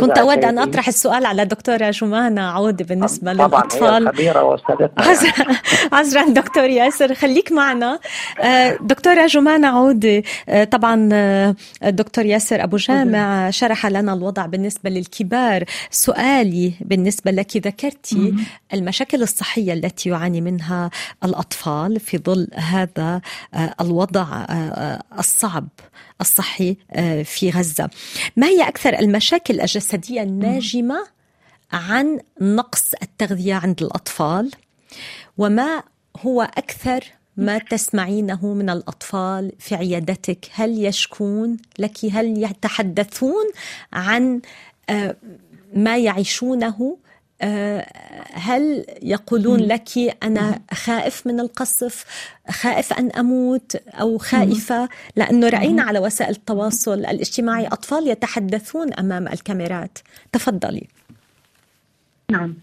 كنت 0.00 0.18
أود 0.18 0.44
أن 0.44 0.58
أطرح 0.58 0.88
السؤال 0.88 1.26
على 1.26 1.44
دكتورة 1.44 1.90
جمانه 1.90 2.42
عودي 2.42 2.84
بالنسبة 2.84 3.32
طبعا 3.32 3.48
للأطفال. 3.48 4.06
هي 4.06 4.12
خبيره 4.12 4.42
وأستاذتنا 4.42 5.04
يعني. 5.04 5.58
عذرا 5.92 6.28
دكتور 6.28 6.64
ياسر 6.64 7.14
خليك 7.14 7.52
معنا. 7.52 7.98
آه، 8.40 8.78
دكتورة 8.80 9.26
جمانه 9.26 9.68
عودي 9.68 10.24
آه، 10.48 10.64
طبعا 10.64 11.08
آه، 11.12 11.54
الدكتور 11.84 12.26
ياسر 12.26 12.64
أبو 12.64 12.76
جامع 12.76 13.50
شرح 13.50 13.86
لنا 13.86 14.12
الوضع 14.12 14.46
بالنسبة 14.46 14.90
للكبار. 14.90 15.64
سؤالي 15.90 16.72
بالنسبة 16.80 17.30
لك 17.30 17.56
ذكرتي 17.56 18.34
المشاكل 18.74 19.22
الصحية 19.22 19.72
التي 19.72 20.08
يعاني 20.08 20.40
منها 20.40 20.90
الأطفال 21.24 22.00
في 22.00 22.18
ظل 22.18 22.48
هذا 22.54 23.20
الوضع 23.80 24.26
الصحي 25.18 25.41
الصعب 25.44 25.68
الصحي 26.20 26.76
آه، 26.92 27.22
في 27.22 27.50
غزة. 27.50 27.90
ما 28.36 28.46
هي 28.46 28.68
أكثر 28.68 28.98
المشاكل 28.98 29.60
الجسدية 29.60 30.22
الناجمة 30.22 31.06
عن 31.72 32.20
نقص 32.40 32.92
التغذية 33.02 33.54
عند 33.54 33.82
الأطفال؟ 33.82 34.50
وما 35.38 35.82
هو 36.16 36.42
أكثر 36.42 37.04
ما 37.36 37.58
تسمعينه 37.58 38.46
من 38.54 38.70
الأطفال 38.70 39.52
في 39.58 39.74
عيادتك؟ 39.74 40.48
هل 40.52 40.84
يشكون 40.84 41.56
لك؟ 41.78 42.04
هل 42.12 42.44
يتحدثون 42.44 43.44
عن 43.92 44.40
آه، 44.90 45.16
ما 45.74 45.98
يعيشونه 45.98 46.96
هل 48.32 48.86
يقولون 49.02 49.60
لك 49.60 49.88
أنا 50.22 50.60
خائف 50.72 51.26
من 51.26 51.40
القصف 51.40 52.04
خائف 52.50 52.92
أن 52.92 53.10
أموت 53.10 53.76
أو 53.76 54.18
خائفة؟ 54.18 54.88
لأنه 55.16 55.48
رأينا 55.48 55.82
على 55.82 55.98
وسائل 55.98 56.30
التواصل 56.30 56.98
الاجتماعي 56.98 57.66
أطفال 57.66 58.08
يتحدثون 58.08 58.94
أمام 58.94 59.28
الكاميرات. 59.28 59.98
تفضلي. 60.32 60.88
نعم. 62.30 62.54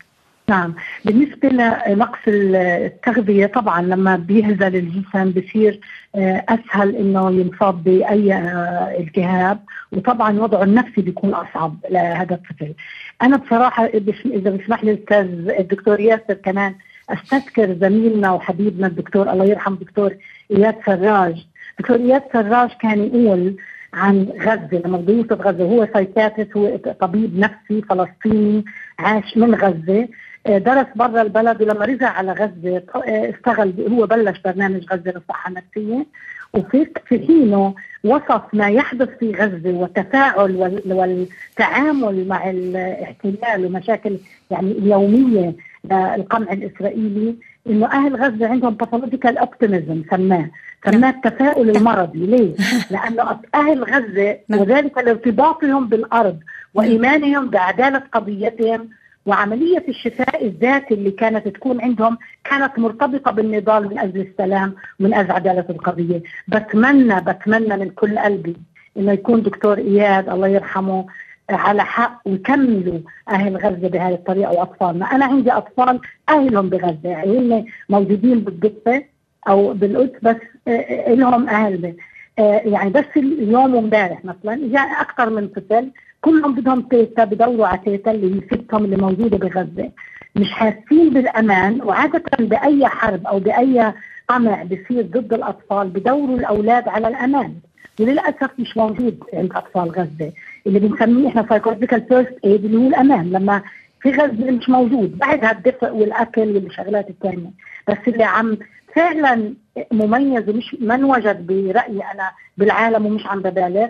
نعم. 0.49 0.75
بالنسبة 1.05 1.49
لنقص 1.49 2.19
التغذية 2.27 3.45
طبعا 3.45 3.81
لما 3.81 4.15
بيهزل 4.15 4.75
الجسم 4.75 5.31
بصير 5.31 5.79
آه، 6.15 6.45
أسهل 6.49 6.95
إنه 6.95 7.31
ينصاب 7.31 7.83
بأي 7.83 8.33
آه، 8.33 8.97
التهاب. 8.99 9.59
وطبعا 9.91 10.39
وضعه 10.39 10.63
النفسي 10.63 11.01
بيكون 11.01 11.33
أصعب 11.33 11.75
لهذا 11.89 12.35
الطفل. 12.35 12.73
أنا 13.21 13.37
بصراحة 13.37 13.85
إذا 14.25 14.51
بسمح 14.51 14.83
لي 14.83 14.91
الأستاذ 14.91 15.49
الدكتور 15.59 15.99
ياسر 15.99 16.33
كمان 16.33 16.75
أستذكر 17.09 17.73
زميلنا 17.81 18.31
وحبيبنا 18.31 18.87
الدكتور 18.87 19.31
الله 19.31 19.45
يرحم 19.45 19.73
الدكتور 19.73 20.15
إياد 20.51 20.75
سراج. 20.85 21.45
دكتور 21.79 21.97
إياد 21.97 22.23
سراج 22.33 22.69
كان 22.81 22.99
يقول 23.03 23.55
عن 23.93 24.27
غزة 24.41 24.81
لما 24.85 24.97
بده 24.97 25.13
يوصف 25.13 25.41
غزة 25.41 25.63
هو 25.63 25.87
سايكاتريست 25.93 26.57
هو 26.57 26.77
طبيب 26.77 27.39
نفسي 27.39 27.81
فلسطيني 27.89 28.65
عاش 28.99 29.37
من 29.37 29.55
غزة. 29.55 30.07
درس 30.47 30.87
برا 30.95 31.21
البلد 31.21 31.61
ولما 31.61 31.85
رجع 31.85 32.09
على 32.09 32.31
غزة 32.31 32.83
آه، 32.95 33.29
اشتغل 33.29 33.73
هو 33.91 34.05
بلش 34.05 34.39
برنامج 34.39 34.85
غزة 34.93 35.11
للصحة 35.11 35.49
النفسية. 35.49 36.05
وفي 36.53 36.87
في 37.07 37.19
حينه 37.27 37.75
وصف 38.03 38.41
ما 38.53 38.69
يحدث 38.69 39.09
في 39.19 39.31
غزة 39.31 39.71
والتفاعل 39.71 40.55
والتعامل 40.85 42.27
مع 42.27 42.49
الاحتلال 42.49 43.65
ومشاكل 43.65 44.17
يعني 44.51 44.71
اليوميه 44.71 45.55
للقمع 45.91 46.53
الإسرائيلي 46.53 47.35
إنه 47.67 47.87
أهل 47.87 48.15
غزة 48.15 48.47
عندهم 48.47 48.73
pathological 48.73 49.37
optimism 49.37 50.03
سماه. 50.11 50.49
سماه 50.85 51.09
التفاؤل 51.09 51.69
المرضي. 51.69 52.25
ليه؟ 52.25 52.55
لأنه 52.91 53.39
أهل 53.55 53.83
غزة 53.83 54.37
نعم. 54.47 54.59
وذلك 54.59 54.97
لارتباطهم 54.97 55.87
بالأرض 55.87 56.39
وإيمانهم 56.73 57.49
بعدالة 57.49 58.03
قضيتهم 58.11 58.89
وعملية 59.25 59.83
الشفاء 59.89 60.45
الذاتي 60.45 60.93
اللي 60.93 61.11
كانت 61.11 61.47
تكون 61.47 61.81
عندهم 61.81 62.17
كانت 62.43 62.79
مرتبطة 62.79 63.31
بالنضال 63.31 63.89
من 63.89 63.99
أجل 63.99 64.21
السلام 64.21 64.75
ومن 64.99 65.13
أجل 65.13 65.31
عدالة 65.31 65.65
القضية. 65.69 66.23
بتمنى 66.47 67.21
بتمنى 67.21 67.77
من 67.77 67.89
كل 67.89 68.19
قلبي 68.19 68.55
إنه 68.97 69.11
يكون 69.11 69.41
دكتور 69.43 69.77
إياد 69.77 70.29
الله 70.29 70.47
يرحمه 70.47 71.05
على 71.49 71.83
حق 71.85 72.21
ويكملوا 72.25 72.99
أهل 73.29 73.57
غزة 73.57 73.87
بهذه 73.87 74.13
الطريقة 74.13 74.51
وأطفالنا. 74.51 75.05
أنا 75.05 75.25
عندي 75.25 75.51
أطفال 75.51 75.99
أهلهم 76.29 76.69
بغزة 76.69 77.09
يعني 77.09 77.37
هم 77.37 77.65
موجودين 77.89 78.39
بالضفة 78.39 79.03
أو 79.47 79.73
بالقدس 79.73 80.19
بس 80.23 80.35
آه، 80.67 80.71
آه، 80.71 81.13
لهم 81.13 81.49
أهل. 81.49 81.95
آه، 82.39 82.61
يعني 82.65 82.89
بس 82.89 83.05
اليوم 83.17 83.75
وامبارح 83.75 84.25
مثلا 84.25 84.69
جاء 84.71 85.01
أكثر 85.01 85.29
من 85.29 85.47
طفل 85.47 85.91
كلهم 86.21 86.55
بدهم 86.55 86.81
تيتا 86.81 87.23
بدوروا 87.23 87.67
على 87.67 87.79
تيتا 87.85 88.11
اللي 88.11 88.35
هي 88.35 88.41
ستهم 88.47 88.85
اللي 88.85 88.95
موجودة 88.95 89.37
بغزة. 89.37 89.91
مش 90.35 90.51
حاسين 90.51 91.09
بالأمان 91.13 91.81
وعادة 91.81 92.23
بأي 92.39 92.87
حرب 92.87 93.27
أو 93.27 93.39
بأي 93.39 93.93
قمع 94.27 94.63
بصير 94.63 95.01
ضد 95.01 95.33
الأطفال 95.33 95.87
بدوروا 95.89 96.37
الأولاد 96.37 96.87
على 96.87 97.07
الأمان. 97.07 97.53
وللأسف 97.99 98.49
مش 98.59 98.77
موجود 98.77 99.23
عند 99.33 99.51
أطفال 99.55 99.89
غزة. 99.89 100.31
اللي 100.67 100.79
بنسميه 100.79 101.27
إحنا 101.27 101.45
psychological 101.49 102.01
first 102.07 102.37
aid 102.45 102.65
اللي 102.65 102.77
هو 102.77 102.87
الأمان. 102.87 103.29
لما 103.31 103.61
في 104.01 104.11
غزة 104.11 104.51
مش 104.51 104.69
موجود 104.69 105.17
بعدها 105.17 105.51
الدفء 105.51 105.93
والأكل 105.95 106.55
والشغلات 106.55 107.09
الثانية 107.09 107.49
بس 107.87 107.97
اللي 108.07 108.23
عم 108.23 108.57
فعلا 108.95 109.53
مميز 109.91 110.49
ومش 110.49 110.75
ما 110.79 110.95
انوجد 110.95 111.47
برأيي 111.47 112.01
أنا 112.13 112.31
بالعالم 112.57 113.05
ومش 113.05 113.25
عم 113.27 113.39
ببالغ 113.41 113.87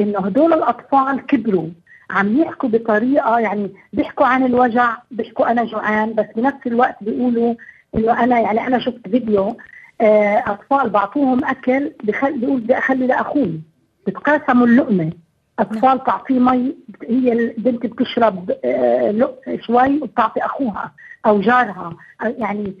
انه 0.00 0.18
هدول 0.18 0.52
الأطفال 0.52 1.26
كبروا 1.26 1.68
عم 2.10 2.40
يحكوا 2.40 2.68
بطريقة 2.68 3.38
يعني 3.38 3.70
بيحكوا 3.92 4.26
عن 4.26 4.44
الوجع 4.44 4.96
بيحكوا 5.10 5.50
أنا 5.50 5.64
جوعان 5.64 6.14
بس 6.14 6.26
بنفس 6.36 6.66
الوقت 6.66 6.96
بيقولوا 7.00 7.54
إنه 7.94 8.24
أنا 8.24 8.40
يعني 8.40 8.66
أنا 8.66 8.78
شفت 8.78 9.08
فيديو 9.08 9.56
آه، 10.00 10.44
أطفال 10.46 10.90
بعطوهم 10.90 11.44
أكل 11.44 11.92
بخل 12.04 12.38
بيقول 12.38 12.60
بدي 12.60 12.78
أخلي 12.78 13.06
لأخوي 13.06 13.60
بتقاسموا 14.06 14.66
اللقمة. 14.66 15.12
أطفال 15.58 16.04
تعطيه 16.04 16.38
مي 16.38 16.76
هي 17.08 17.32
البنت 17.32 17.86
بتشرب 17.86 18.52
آه، 18.64 19.30
شوي 19.60 19.98
وبتعطي 20.02 20.40
أخوها 20.40 20.92
أو 21.26 21.40
جارها. 21.40 21.96
يعني 22.22 22.74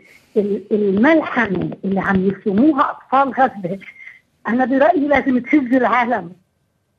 الملحمة 0.72 1.70
اللي 1.84 2.00
عم 2.00 2.26
يرسموها 2.26 2.90
أطفال 2.90 3.32
غزه 3.42 3.78
أنا 4.48 4.64
برأيي 4.64 5.08
لازم 5.08 5.38
تهز 5.38 5.74
العالم. 5.74 6.32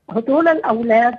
هدول 0.09 0.47
الأولاد 0.47 1.15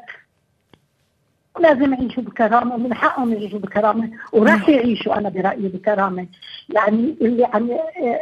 لازم 1.60 1.94
يعيشوا 1.94 2.22
بكرامة 2.22 2.76
من 2.76 2.94
حقهم 2.94 3.32
يعيشوا 3.32 3.58
بكرامة 3.58 4.10
وراح 4.32 4.68
يعيشوا 4.68 5.18
أنا 5.18 5.28
برأيي 5.28 5.68
بكرامة. 5.68 6.26
يعني 6.68 7.16
اللي 7.20 7.44
عم 7.44 7.70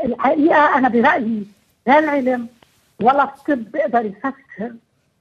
الحقيقة 0.04 0.78
أنا 0.78 0.88
برأيي 0.88 1.46
لا 1.86 1.98
العلم 1.98 2.46
ولا 3.02 3.24
الطب 3.24 3.72
بيقدر 3.72 4.04
يفسر 4.04 4.72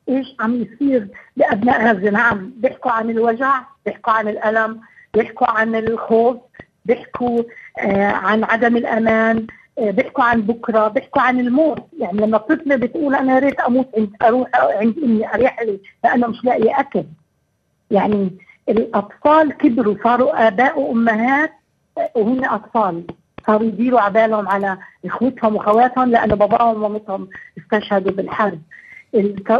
إيش 0.09 0.35
عم 0.39 0.61
يصير 0.61 1.07
بابناء 1.37 1.87
غزه 1.93 2.09
نعم 2.09 2.53
بيحكوا 2.57 2.91
عن 2.91 3.09
الوجع 3.09 3.61
بيحكوا 3.85 4.13
عن 4.13 4.27
الألم 4.27 4.81
بيحكوا 5.13 5.47
عن 5.51 5.75
الخوف 5.75 6.37
بيحكوا 6.85 7.43
آه 7.79 8.05
عن 8.11 8.43
عدم 8.43 8.77
الأمان 8.77 9.47
بيحكوا 9.79 10.23
عن 10.23 10.41
بكرة 10.41 10.87
بيحكوا 10.87 11.21
عن 11.21 11.39
الموت. 11.39 11.85
يعني 11.99 12.17
لما 12.17 12.37
الطفله 12.37 12.75
بتقول 12.75 13.15
أنا 13.15 13.33
يا 13.33 13.39
ريت 13.39 13.59
أموت 13.59 13.89
عند 13.97 14.09
أروح 14.21 14.49
عند 14.53 14.97
امي 15.03 15.27
أريح 15.33 15.61
لي 15.61 15.79
لأنه 16.03 16.27
مش 16.27 16.43
لاقي 16.45 16.69
أكل. 16.79 17.03
يعني 17.91 18.31
الأطفال 18.69 19.51
كبروا 19.57 19.95
صاروا 20.03 20.47
آباء 20.47 20.79
وأمهات 20.79 21.51
وهم 22.15 22.45
أطفال. 22.45 23.03
صاروا 23.47 23.67
يديروا 23.67 24.01
عبالهم 24.01 24.47
على 24.47 24.77
إخوتهم 25.05 25.55
واخواتهم 25.55 26.11
لأنه 26.11 26.35
باباهم 26.35 26.75
ومامتهم 26.83 27.27
استشهدوا 27.57 28.11
بالحرب. 28.11 28.61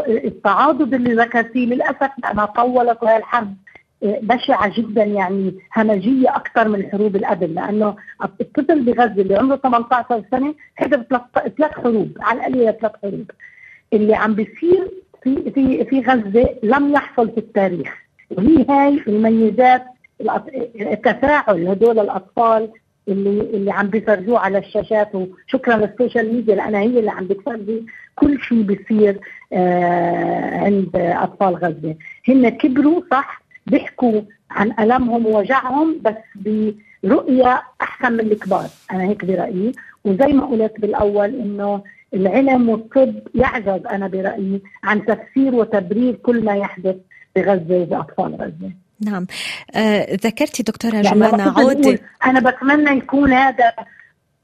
التعاضد 0.08 0.94
اللي 0.94 1.14
ذكر 1.14 1.44
فيه 1.44 1.66
للأسف 1.66 2.10
لأنها 2.22 2.46
طولت 2.46 3.02
وهي 3.02 3.16
الحرب. 3.16 3.54
بشعة 4.02 4.72
جدا 4.80 5.04
يعني 5.04 5.54
همجية 5.76 6.28
أكثر 6.36 6.68
من 6.68 6.80
الحروب 6.80 7.16
اللي 7.16 7.26
قبل 7.26 7.54
لأنه 7.54 7.96
الطفل 8.24 8.80
بغزة 8.84 9.22
اللي 9.22 9.36
عمره 9.36 9.56
18 9.56 10.22
سنة 10.30 10.54
حضر 10.76 11.02
ثلاث 11.58 11.72
حروب 11.72 12.10
على 12.20 12.38
القليلة 12.38 12.70
ثلاث 12.72 12.92
حروب. 13.02 13.30
اللي 13.92 14.14
عم 14.14 14.34
بيصير 14.34 14.90
في 15.22 15.50
في 15.50 15.84
في 15.84 16.00
غزة 16.00 16.48
لم 16.62 16.92
يحصل 16.92 17.30
في 17.30 17.38
التاريخ. 17.38 17.94
وهي 18.30 18.66
هاي 18.68 19.02
الميزات 19.08 19.82
التفاعل 20.80 21.68
هدول 21.68 21.98
الأطفال 21.98 22.70
اللي 23.08 23.40
اللي 23.40 23.70
عم 23.72 23.86
بيفرجوه 23.86 24.38
على 24.38 24.58
الشاشات. 24.58 25.08
وشكرا 25.14 25.76
للسوشيال 25.76 26.34
ميديا 26.34 26.54
لانها 26.54 26.80
هي 26.80 26.98
اللي 26.98 27.10
عم 27.10 27.26
بتفرجي 27.26 27.86
كل 28.14 28.40
شيء 28.40 28.62
بيصير 28.62 29.20
آه 29.52 30.58
عند 30.58 30.90
أطفال 30.96 31.54
غزة، 31.54 31.94
هن 32.28 32.48
كبروا 32.48 33.00
صح؟ 33.10 33.45
بيحكوا 33.66 34.20
عن 34.50 34.72
ألمهم 34.80 35.26
ووجعهم 35.26 36.00
بس 36.02 36.14
برؤية 36.34 37.62
أحسن 37.82 38.12
من 38.12 38.20
الكبار، 38.20 38.68
أنا 38.92 39.04
هيك 39.04 39.24
برأيي، 39.24 39.72
وزي 40.04 40.32
ما 40.32 40.46
قلت 40.46 40.80
بالأول 40.80 41.34
إنه 41.34 41.82
العلم 42.14 42.68
والطب 42.68 43.14
يعجز 43.34 43.86
أنا 43.86 44.08
برأيي 44.08 44.62
عن 44.84 45.04
تفسير 45.04 45.54
وتبرير 45.54 46.14
كل 46.14 46.44
ما 46.44 46.56
يحدث 46.56 46.96
بغزة 47.36 47.74
وباطفال 47.74 48.34
غزة. 48.34 48.72
نعم. 49.00 49.26
آه 49.74 50.14
ذكرتي 50.14 50.62
دكتورة 50.62 50.94
يعني 50.94 51.10
جمانة 51.10 51.58
عودة 51.58 51.98
أنا 52.26 52.40
بتمنى 52.40 52.98
يكون 52.98 53.32
هذا 53.32 53.72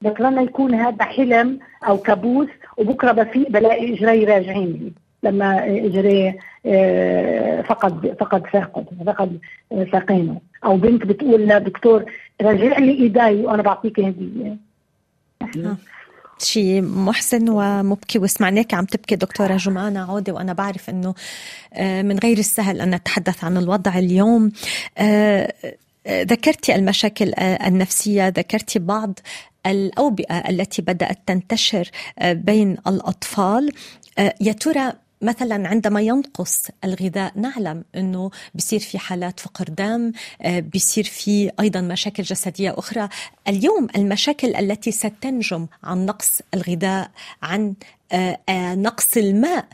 بتمنى 0.02 0.42
يكون 0.42 0.74
هذا 0.74 1.04
حلم 1.04 1.58
أو 1.88 1.98
كابوس 1.98 2.48
وبكرة 2.76 3.12
بفيق 3.12 3.50
بلاقي 3.50 3.94
إجري 3.94 4.24
راجعين 4.24 4.94
لما 5.22 5.64
إجري 5.64 6.38
آه 6.66 7.62
فقد 7.62 8.16
فقد 8.20 8.42
ساقط 8.52 8.84
فقد 9.06 9.38
ساقينه. 9.92 10.40
أو 10.64 10.76
بنت 10.76 11.06
بتقول 11.06 11.48
لدكتور 11.48 12.04
راجع 12.42 12.78
لي 12.78 12.92
إيدي 12.92 13.44
وأنا 13.44 13.62
بعطيك 13.62 14.00
هدية. 14.00 14.56
آه. 15.42 15.76
شيء 16.38 16.82
محزن 16.82 17.48
ومبكي 17.48 18.18
وسمعناك 18.18 18.74
عم 18.74 18.84
تبكي 18.84 19.16
دكتورة 19.16 19.56
جمانة 19.56 20.10
عودة 20.10 20.32
وأنا 20.32 20.52
بعرف 20.52 20.90
آه، 21.74 22.02
من 22.02 22.18
غير 22.18 22.38
السهل 22.38 22.80
أن 22.80 22.94
نتحدث 22.94 23.44
عن 23.44 23.56
الوضع 23.56 23.98
اليوم. 23.98 24.52
آه، 24.98 25.52
آه، 26.06 26.22
ذكرتي 26.22 26.74
المشاكل 26.74 27.34
النفسية 27.38 28.28
ذكرتي 28.28 28.78
بعض 28.78 29.18
الأوبئة 29.66 30.38
التي 30.50 30.82
بدأت 30.82 31.18
تنتشر 31.26 31.90
بين 32.22 32.76
الأطفال. 32.86 33.72
يا 34.40 34.52
ترى 34.52 34.92
مثلا 35.22 35.68
عندما 35.68 36.00
ينقص 36.00 36.68
الغذاء 36.84 37.32
نعلم 37.36 37.84
إنه 37.96 38.30
بصير 38.54 38.80
في 38.80 38.98
حالات 38.98 39.40
فقر 39.40 39.64
دم 39.64 40.12
آه، 40.42 40.64
بصير 40.74 41.04
في 41.04 41.50
أيضا 41.60 41.80
مشاكل 41.80 42.22
جسدية 42.22 42.74
أخرى 42.78 43.08
اليوم 43.48 43.86
المشاكل 43.96 44.54
التي 44.54 44.90
ستنجم 44.90 45.66
عن 45.84 46.06
نقص 46.06 46.40
الغذاء 46.54 47.10
عن 47.42 47.74
آه، 48.12 48.38
آه، 48.48 48.74
نقص 48.74 49.16
الماء 49.16 49.64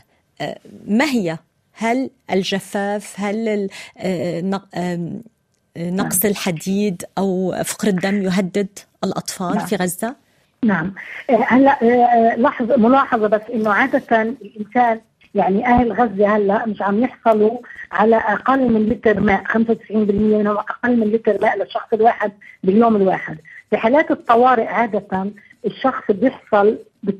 ما 0.87 1.05
هي 1.05 1.37
هل 1.73 2.09
الجفاف 2.31 3.13
هل 3.19 3.69
نقص 5.77 6.25
نعم. 6.25 6.31
الحديد 6.31 7.03
أو 7.17 7.55
فقر 7.65 7.87
الدم 7.87 8.21
يهدد 8.21 8.79
الأطفال 9.03 9.55
نعم. 9.55 9.65
في 9.65 9.75
غزة 9.75 10.15
نعم 10.63 10.93
هلأ 11.29 11.77
لاحظ 12.37 12.71
ملاحظة 12.71 13.27
بس 13.27 13.41
إنه 13.53 13.69
عادة 13.69 14.21
الإنسان 14.21 15.01
يعني 15.35 15.65
أهل 15.67 15.91
غزة 15.93 16.35
هلأ 16.35 16.65
مش 16.65 16.81
عم 16.81 17.03
يحصلوا 17.03 17.57
على 17.91 18.15
أقل 18.15 18.71
من 18.71 18.85
لتر 18.89 19.19
ماء 19.19 19.43
95% 19.43 19.57
منهم 19.91 20.57
أقل 20.57 20.99
من 20.99 21.07
لتر 21.07 21.37
ماء 21.41 21.57
للشخص 21.59 21.87
الواحد 21.93 22.31
باليوم 22.63 22.95
الواحد. 22.95 23.37
في 23.69 23.77
حالات 23.77 24.11
الطوارئ 24.11 24.65
عادة 24.67 25.25
الشخص 25.65 26.11
بيحصل 26.11 26.77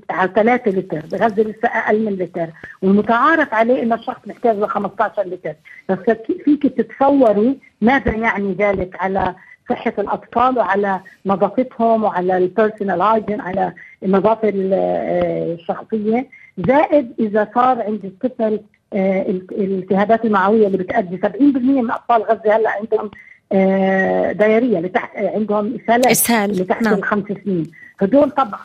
على 0.09 0.31
3 0.35 0.71
لتر 0.71 1.01
بغزه 1.11 1.43
لسه 1.43 1.67
أقل 1.67 2.05
من 2.05 2.13
لتر 2.13 2.47
والمتعارف 2.81 3.53
عليه 3.53 3.83
ان 3.83 3.93
الشخص 3.93 4.27
محتاج 4.27 4.57
ل 4.57 4.67
15 4.67 5.23
لتر. 5.23 5.53
بس 5.89 5.97
فيك 6.45 6.63
تتصوري 6.67 7.59
ماذا 7.81 8.11
يعني 8.11 8.53
ذلك 8.59 8.95
على 8.99 9.35
صحة 9.69 9.93
الأطفال 9.99 10.57
وعلى 10.57 10.99
نظافتهم 11.25 12.03
وعلى 12.03 12.37
ال 12.37 12.44
personal 12.44 13.01
hygiene 13.01 13.41
على 13.41 13.73
النظافة 14.03 14.51
الشخصية؟ 14.53 16.27
زائد 16.67 17.13
إذا 17.19 17.47
صار 17.55 17.81
عند 17.81 18.05
الطفل 18.05 18.59
آه، 18.93 19.21
الالتهابات 19.51 20.25
المعوية 20.25 20.67
اللي 20.67 20.77
بتؤدي 20.77 21.17
70% 21.17 21.81
من 21.81 21.91
اطفال 21.91 22.23
غزة 22.23 22.55
هلأ 22.55 22.69
عندهم 22.69 23.11
آه، 23.51 24.31
diarrhea 24.31 24.77
اللي 24.77 24.89
تحت 24.89 25.15
آه، 25.15 25.35
عندهم 25.35 25.75
اسهال 25.75 26.07
إسهال. 26.07 26.51
اللي 26.51 26.63
تحت 26.63 26.83
نعم. 26.83 26.93
الخمس 26.93 27.25
سنين. 27.45 27.71
هدول 27.99 28.31
طبعا. 28.31 28.59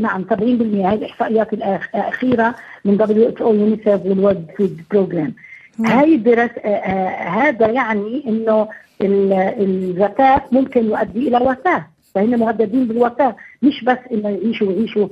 نعم 0.00 0.24
70% 0.24 0.86
هاي 0.86 0.94
الإحصائيات 0.94 1.52
الأخيرة 1.52 2.54
من 2.84 2.96
WHO 2.96 3.54
يونيسيف 3.54 4.06
وال 4.06 4.17
World 4.17 4.46
Food 4.58 4.80
Programme. 4.90 5.34
هاي 5.80 6.16
دراسه 6.16 6.76
هذا 7.16 7.66
يعني 7.66 8.24
إنه 8.26 8.68
الزكاه 9.02 10.42
ممكن 10.52 10.84
يؤدي 10.84 11.28
إلى 11.28 11.36
وفاة. 11.36 11.86
فهم 12.14 12.40
مهددين 12.40 12.86
بالوفاه 12.86 13.36
مش 13.62 13.84
بس 13.84 13.98
إنه 14.12 14.28
يعيشوا 14.28 14.72
يعيشوا 14.72 15.08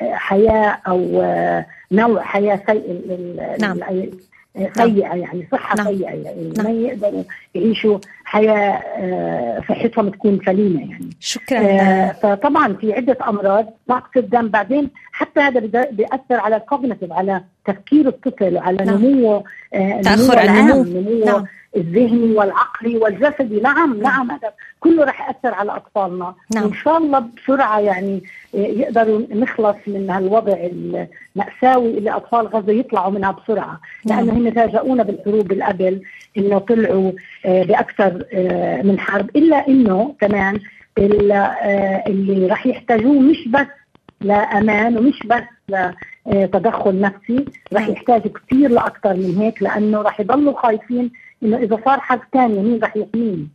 حياة 0.00 0.78
أو 0.88 0.98
نوع 1.92 2.22
حياة 2.22 2.62
سيء 2.66 3.36
نعم. 3.60 3.80
سيئة 4.72 5.14
يعني 5.14 5.48
صحة 5.52 5.76
نعم. 5.76 5.86
سيئة 5.86 6.08
يعني 6.08 6.52
نعم. 6.56 6.66
ما 6.66 6.70
يقدروا 6.70 7.22
يعيشوا 7.54 7.98
حياة 8.24 8.82
آه، 8.96 9.60
صحتهم 9.68 10.08
تكون 10.08 10.40
سليمة 10.46 10.80
يعني 10.80 11.10
شكرا 11.20 11.58
آه 11.58 12.12
فطبعا 12.12 12.72
في 12.72 12.92
عدة 12.92 13.16
أمراض 13.28 13.66
نقص 13.90 14.10
الدم 14.16 14.48
بعدين 14.48 14.90
حتى 15.12 15.40
هذا 15.40 15.60
بيأثر 15.90 16.40
على 16.40 16.56
الكوجنيتيف 16.56 17.12
على 17.12 17.42
تفكير 17.66 18.08
الطفل 18.08 18.56
وعلى 18.56 18.84
نعم. 18.84 19.04
نموه 19.04 19.44
آه 19.74 20.00
تأخر 20.00 20.40
النمو 20.40 20.82
نموه 20.82 21.26
نعم. 21.26 21.44
الذهني 21.76 22.34
والعقلي 22.34 22.96
والجسدي 22.96 23.60
نعم 23.60 24.00
نعم 24.00 24.30
هذا 24.30 24.52
كله 24.80 25.04
رح 25.04 25.28
يأثر 25.28 25.54
على 25.54 25.76
أطفالنا 25.76 26.34
نعم. 26.54 26.64
إن 26.64 26.72
شاء 26.72 26.98
الله 26.98 27.18
بسرعة 27.18 27.80
يعني 27.80 28.22
يقدروا 28.54 29.22
نخلص 29.30 29.76
من 29.86 30.10
هالوضع 30.10 30.56
المأساوي 31.36 31.98
اللي 31.98 32.10
أطفال 32.10 32.46
غزة 32.46 32.72
يطلعوا 32.72 33.10
منها 33.10 33.30
بسرعة 33.30 33.80
نعم. 34.06 34.26
لأنه 34.26 34.38
هم 34.38 34.50
فاجئونا 34.50 35.02
بالحروب 35.02 35.52
اللي 35.52 35.64
قبل 35.64 36.02
إنه 36.36 36.58
طلعوا 36.58 37.12
آه، 37.46 37.62
بأكثر 37.62 38.24
آه، 38.32 38.82
من 38.82 38.98
حرب 38.98 39.36
إلا 39.36 39.68
إنه 39.68 40.14
كمان 40.20 40.60
آه، 40.98 42.04
اللي 42.06 42.46
رح 42.46 42.66
يحتاجوه 42.66 43.20
مش 43.20 43.48
بس 43.48 43.66
لأمان 44.20 44.98
ومش 44.98 45.26
بس 45.26 45.42
لتدخل 46.26 47.00
نفسي 47.00 47.44
رح 47.72 47.82
نعم. 47.82 47.92
يحتاجوا 47.92 48.30
كثير 48.32 48.70
لأكثر 48.70 49.14
من 49.14 49.36
هيك 49.38 49.62
لأنه 49.62 50.02
رح 50.02 50.20
يضلوا 50.20 50.60
خايفين 50.60 51.10
إنه 51.42 51.56
إذا 51.56 51.80
صار 51.84 52.00
حد 52.00 52.20
ثاني 52.32 52.62
مين 52.62 52.82
رح 52.82 52.96
يحميني؟ 52.96 53.48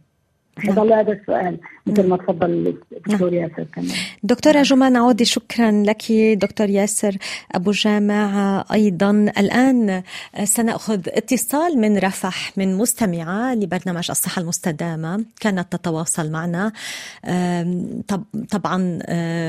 يضل 0.63 0.93
هذا 0.93 1.11
السؤال 1.11 1.59
مثل 1.87 2.07
ما 2.07 2.17
تفضل 2.17 2.77
الدكتور 2.91 3.33
ياسر 3.33 3.63
كمان. 3.63 3.89
دكتورة 4.23 4.61
جمان 4.61 4.95
عودي 4.95 5.25
شكرا 5.25 5.71
لك 5.71 6.11
دكتور 6.11 6.69
ياسر. 6.69 7.17
أبو 7.51 7.71
جامع 7.71 8.65
أيضا 8.71 9.11
الآن 9.11 10.03
سنأخذ 10.43 11.01
اتصال 11.07 11.77
من 11.77 11.97
رفح 11.97 12.57
من 12.57 12.75
مستمعة 12.77 13.55
لبرنامج 13.55 14.07
الصحة 14.09 14.41
المستدامة. 14.41 15.25
كانت 15.39 15.75
تتواصل 15.75 16.31
معنا 16.31 16.71
طبعا 18.51 18.99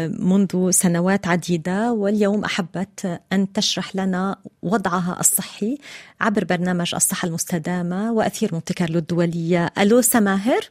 منذ 0.08 0.70
سنوات 0.70 1.26
عديدة. 1.26 1.92
واليوم 1.92 2.44
أحبت 2.44 3.20
أن 3.32 3.52
تشرح 3.52 3.96
لنا 3.96 4.36
وضعها 4.62 5.16
الصحي 5.20 5.78
عبر 6.20 6.44
برنامج 6.44 6.94
الصحة 6.94 7.28
المستدامة 7.28 8.12
وأثير 8.12 8.48
مونتي 8.52 8.74
كارلو 8.74 8.98
الدولية. 8.98 9.70
ألو 9.78 10.00
سماهر؟ 10.00 10.70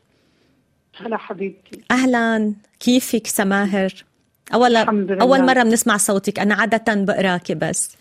هلا 0.98 1.18
حبيبتي. 1.18 1.82
أهلا. 1.92 2.54
كيفك 2.80 3.28
سماهر؟ 3.28 4.06
اول 4.54 4.76
أول 4.76 5.46
مرة 5.46 5.64
بنسمع 5.64 5.98
صوتك. 5.98 6.40
أنا 6.40 6.56
عادة 6.56 6.94
بقراكي 7.04 7.56
بس. 7.56 7.98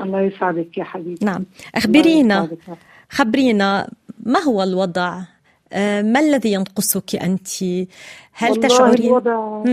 الله 0.00 0.20
يسعدك 0.20 0.78
يا 0.78 0.84
حبيبتي. 0.84 1.24
نعم. 1.24 1.44
اخبرينا 1.74 2.48
خبرينا 3.10 3.90
ما 4.26 4.40
هو 4.40 4.62
الوضع؟ 4.62 5.20
آه، 5.72 6.02
ما 6.02 6.20
الذي 6.20 6.52
ينقصك 6.52 7.16
أنت؟ 7.16 7.62
هل 8.32 8.56
تشعرين 8.56 9.06
الوضع 9.06 9.64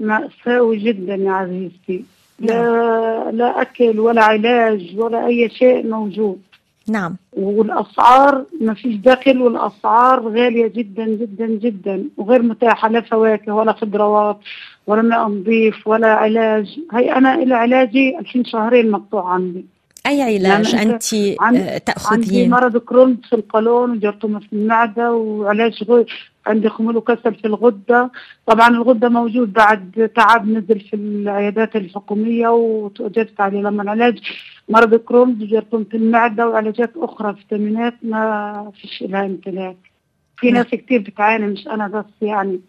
مأساوي 0.00 0.76
جدا 0.76 1.14
يا 1.14 1.30
عزيزتي. 1.30 2.04
لا 2.38 2.54
نعم. 2.54 3.36
لا 3.36 3.62
أكل 3.62 4.00
ولا 4.00 4.24
علاج 4.24 4.94
ولا 4.96 5.26
أي 5.26 5.50
شيء 5.50 5.86
موجود. 5.86 6.40
نعم. 6.88 7.16
والأسعار 7.32 8.44
ما 8.60 8.74
فيش 8.74 8.96
دخل 8.96 9.42
والأسعار 9.42 10.28
غالية 10.28 10.66
جدا 10.66 11.06
جدا 11.06 11.46
جدا 11.46 12.04
وغير 12.16 12.42
متاحة 12.42 12.88
لا 12.88 13.00
فواكه 13.00 13.54
ولا 13.54 13.72
خضروات 13.72 14.38
ولا 14.86 15.02
ماء 15.02 15.28
نظيف 15.28 15.86
ولا 15.86 16.14
علاج. 16.14 16.78
هي 16.92 17.12
أنا 17.12 17.34
إلى 17.34 17.54
علاجي 17.54 18.18
الحين 18.18 18.44
شهرين 18.44 18.90
مقطوع 18.90 19.32
عندي. 19.32 19.64
أي 20.06 20.22
علاج 20.22 20.74
يعني 20.74 20.92
أنت 20.92 21.14
آه، 21.14 21.78
تأخذين؟ 21.78 22.22
عندي 22.22 22.48
مرض 22.48 22.76
كرونز 22.76 23.16
في 23.30 23.36
القولون 23.36 23.90
وجرثومة 23.90 24.40
في 24.40 24.52
المعدة 24.52 25.12
وعلاج 25.12 25.72
عندي 26.46 26.68
خمول 26.68 26.96
وكسل 26.96 27.34
في 27.34 27.46
الغدة. 27.46 28.10
طبعا 28.46 28.68
الغدة 28.68 29.08
موجود 29.08 29.52
بعد 29.52 30.10
تعب 30.16 30.48
نزل 30.48 30.80
في 30.80 30.96
العيادات 30.96 31.76
الحكومية 31.76 32.48
وتوجدت 32.48 33.40
عليه 33.40 33.60
لما 33.60 33.82
العلاج. 33.82 34.18
مرض 34.68 34.94
كرونز 34.94 35.42
وجرثومه 35.42 35.86
المعدة 35.94 36.48
وعلاجات 36.48 36.92
أخرى 36.96 37.34
فيتامينات 37.34 37.94
ما 38.02 38.72
فيش 38.80 39.02
لها 39.02 39.26
امتلاك. 39.26 39.76
في 40.36 40.46
نعم. 40.46 40.56
ناس 40.56 40.66
كثير 40.66 41.00
بتعاني 41.00 41.46
مش 41.46 41.68
أنا 41.68 41.88
بس 41.88 42.22
يعني. 42.22 42.60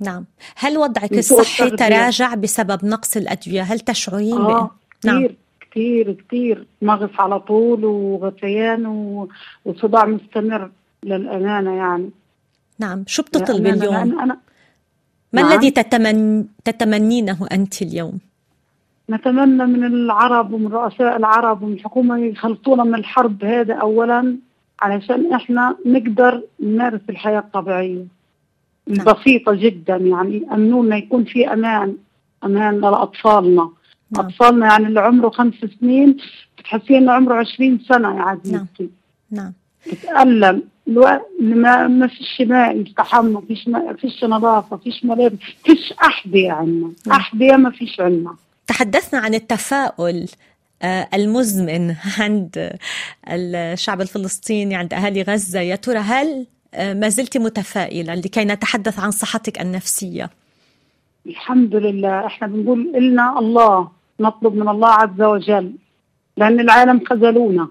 نعم. 0.00 0.24
هل 0.56 0.78
وضعك 0.78 1.12
الصحي 1.12 1.70
تراجع 1.70 2.34
بسبب 2.34 2.84
نقص 2.84 3.16
الأدوية؟ 3.16 3.62
هل 3.62 3.80
تشعرين 3.80 4.36
آه 4.36 4.70
نعم. 5.04 5.28
كثير 5.70 6.16
كثير 6.28 6.66
مغص 6.82 7.10
على 7.18 7.40
طول 7.40 7.84
وغثيان 7.84 8.86
وصداع 9.64 10.04
مستمر 10.04 10.70
للأمانة 11.04 11.76
يعني. 11.76 12.10
نعم 12.78 13.04
شو 13.06 13.22
بتطلبي 13.22 13.70
اليوم؟ 13.70 13.94
أنا 13.94 14.22
أنا 14.22 14.38
ما 15.32 15.42
نعم. 15.42 15.52
الذي 15.52 15.70
تتمن... 15.70 16.46
تتمنينه 16.64 17.46
أنت 17.52 17.82
اليوم؟ 17.82 18.18
نتمنى 19.10 19.66
من 19.66 19.84
العرب 19.84 20.52
ومن 20.52 20.66
رؤساء 20.66 21.16
العرب 21.16 21.62
ومن 21.62 21.72
الحكومة 21.72 22.18
يخلصونا 22.18 22.84
من 22.84 22.94
الحرب 22.94 23.44
هذا 23.44 23.74
أولا 23.74 24.36
علشان 24.80 25.32
إحنا 25.32 25.76
نقدر 25.86 26.42
نمارس 26.60 27.00
الحياة 27.08 27.38
الطبيعية 27.38 28.06
نعم. 28.86 29.04
بسيطة 29.04 29.52
جدا 29.54 29.96
يعني 29.96 30.46
أمنونا 30.52 30.96
يكون 30.96 31.24
في 31.24 31.52
أمان 31.52 31.96
أمان 32.44 32.80
لأطفالنا 32.80 33.70
نعم. 34.10 34.26
أطفالنا 34.26 34.66
يعني 34.66 34.86
اللي 34.86 35.00
عمره 35.00 35.30
خمس 35.30 35.54
سنين 35.80 36.16
بتحسين 36.58 37.08
عمره 37.08 37.34
عشرين 37.34 37.78
سنة 37.88 38.16
يا 38.16 38.22
عزيزتي 38.22 38.90
نعم. 39.30 39.52
نعم 40.12 40.62
تتألم 40.86 41.20
ما 41.40 41.88
ما 41.88 42.06
فيش 42.06 42.40
ماء 42.40 42.76
يستحمى 42.76 43.30
ما 43.30 43.40
فيش 43.40 43.68
ما 43.68 43.92
فيش 43.92 44.24
نظافة 44.24 44.76
فيش 44.76 45.04
ملابس 45.04 45.38
فيش 45.64 45.92
أحذية 45.92 46.52
عندنا. 46.52 46.92
أحذية 47.10 47.56
ما 47.56 47.70
فيش 47.70 48.00
عندنا. 48.00 48.36
تحدثنا 48.66 49.20
عن 49.20 49.34
التفاؤل 49.34 50.28
آه، 50.82 51.08
المزمن 51.14 51.94
عند 52.20 52.78
الشعب 53.28 54.00
الفلسطيني 54.00 54.74
عند 54.76 54.94
أهالي 54.94 55.22
غزة. 55.22 55.60
يا 55.60 55.76
ترى 55.76 55.98
هل 55.98 56.46
آه، 56.74 56.94
ما 56.94 57.08
زلت 57.08 57.36
متفائلة 57.36 58.14
لكي 58.14 58.44
نتحدث 58.44 58.98
عن 59.00 59.10
صحتك 59.10 59.60
النفسية؟ 59.60 60.30
الحمد 61.26 61.74
لله. 61.74 62.26
إحنا 62.26 62.46
بنقول 62.46 62.92
إلنا 62.96 63.38
الله 63.38 63.88
نطلب 64.20 64.54
من 64.54 64.68
الله 64.68 64.88
عز 64.88 65.22
وجل 65.22 65.72
لأن 66.36 66.60
العالم 66.60 67.04
خذلونا. 67.06 67.68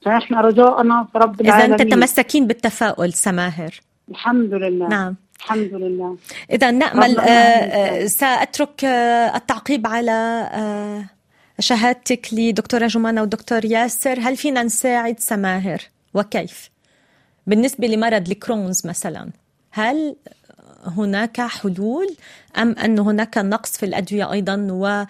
فاحنا 0.00 0.40
رجاءنا 0.40 1.06
في 1.12 1.18
رب 1.18 1.40
العالمين. 1.40 1.74
اذا 1.74 1.84
تتمسكين 1.84 2.46
بالتفاؤل 2.46 3.12
سماهر. 3.12 3.80
الحمد 4.08 4.54
لله. 4.54 4.88
نعم. 4.88 5.16
الحمد 5.36 5.74
لله. 5.74 6.16
إذا 6.50 6.70
نأمل 6.70 7.18
آه, 7.18 7.22
آه، 7.22 8.06
سأترك 8.06 8.84
آه 8.84 9.36
التعقيب 9.36 9.86
على 9.86 10.48
آه 10.52 11.04
شهادتك 11.58 12.28
لدكتورة 12.32 12.86
جمانة 12.86 13.20
والدكتور 13.20 13.64
ياسر. 13.64 14.18
هل 14.20 14.36
فينا 14.36 14.62
نساعد 14.62 15.20
سماهر؟ 15.20 15.80
وكيف؟ 16.14 16.70
بالنسبة 17.46 17.86
لمرض 17.86 18.28
الكرونز 18.30 18.86
مثلا 18.86 19.30
هل 19.70 20.16
هناك 20.84 21.40
حلول 21.40 22.16
أم 22.58 22.70
أن 22.84 22.98
هناك 22.98 23.38
نقص 23.38 23.76
في 23.76 23.86
الأدوية 23.86 24.32
أيضا؟ 24.32 24.68
و 24.70 24.86
آه، 24.86 25.06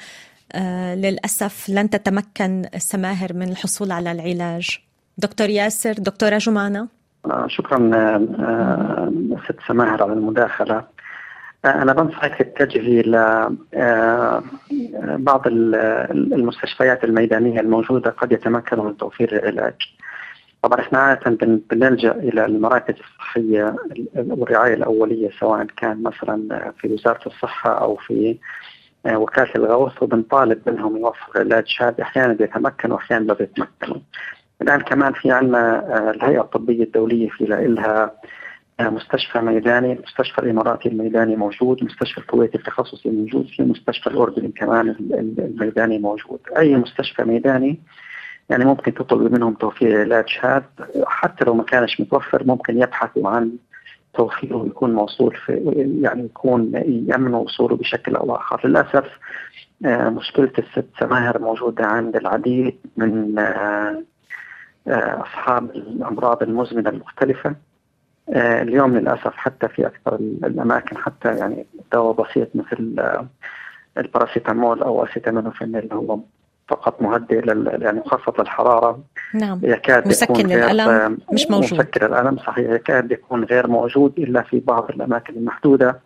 للأسف 0.95 1.69
لن 1.69 1.91
تتمكن 1.91 2.65
السماهر 2.75 3.33
من 3.33 3.49
الحصول 3.49 3.93
على 3.93 4.13
العلاج. 4.13 4.79
دكتور 5.19 5.49
ياسر 5.49 5.93
دكتورة 5.93 6.39
جمانة. 6.39 6.89
آه، 7.27 7.47
شكرا 7.49 7.91
آه، 7.95 9.13
ست 9.45 9.57
سماهر 9.69 10.03
على 10.03 10.13
المداخلة. 10.13 10.85
أنا 11.65 11.93
بنصحك 11.93 12.53
تتجهي 12.59 13.01
إلى 13.01 13.51
بعض 15.19 15.43
المستشفيات 15.47 17.05
الميدانية 17.05 17.61
الموجودة 17.61 18.11
قد 18.11 18.33
يتمكنوا 18.33 18.85
من 18.85 18.97
توفير 18.97 19.33
العلاج. 19.33 19.75
طبعا 20.63 20.81
إحنا 20.81 20.99
عادة 20.99 21.61
بنلجأ 21.71 22.13
إلى 22.13 22.45
المراكز 22.45 22.95
الصحية 22.95 23.77
والرعاية 24.15 24.75
الأولية 24.75 25.31
سواء 25.41 25.65
كان 25.65 26.03
مثلا 26.03 26.73
في 26.79 26.89
وزارة 26.89 27.27
الصحة 27.27 27.79
أو 27.79 27.97
في 27.97 28.31
آه، 28.31 28.37
وكالة 29.07 29.51
الغوث 29.57 30.03
وبنطالب 30.03 30.59
منهم 30.67 30.97
يوفروا 30.97 31.45
علاج 31.45 31.67
شهادة 31.67 32.03
أحيانا 32.05 32.33
بيتمكنوا 32.33 32.97
واحيانا 32.97 33.25
ما 33.25 33.35
بيتمكنوا. 33.35 33.97
الآن 34.63 34.81
كمان 34.81 35.13
في 35.13 35.31
عندنا 35.31 35.79
آه، 35.79 36.11
الهيئة 36.11 36.41
الطبية 36.41 36.85
الدولية 36.85 37.29
في 37.29 37.45
لها 37.45 38.13
آه، 38.81 38.89
مستشفى 38.89 39.41
ميداني، 39.41 39.93
المستشفى 39.93 40.39
الإماراتي 40.39 40.89
الميداني 40.89 41.37
موجود، 41.37 41.85
مستشفى 41.85 42.19
الكويتي 42.19 42.59
التخصصي 42.59 43.11
موجود، 43.11 43.47
في 43.47 43.63
مستشفى 43.63 44.07
الاردني 44.07 44.49
كمان 44.49 44.89
الميداني 45.39 45.99
موجود، 45.99 46.41
أي 46.57 46.77
مستشفى 46.77 47.25
ميداني 47.25 47.81
يعني 48.51 48.65
ممكن 48.65 48.95
تطلب 48.95 49.33
منهم 49.33 49.55
توفير 49.55 50.01
علاج 50.01 50.29
شاذ 50.29 50.63
حتى 51.07 51.45
لو 51.45 51.55
ما 51.55 51.63
كانش 51.63 52.01
متوفر 52.01 52.45
ممكن 52.47 52.83
يبحثوا 52.83 53.31
عن 53.31 53.53
توفيره 54.15 54.67
يكون 54.67 54.95
موصول 54.95 55.37
في 55.37 55.53
يعني 56.03 56.25
يكون 56.25 56.73
يمن 56.87 57.35
وصوله 57.35 57.77
بشكل 57.77 58.17
أو 58.17 58.37
اخر 58.37 58.69
للأسف 58.69 59.05
آه، 59.87 60.09
مشكلة 60.09 60.53
الست 60.59 60.87
سماهر 61.01 61.39
موجودة 61.39 61.87
عند 61.87 62.17
العديد 62.17 62.79
من 62.97 63.39
آه، 63.39 64.03
آه، 64.89 65.23
أصحاب 65.23 65.71
الأمراض 65.71 66.43
المزمنة 66.43 66.91
المختلفة. 66.91 67.55
اليوم 68.37 68.97
للأسف 68.97 69.33
حتى 69.35 69.69
في 69.69 69.87
أكثر 69.87 70.15
الأماكن 70.15 70.97
حتى 70.97 71.37
يعني 71.37 71.67
دواء 71.93 72.13
بسيط 72.13 72.49
مثل 72.57 72.97
الباراسيتامول 73.99 74.83
أو 74.83 75.05
أسيتامينوفين 75.05 75.77
اللي 75.77 75.95
هو 75.95 76.19
فقط 76.71 77.03
مهدئ 77.03 77.47
يعني 77.83 78.01
مخفض 78.01 78.41
للحراره 78.41 78.99
نعم. 79.35 79.61
يكاد 79.63 80.09
مسكن 80.09 80.35
يكون 80.35 80.47
غير 80.47 80.71
الألم 80.71 81.19
مش 81.33 81.51
موجود. 81.51 81.79
مسكن 81.79 82.07
الألم 82.07 82.37
صحيح. 82.37 82.71
يكاد 82.71 83.13
يكون 83.13 83.45
غير 83.45 83.67
موجود 83.67 84.13
إلا 84.19 84.43
في 84.43 84.61
بعض 84.61 84.91
الأماكن 84.91 85.35
المحدودة. 85.35 85.99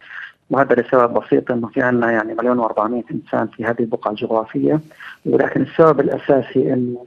وهذا 0.50 0.74
لسبب 0.74 1.14
بسيط 1.14 1.50
إنه 1.50 1.68
في 1.68 1.82
عندنا 1.82 2.10
يعني 2.12 2.34
مليون 2.34 2.68
و400 2.68 2.80
إنسان 3.12 3.46
في 3.46 3.64
هذه 3.64 3.80
البقعة 3.80 4.10
الجغرافية. 4.10 4.80
ولكن 5.26 5.62
السبب 5.62 6.00
الأساسي 6.00 6.72
إنه 6.72 7.06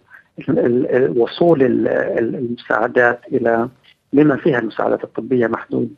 وصول 1.17 1.87
المساعدات 2.19 3.19
إلى 3.33 3.69
بما 4.13 4.35
فيها 4.35 4.59
المساعدات 4.59 5.03
الطبية 5.03 5.47
محدود 5.47 5.89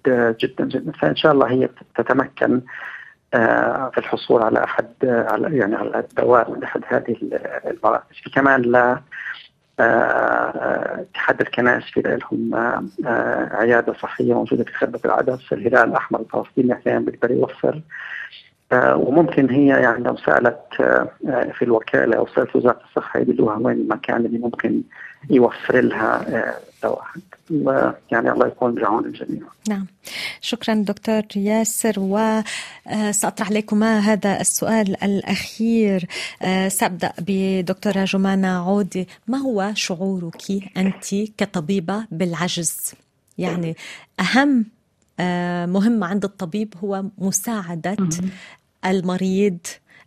جدا 0.42 0.66
جدا. 0.66 0.92
فإن 0.92 1.16
شاء 1.16 1.32
الله 1.32 1.52
هي 1.52 1.70
تتمكن 1.96 2.62
في 3.92 3.98
الحصول 3.98 4.42
على 4.42 4.64
أحد 4.64 4.88
على 5.04 5.58
يعني 5.58 5.76
على 5.76 6.00
الدواء 6.00 6.52
من 6.52 6.64
أحد 6.64 6.82
هذه 6.88 7.16
المراكز 7.66 8.16
في 8.24 8.30
كمان 8.30 8.62
لا 8.62 9.02
اتحاد 9.80 11.42
الكنائس 11.42 11.84
في 11.84 12.02
لهم 12.02 12.56
آه، 13.06 13.56
عيادة 13.56 13.94
صحية 13.94 14.34
موجودة 14.34 14.64
في 14.64 14.74
خربة 14.74 15.00
العدس. 15.06 15.54
الهلال 15.54 15.90
الأحمر 15.90 16.20
الفلسطيني 16.20 16.74
أحيانا 16.74 17.00
بيقدر 17.00 17.32
يوفر 17.32 17.76
آه، 17.76 17.82
وممكن 18.74 19.50
هي 19.50 19.68
يعني 19.68 20.04
لو 20.04 20.18
سألت 20.18 20.60
في 21.54 21.62
الوكالة 21.62 22.18
أو 22.18 22.28
سألت 22.36 22.56
وزارة 22.56 22.82
الصحة 22.90 23.20
يدلوها 23.20 23.56
وين 23.56 23.78
المكان 23.78 24.26
اللي 24.26 24.38
ممكن 24.38 24.82
يوفر 25.30 25.82
لها 25.82 26.26
دواء 26.84 27.06
يعني 28.12 28.32
الله 28.32 28.48
يكون 28.48 28.76
بعون 28.76 29.06
الجميع 29.06 29.44
نعم. 29.70 29.86
شكرا 30.42 30.74
دكتور 30.74 31.24
ياسر. 31.36 31.94
وسأطرح 31.98 33.52
لكما 33.52 34.00
هذا 34.00 34.42
السؤال 34.42 35.04
الأخير. 35.04 36.08
آه، 36.42 36.68
سأبدأ 36.68 37.12
بدكتورة 37.20 38.04
جمانة 38.04 38.48
عودي. 38.48 39.08
ما 39.28 39.38
هو 39.38 39.72
شعورك 39.74 40.44
أنت 40.78 41.16
كطبيبة 41.38 42.06
بالعجز؟ 42.12 42.94
يعني 43.38 43.76
أهم 44.20 44.66
آه، 45.20 45.66
مهمة 45.66 46.08
عند 46.08 46.24
الطبيب 46.24 46.74
هو 46.84 47.04
مساعدة 47.18 47.98
المريض 48.86 49.58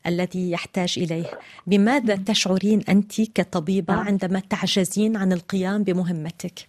الذي 0.06 0.50
يحتاج 0.50 0.94
إليه. 0.96 1.30
بماذا 1.66 2.16
تشعرين 2.16 2.80
أنت 2.88 3.20
كطبيبة 3.20 3.94
عندما 3.94 4.42
تعجزين 4.50 5.16
عن 5.16 5.32
القيام 5.32 5.82
بمهمتك؟ 5.82 6.66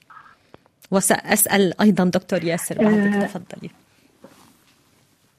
وسأسأل 0.91 1.81
أيضا 1.81 2.03
دكتور 2.03 2.43
ياسر 2.43 2.77
بعدك 2.77 3.13
آه، 3.15 3.25
تفضلي. 3.25 3.69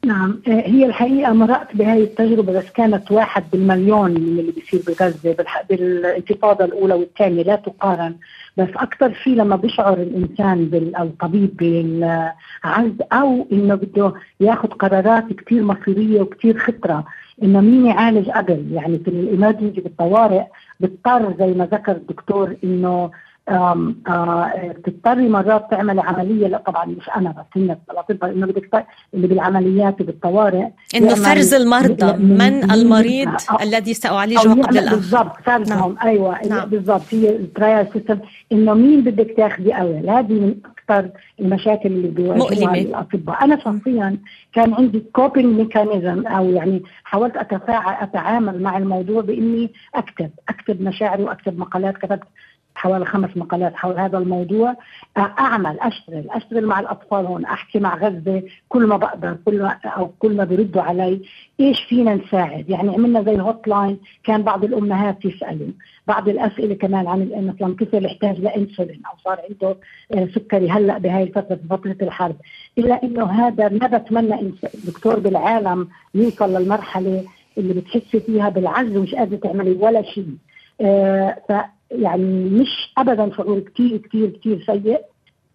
نعم. 0.05 0.43
آه، 0.49 0.51
هي 0.67 0.87
الحقيقة 0.87 1.33
مرقت 1.33 1.77
بهاي 1.77 2.03
التجربة 2.03 2.53
بس 2.53 2.65
كانت 2.77 3.13
واحد 3.13 3.45
بالمليون 3.53 4.11
من 4.11 4.39
اللي 4.39 4.53
بيصير 4.53 4.83
بغزة 4.87 5.37
بالانتفاضة 5.71 6.65
الأولى 6.65 6.95
والثانية 6.95 7.43
لا 7.43 7.57
تقارن. 7.57 8.17
بس 8.57 8.69
أكثر 8.77 9.13
شيء 9.15 9.35
لما 9.35 9.57
بيشعر 9.57 9.93
الإنسان 9.95 10.65
بال 10.65 10.95
أو 10.95 11.05
الطبيب 11.07 11.57
بالعجز 11.57 12.97
أو 13.13 13.47
إنه 13.53 13.75
بده 13.75 14.13
ياخذ 14.41 14.69
قرارات 14.69 15.33
كثير 15.33 15.63
مصيرية 15.63 16.21
وكثير 16.21 16.59
خطرة 16.59 17.05
إنه 17.43 17.61
مين 17.61 17.87
يعالج 17.87 18.31
قبل 18.31 18.67
يعني 18.73 18.99
في 18.99 19.09
الإمرجنسي 19.09 19.81
بالطوارئ 19.81 20.45
بيضطر 20.81 21.35
زي 21.39 21.53
ما 21.53 21.67
ذكر 21.67 21.93
الدكتور 21.93 22.57
إنه 22.65 23.11
بتضطري 23.49 25.29
مرات 25.29 25.71
تعملي 25.71 26.01
عملية 26.01 26.47
لا 26.47 26.59
طبعا 26.59 26.85
مش 26.85 27.09
أنا 27.17 27.31
بس 27.31 27.45
هن 27.57 27.77
الاطباء 27.91 28.31
إنه 28.31 28.47
بدك 28.47 28.87
اللي 29.15 29.27
بالعمليات 29.27 30.01
وبالطوارئ 30.01 30.69
انه 30.97 31.15
فرز 31.15 31.55
المرضى 31.55 32.13
من 32.17 32.71
المريض 32.71 33.29
الذي 33.63 33.95
سأعالجه 33.95 34.49
قبل 34.49 34.79
الآخر 34.79 34.97
بالضبط 34.97 35.37
فرزهم 35.45 35.95
نعم. 35.95 36.09
أيوه 36.09 36.47
نعم. 36.49 36.69
بالضبط 36.69 37.03
هي 37.11 37.37
ال 37.37 37.44
triage 37.44 37.87
system 37.93 38.19
إنه 38.53 38.75
مين 38.75 39.01
بدك 39.01 39.35
تاخذي 39.37 39.73
أول؟ 39.73 40.11
هذه 40.11 40.33
من 40.33 40.55
أكثر 40.65 41.11
المشاكل 41.41 41.89
اللي 41.89 42.09
بيواجهوها 42.09 42.75
الأطباء. 42.75 43.45
أنا 43.45 43.59
شخصيا 43.59 44.19
كان 44.53 44.75
عندي 44.75 45.05
coping 45.13 45.61
mechanism 45.61 46.27
أو 46.27 46.51
يعني 46.51 46.83
حاولت 47.05 47.37
أتفاعل 47.37 47.97
أتعامل 48.03 48.63
مع 48.63 48.79
الموضوع 48.79 49.23
بإني 49.23 49.71
أكتب 49.95 50.31
أكتب 50.49 50.83
مشاعري 50.83 51.23
وأكتب 51.23 51.59
مقالات 51.59 51.97
كتبت 51.97 52.29
حوالي 52.75 53.05
خمس 53.05 53.37
مقالات 53.37 53.75
حول 53.75 53.99
هذا 53.99 54.19
الموضوع. 54.19 54.77
أعمل 55.17 55.81
أشتغل 55.81 56.31
أشتغل 56.31 56.67
مع 56.67 56.81
الأطفال 56.81 57.27
هون 57.27 57.45
أحكي 57.45 57.79
مع 57.81 57.97
غزة 57.97 58.43
كل 58.69 58.87
ما 58.87 58.97
بقدر 58.97 59.37
كل 59.45 59.63
ما 59.63 59.69
أو 59.85 60.11
كل 60.19 60.37
ما 60.37 60.45
بيردوا 60.45 60.83
علي. 60.83 61.21
إيش 61.61 61.81
فينا 61.89 62.15
نساعد؟ 62.15 62.71
يعني 62.71 62.95
عملنا 62.95 63.23
زي 63.23 63.35
ال 63.35 63.69
hotline 63.69 63.99
كان 64.25 64.43
بعض 64.43 64.65
الأمهات 64.65 65.25
يسألوا 65.25 65.69
بعض 66.07 66.29
الأسئلة 66.29 66.75
كمان 66.75 67.07
عن 67.07 67.53
مثلا 67.55 67.75
طفل 67.81 68.05
يحتاج 68.05 68.41
لإنسولين 68.41 69.03
أو 69.07 69.19
صار 69.25 69.41
عنده 69.51 69.77
آه، 70.15 70.29
سكري 70.35 70.71
هلأ 70.71 70.99
بهاي 70.99 71.23
الفترة 71.23 71.59
فترة 71.71 71.97
الحرب. 72.03 72.37
إلا 72.79 73.03
إنه 73.03 73.25
هذا 73.25 73.69
ما 73.69 73.87
بتمنى 73.87 74.53
دكتور 74.87 75.19
بالعالم 75.19 75.89
يوصل 76.15 76.55
للمرحلة 76.57 77.25
اللي 77.59 77.75
بتحسي 77.75 78.21
فيها 78.21 78.49
بالعجز 78.49 78.97
ومش 78.97 79.15
قادره 79.15 79.37
تعملي 79.37 79.73
ولا 79.73 80.03
شيء. 80.03 80.37
آه 80.81 81.65
يعني 81.95 82.45
مش 82.45 82.93
ابدا 82.99 83.31
شعور 83.37 83.61
كثير 83.61 83.97
كثير 83.97 84.29
كثير 84.31 84.65
سيء. 84.67 85.01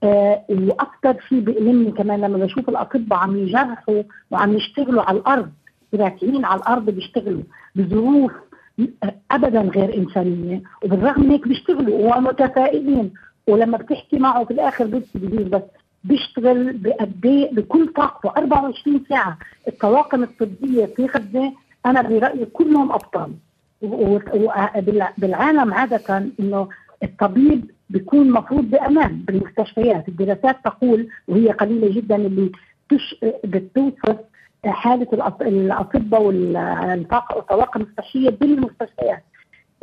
آه 0.03 0.43
وأكثر 0.49 1.17
شيء 1.29 1.39
بيألمني 1.39 1.91
كمان 1.91 2.21
لما 2.21 2.37
بشوف 2.45 2.69
الأطباء 2.69 3.19
عم 3.19 3.37
يجرحوا 3.37 4.03
وعم 4.31 4.53
يشتغلوا 4.57 5.03
على 5.03 5.17
الأرض 5.17 5.49
راكعين 5.93 6.45
على 6.45 6.59
الأرض 6.61 6.89
بيشتغلوا 6.89 7.41
بظروف 7.75 8.31
ابدا 9.31 9.61
غير 9.61 9.97
إنسانية 9.97 10.61
وبالرغم 10.83 11.23
من 11.23 11.29
هيك 11.31 11.47
بيشتغلوا 11.47 12.15
ومتفائلين. 12.17 13.13
ولما 13.47 13.77
بتحكي 13.77 14.19
معه 14.19 14.45
في 14.45 14.51
الآخر 14.51 14.85
بيجي 15.15 15.43
بس 15.43 15.61
بيشتغل 16.03 16.73
بقد 16.77 17.25
إيه؟ 17.25 17.51
بكل 17.53 17.87
طاقته 17.87 18.29
24 18.37 19.03
ساعة. 19.09 19.37
الطواقم 19.67 20.23
الطبية 20.23 20.85
في 20.85 21.05
غزة 21.05 21.53
أنا 21.85 22.01
برأيي 22.01 22.45
كلهم 22.45 22.91
أبطال. 22.91 23.31
وبالعالم 23.81 25.73
عادة 25.73 26.31
إنه 26.39 26.69
الطبيب 27.03 27.71
بيكون 27.89 28.31
مفروض 28.31 28.63
بأمان 28.63 29.23
بالمستشفيات، 29.27 30.07
الدراسات 30.07 30.57
تقول 30.65 31.07
وهي 31.27 31.51
قليلة 31.51 31.95
جدا 31.95 32.15
اللي 32.15 32.51
تش 32.89 33.15
بتوصف 33.43 34.17
حالة 34.65 35.07
الأطباء 35.41 36.21
والطواقم 36.21 37.81
الصحيه 37.81 38.29
بالمستشفيات. 38.29 39.23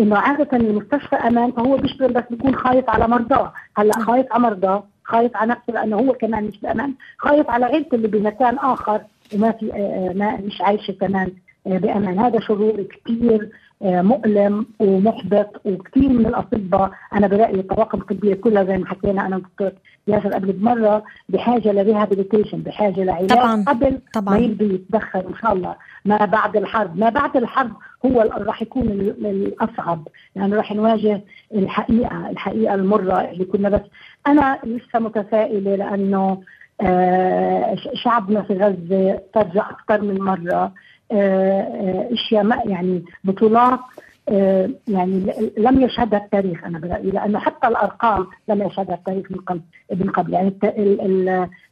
إنه 0.01 0.17
عادة 0.17 0.57
المستشفى 0.57 1.17
أمان 1.17 1.53
فهو 1.53 1.77
بيشتغل 1.77 2.13
بس 2.13 2.23
بيكون 2.31 2.55
خايف 2.55 2.91
على 2.91 3.09
مرضاه، 3.09 3.53
هلأ 3.77 3.93
خايف 3.93 4.27
على 4.33 4.43
مرضاه، 4.43 4.85
خايف 5.05 5.37
على 5.37 5.51
نفسه 5.51 5.73
لأنه 5.73 5.97
هو 5.97 6.13
كمان 6.13 6.45
مش 6.45 6.61
بأمان، 6.61 6.95
خايف 7.19 7.51
على 7.51 7.65
عيلته 7.65 7.95
اللي 7.95 8.09
بمكان 8.09 8.59
آخر 8.59 9.01
وما 9.35 9.53
في 9.53 9.67
ما 10.15 10.37
مش 10.37 10.61
عايشة 10.61 10.93
كمان 10.93 11.33
بأمان، 11.67 12.19
هذا 12.19 12.41
شعور 12.41 12.83
كثير 12.83 13.43
آه، 13.43 13.49
مؤلم 13.81 14.66
ومحبط 14.79 15.61
وكثير 15.64 16.09
من 16.09 16.27
الأطباء. 16.27 16.91
أنا 17.12 17.27
برأيي 17.27 17.61
الطواقم 17.61 18.01
الطبية 18.01 18.35
كلها 18.35 18.64
زي 18.64 18.79
ما 18.79 18.87
حكينا 18.87 19.27
أنا 19.27 19.37
والدكتور 19.37 19.70
ياسر 20.09 20.29
قبل 20.33 20.53
بمرة 20.53 21.03
بحاجة 21.29 21.72
لريهابيليتيشن 21.72 22.59
بحاجة 22.59 23.05
لعلاج 23.05 23.29
طبعا 23.31 23.64
قبل 23.68 23.99
طبعا. 24.14 24.35
ما 24.35 24.45
يبدو 24.45 24.64
يتدخل 24.64 25.20
إن 25.20 25.35
شاء 25.43 25.53
الله. 25.53 25.77
ما 26.05 26.24
بعد 26.24 26.57
الحرب 26.57 26.99
ما 26.99 27.09
بعد 27.09 27.37
الحرب 27.37 27.72
هو 28.07 28.20
راح 28.20 28.62
يكون 28.62 28.83
الأصعب. 28.91 30.09
لأنه 30.37 30.47
يعني 30.47 30.55
راح 30.57 30.72
نواجه 30.72 31.20
الحقيقة 31.55 32.31
الحقيقة 32.31 32.74
المرة 32.74 33.20
اللي 33.31 33.45
كنا 33.45 33.68
بس. 33.68 33.81
أنا 34.27 34.59
لسه 34.64 34.99
متفائلة 34.99 35.74
لأنه 35.77 36.43
آه 36.81 37.77
شعبنا 37.95 38.43
في 38.43 38.55
غزة 38.55 39.20
ترجع 39.35 39.70
أكثر 39.70 40.03
من 40.03 40.20
مرة. 40.20 40.55
آه، 40.55 40.64
آه، 40.66 40.72
أشياء 41.13 42.69
يعني 42.69 43.05
بطولات 43.25 43.81
آه، 44.29 44.71
يعني 44.89 45.33
لم 45.59 45.81
يشهدها 45.81 46.19
التاريخ 46.19 46.65
أنا 46.65 46.79
برايي 46.79 47.11
لأنه 47.11 47.39
حتى 47.39 47.69
الأرقام 47.69 48.27
لم 48.49 48.63
يشهدها 48.63 48.95
التاريخ 48.95 49.27
من 49.31 49.39
قبل 49.39 49.61
من 49.93 50.11
قبل. 50.11 50.33
يعني 50.33 50.55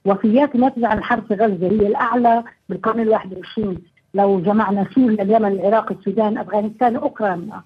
الوفيات 0.06 0.54
الناتجه 0.54 0.86
عن 0.86 0.98
الحرب 0.98 1.26
في 1.26 1.34
غزة 1.34 1.66
هي 1.66 1.86
الأعلى 1.86 2.44
بالقرن 2.68 3.00
ال 3.00 3.08
21 3.08 3.78
لو 4.14 4.40
جمعنا 4.40 4.86
سوريا 4.94 5.22
اليمن 5.22 5.52
العراق 5.52 5.92
السودان 5.92 6.38
أفغانستان 6.38 6.96
أوكرانيا 6.96 7.62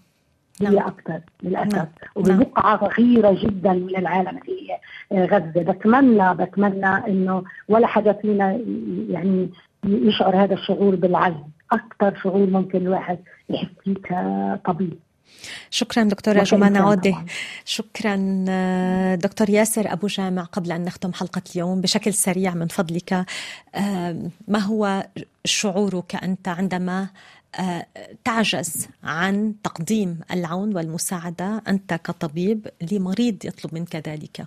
هي 0.60 0.68
نعم. 0.68 0.86
أكثر 0.86 1.20
للأسف. 1.42 1.74
نعم. 1.74 1.86
وببقعه 2.16 2.88
صغيره 2.88 3.36
جدا 3.42 3.72
من 3.72 3.96
العالم 3.96 4.38
هي 4.46 4.78
غزة. 5.26 5.62
بتمنى 5.62 6.34
بتمنى 6.34 6.86
إنه 6.86 7.42
ولا 7.68 7.86
حدا 7.86 8.12
فينا 8.12 8.60
يعني 9.08 9.50
يشعر 9.84 10.36
هذا 10.36 10.54
الشعور 10.54 10.94
بالعجز 10.94 11.57
أكثر 11.72 12.20
شعور 12.22 12.46
ممكن 12.46 12.78
الواحد 12.78 13.18
يحس 13.50 13.68
فيه 13.84 13.94
كطبيب. 13.94 14.98
شكرا 15.70 16.02
دكتورة 16.04 16.42
جمانة 16.42 16.80
عودة. 16.80 17.14
شكرا 17.64 18.44
آه، 18.48 19.14
دكتور 19.14 19.50
ياسر 19.50 19.92
أبو 19.92 20.06
جامع 20.06 20.42
قبل 20.42 20.72
أن 20.72 20.84
نختم 20.84 21.12
حلقة 21.12 21.42
اليوم. 21.54 21.80
بشكل 21.80 22.12
سريع 22.12 22.54
من 22.54 22.66
فضلك 22.66 23.12
آه، 23.74 24.30
ما 24.48 24.58
هو 24.58 25.06
شعورك 25.44 26.14
أنت 26.14 26.48
عندما 26.48 27.06
آه، 27.60 27.86
تعجز 28.24 28.88
عن 29.04 29.54
تقديم 29.64 30.20
العون 30.32 30.76
والمساعدة 30.76 31.62
أنت 31.68 31.94
كطبيب 31.94 32.66
لمريض 32.92 33.36
يطلب 33.44 33.74
منك 33.74 33.96
ذلك؟ 33.96 34.46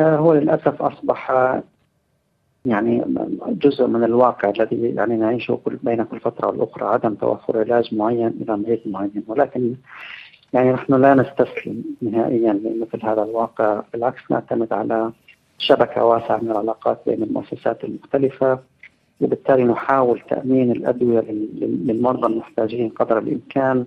هو 0.00 0.34
للأسف 0.34 0.82
أصبح 0.82 1.30
يعني 2.68 3.04
جزء 3.48 3.86
من 3.86 4.04
الواقع 4.04 4.50
الذي 4.50 4.94
يعني 4.96 5.16
نعيشه 5.16 5.60
بين 5.82 6.02
كل 6.04 6.20
فترة 6.20 6.46
والأخرى 6.48 6.86
عدم 6.86 7.14
توفر 7.14 7.58
علاج 7.58 7.94
معين 7.94 8.26
إلى 8.26 8.56
مريض 8.56 8.80
معين. 8.86 9.24
ولكن 9.26 9.74
يعني 10.52 10.72
نحن 10.72 10.94
لا 10.94 11.14
نستسلم 11.14 11.84
نهائيا 12.02 12.52
لمثل 12.52 13.06
هذا 13.06 13.22
الواقع 13.22 13.82
بالعكس 13.92 14.20
نعتمد 14.30 14.72
على 14.72 15.12
شبكة 15.58 16.04
واسعة 16.04 16.36
من 16.36 16.50
العلاقات 16.50 17.00
بين 17.06 17.22
المؤسسات 17.22 17.84
المختلفة 17.84 18.58
وبالتالي 19.20 19.64
نحاول 19.64 20.20
تأمين 20.30 20.70
الأدوية 20.70 21.20
للمرضى 21.60 22.26
المحتاجين 22.26 22.88
قدر 22.88 23.18
الإمكان. 23.18 23.76
آه 23.78 23.86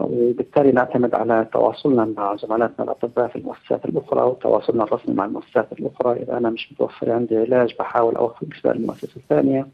وبالتالي 0.00 0.72
نعتمد 0.72 1.14
على 1.14 1.46
تواصلنا 1.52 2.04
مع 2.16 2.36
زملائنا 2.36 2.74
الأطباء 2.80 3.28
في 3.28 3.36
المؤسسات 3.36 3.84
الأخرى 3.84 4.22
وتواصلنا 4.22 4.84
الرسمي 4.84 5.14
مع 5.14 5.24
المؤسسات 5.24 5.72
الأخرى. 5.72 6.22
إذا 6.22 6.36
أنا 6.38 6.50
مش 6.50 6.72
متوفر 6.72 7.12
عندي 7.12 7.36
علاج 7.38 7.74
بحاول 7.78 8.16
أوفر 8.16 8.36
بالنسبة 8.42 8.72
للمؤسسة 8.72 9.16
الثانية. 9.16 9.66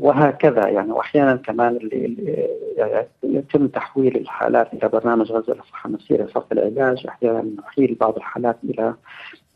وهكذا 0.00 0.68
يعني. 0.68 0.92
وأحيانا 0.92 1.36
كمان 1.36 1.76
اللي 1.76 2.48
يتم 3.22 3.66
تحويل 3.66 4.16
الحالات 4.16 4.74
إلى 4.74 4.88
برنامج 4.88 5.32
غزة 5.32 5.54
للصحة 5.54 5.88
النفسية 5.88 6.16
لصرف 6.16 6.52
العلاج. 6.52 7.06
أحيانا 7.08 7.44
نحيل 7.58 7.96
بعض 8.00 8.16
الحالات 8.16 8.56
إلى 8.64 8.94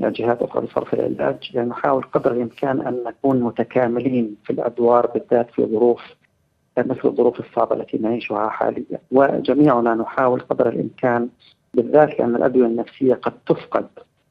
جهات 0.01 0.43
أخرى 0.43 0.67
لصرف 0.67 0.95
العلاج. 0.95 1.51
يعني 1.55 1.69
نحاول 1.69 2.03
قدر 2.03 2.33
الإمكان 2.33 2.81
أن 2.81 3.05
نكون 3.07 3.41
متكاملين 3.41 4.37
في 4.45 4.53
الأدوار 4.53 5.07
بالذات 5.07 5.51
في 5.51 5.67
ظروف 5.67 6.03
مثل 6.79 7.01
الظروف 7.05 7.41
الصعبة 7.41 7.77
التي 7.77 7.99
نعيشها 7.99 8.49
حاليا 8.49 8.99
وجميعنا 9.11 9.95
نحاول 9.95 10.41
قدر 10.41 10.69
الإمكان 10.69 11.29
بالذات 11.75 12.19
لأن 12.19 12.37
الأدوية 12.37 12.67
النفسية 12.67 13.15
قد 13.15 13.33
تفقد 13.47 13.87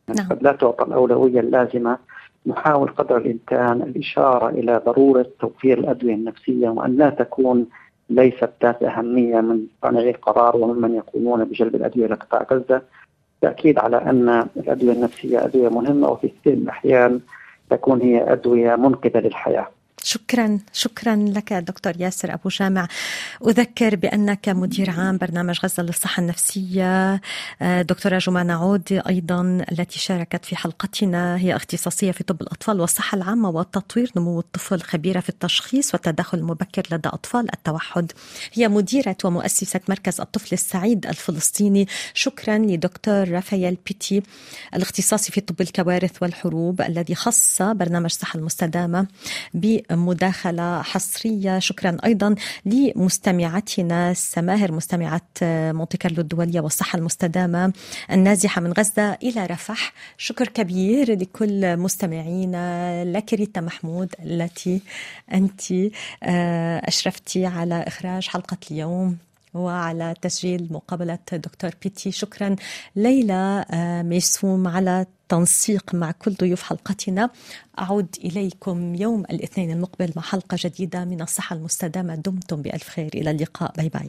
يعني 0.08 0.20
نعم. 0.20 0.30
قد 0.30 0.44
لا 0.44 0.52
تعطى 0.52 0.86
الأولوية 0.86 1.39
اللازمة 1.39 1.98
نحاول 2.46 2.88
قدر 2.89 3.18
الإمكان 3.18 3.82
الإشارة 3.82 4.50
إلى 4.50 4.82
ضرورة 4.86 5.26
توفير 5.39 5.78
الأدوية 5.78 6.14
النفسية 6.14 6.70
وأن 6.70 6.98
لا 6.98 7.10
تكون 7.10 7.66
ليست 8.10 8.50
ذات 8.64 8.84
أهمية 8.84 9.42
من 9.42 9.66
صانعي 9.82 10.10
القرار 10.10 10.58
وممن 10.58 10.96
يقومون 10.96 11.44
بجلب 11.44 11.76
الأدوية 11.76 12.08
لقطاع 12.08 12.48
غزة 12.52 12.82
تأكيد 13.42 13.80
على 13.80 13.98
أن 13.98 14.48
الأدوية 14.58 14.94
النفسية 14.94 15.46
أدوية 15.46 15.70
مهمة 15.70 16.10
وفي 16.10 16.28
كثير 16.28 16.56
من 16.56 16.62
الأحيان 16.62 17.20
تكون 17.70 18.02
هي 18.02 18.34
أدوية 18.34 18.76
منقذة 18.76 19.20
للحياة. 19.20 19.68
شكرا 20.04 20.60
شكرا 20.74 21.16
لك 21.16 21.54
دكتور 21.54 21.93
ياسر 21.99 22.34
أبو 22.34 22.49
جامع. 22.49 22.88
أذكر 23.47 23.95
بأنك 23.95 24.49
مدير 24.49 24.89
عام 24.89 25.18
برنامج 25.18 25.60
غزة 25.64 25.84
للصحة 25.84 26.22
النفسية. 26.22 27.22
آه، 27.62 27.82
دكتورة 27.82 28.18
جمانه 28.18 28.54
عود 28.54 29.02
أيضا 29.10 29.66
التي 29.72 29.99
شاركت 29.99 30.45
في 30.45 30.56
حلقتنا. 30.56 31.38
هي 31.38 31.56
اختصاصية 31.56 32.12
في 32.12 32.24
طب 32.24 32.41
الأطفال 32.41 32.82
والصحة 32.82 33.16
العامة 33.16 33.49
وتطوير 33.49 34.12
نمو 34.16 34.39
الطفل 34.39 34.82
خبيره 34.82 35.20
في 35.20 35.30
التشخيص 35.30 35.93
والتدخل 35.93 36.38
المبكر 36.38 36.84
لدى 36.91 37.10
أطفال 37.10 37.54
التوحد. 37.54 38.12
هي 38.54 38.68
مديرة 38.68 39.18
ومؤسسة 39.24 39.80
مركز 39.89 40.22
الطفل 40.22 40.54
السعيد 40.54 41.06
الفلسطيني. 41.06 41.88
شكرا 42.14 42.58
لدكتور 42.58 43.30
رافائيل 43.30 43.78
بيتي 43.88 44.24
الاختصاصي 44.76 45.32
في 45.32 45.41
طب 45.41 45.62
الكوارث 45.62 46.12
والحروب 46.22 46.82
الذي 46.82 47.16
خص 47.16 47.62
برنامج 47.62 48.06
الصحه 48.06 48.39
المستدامة 48.39 49.08
ب 49.54 49.80
مداخلة 49.92 50.82
حصرية. 50.82 51.60
شكرا 51.60 51.98
أيضا 52.06 52.36
لمستمعتنا 52.66 54.14
سماهر 54.14 54.72
مستمعة 54.72 55.22
مونتي 55.42 55.98
كارلو 55.98 56.22
الدولية 56.22 56.60
والصحة 56.60 56.98
المستدامة 56.98 57.74
النازحة 58.12 58.62
من 58.62 58.74
غزة 58.74 59.14
إلى 59.14 59.46
رفح. 59.46 59.94
شكر 60.18 60.48
كبير 60.48 61.20
لكل 61.20 61.78
مستمعينا. 61.78 63.04
لك 63.06 63.34
ريتا 63.34 63.62
محمود 63.62 64.10
التي 64.24 64.82
أنت 65.34 65.62
آه، 66.24 66.82
أشرفتي 66.88 67.46
على 67.46 67.84
إخراج 67.88 68.28
حلقة 68.28 68.58
اليوم. 68.72 69.18
وعلى 69.54 70.14
تسجيل 70.22 70.68
مقابلة 70.72 71.20
دكتور 71.32 71.72
بيتي. 71.84 72.12
شكرا 72.12 72.56
ليلى 72.95 73.66
آه، 73.72 74.02
ميسوم 74.02 74.68
على 74.68 75.06
تنسيق 75.30 75.95
مع 75.95 76.12
كل 76.12 76.34
ضيوف 76.34 76.62
حلقتنا. 76.62 77.30
أعود 77.80 78.16
إليكم 78.24 78.95
يوم 78.95 79.22
الاثنين 79.22 79.72
المقبل 79.72 80.14
مع 80.16 80.22
حلقة 80.22 80.58
جديدة 80.60 81.06
من 81.06 81.22
الصحة 81.22 81.56
المستدامة. 81.56 82.16
دمتم 82.16 82.62
بألف 82.62 82.89
خير. 82.89 83.12
إلى 83.14 83.32
اللقاء. 83.32 83.74
باي 83.78 83.89
باي. 83.89 84.08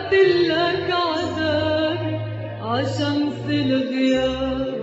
كتبت 0.00 0.14
لك 0.48 0.90
عذابي 0.90 2.16
عشمس 2.62 3.44
الغياب 3.48 4.74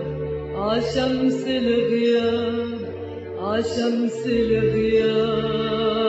عشمس 0.56 1.46
الغياب 1.46 2.78
عشمس 3.38 4.26
الغياب. 4.26 6.07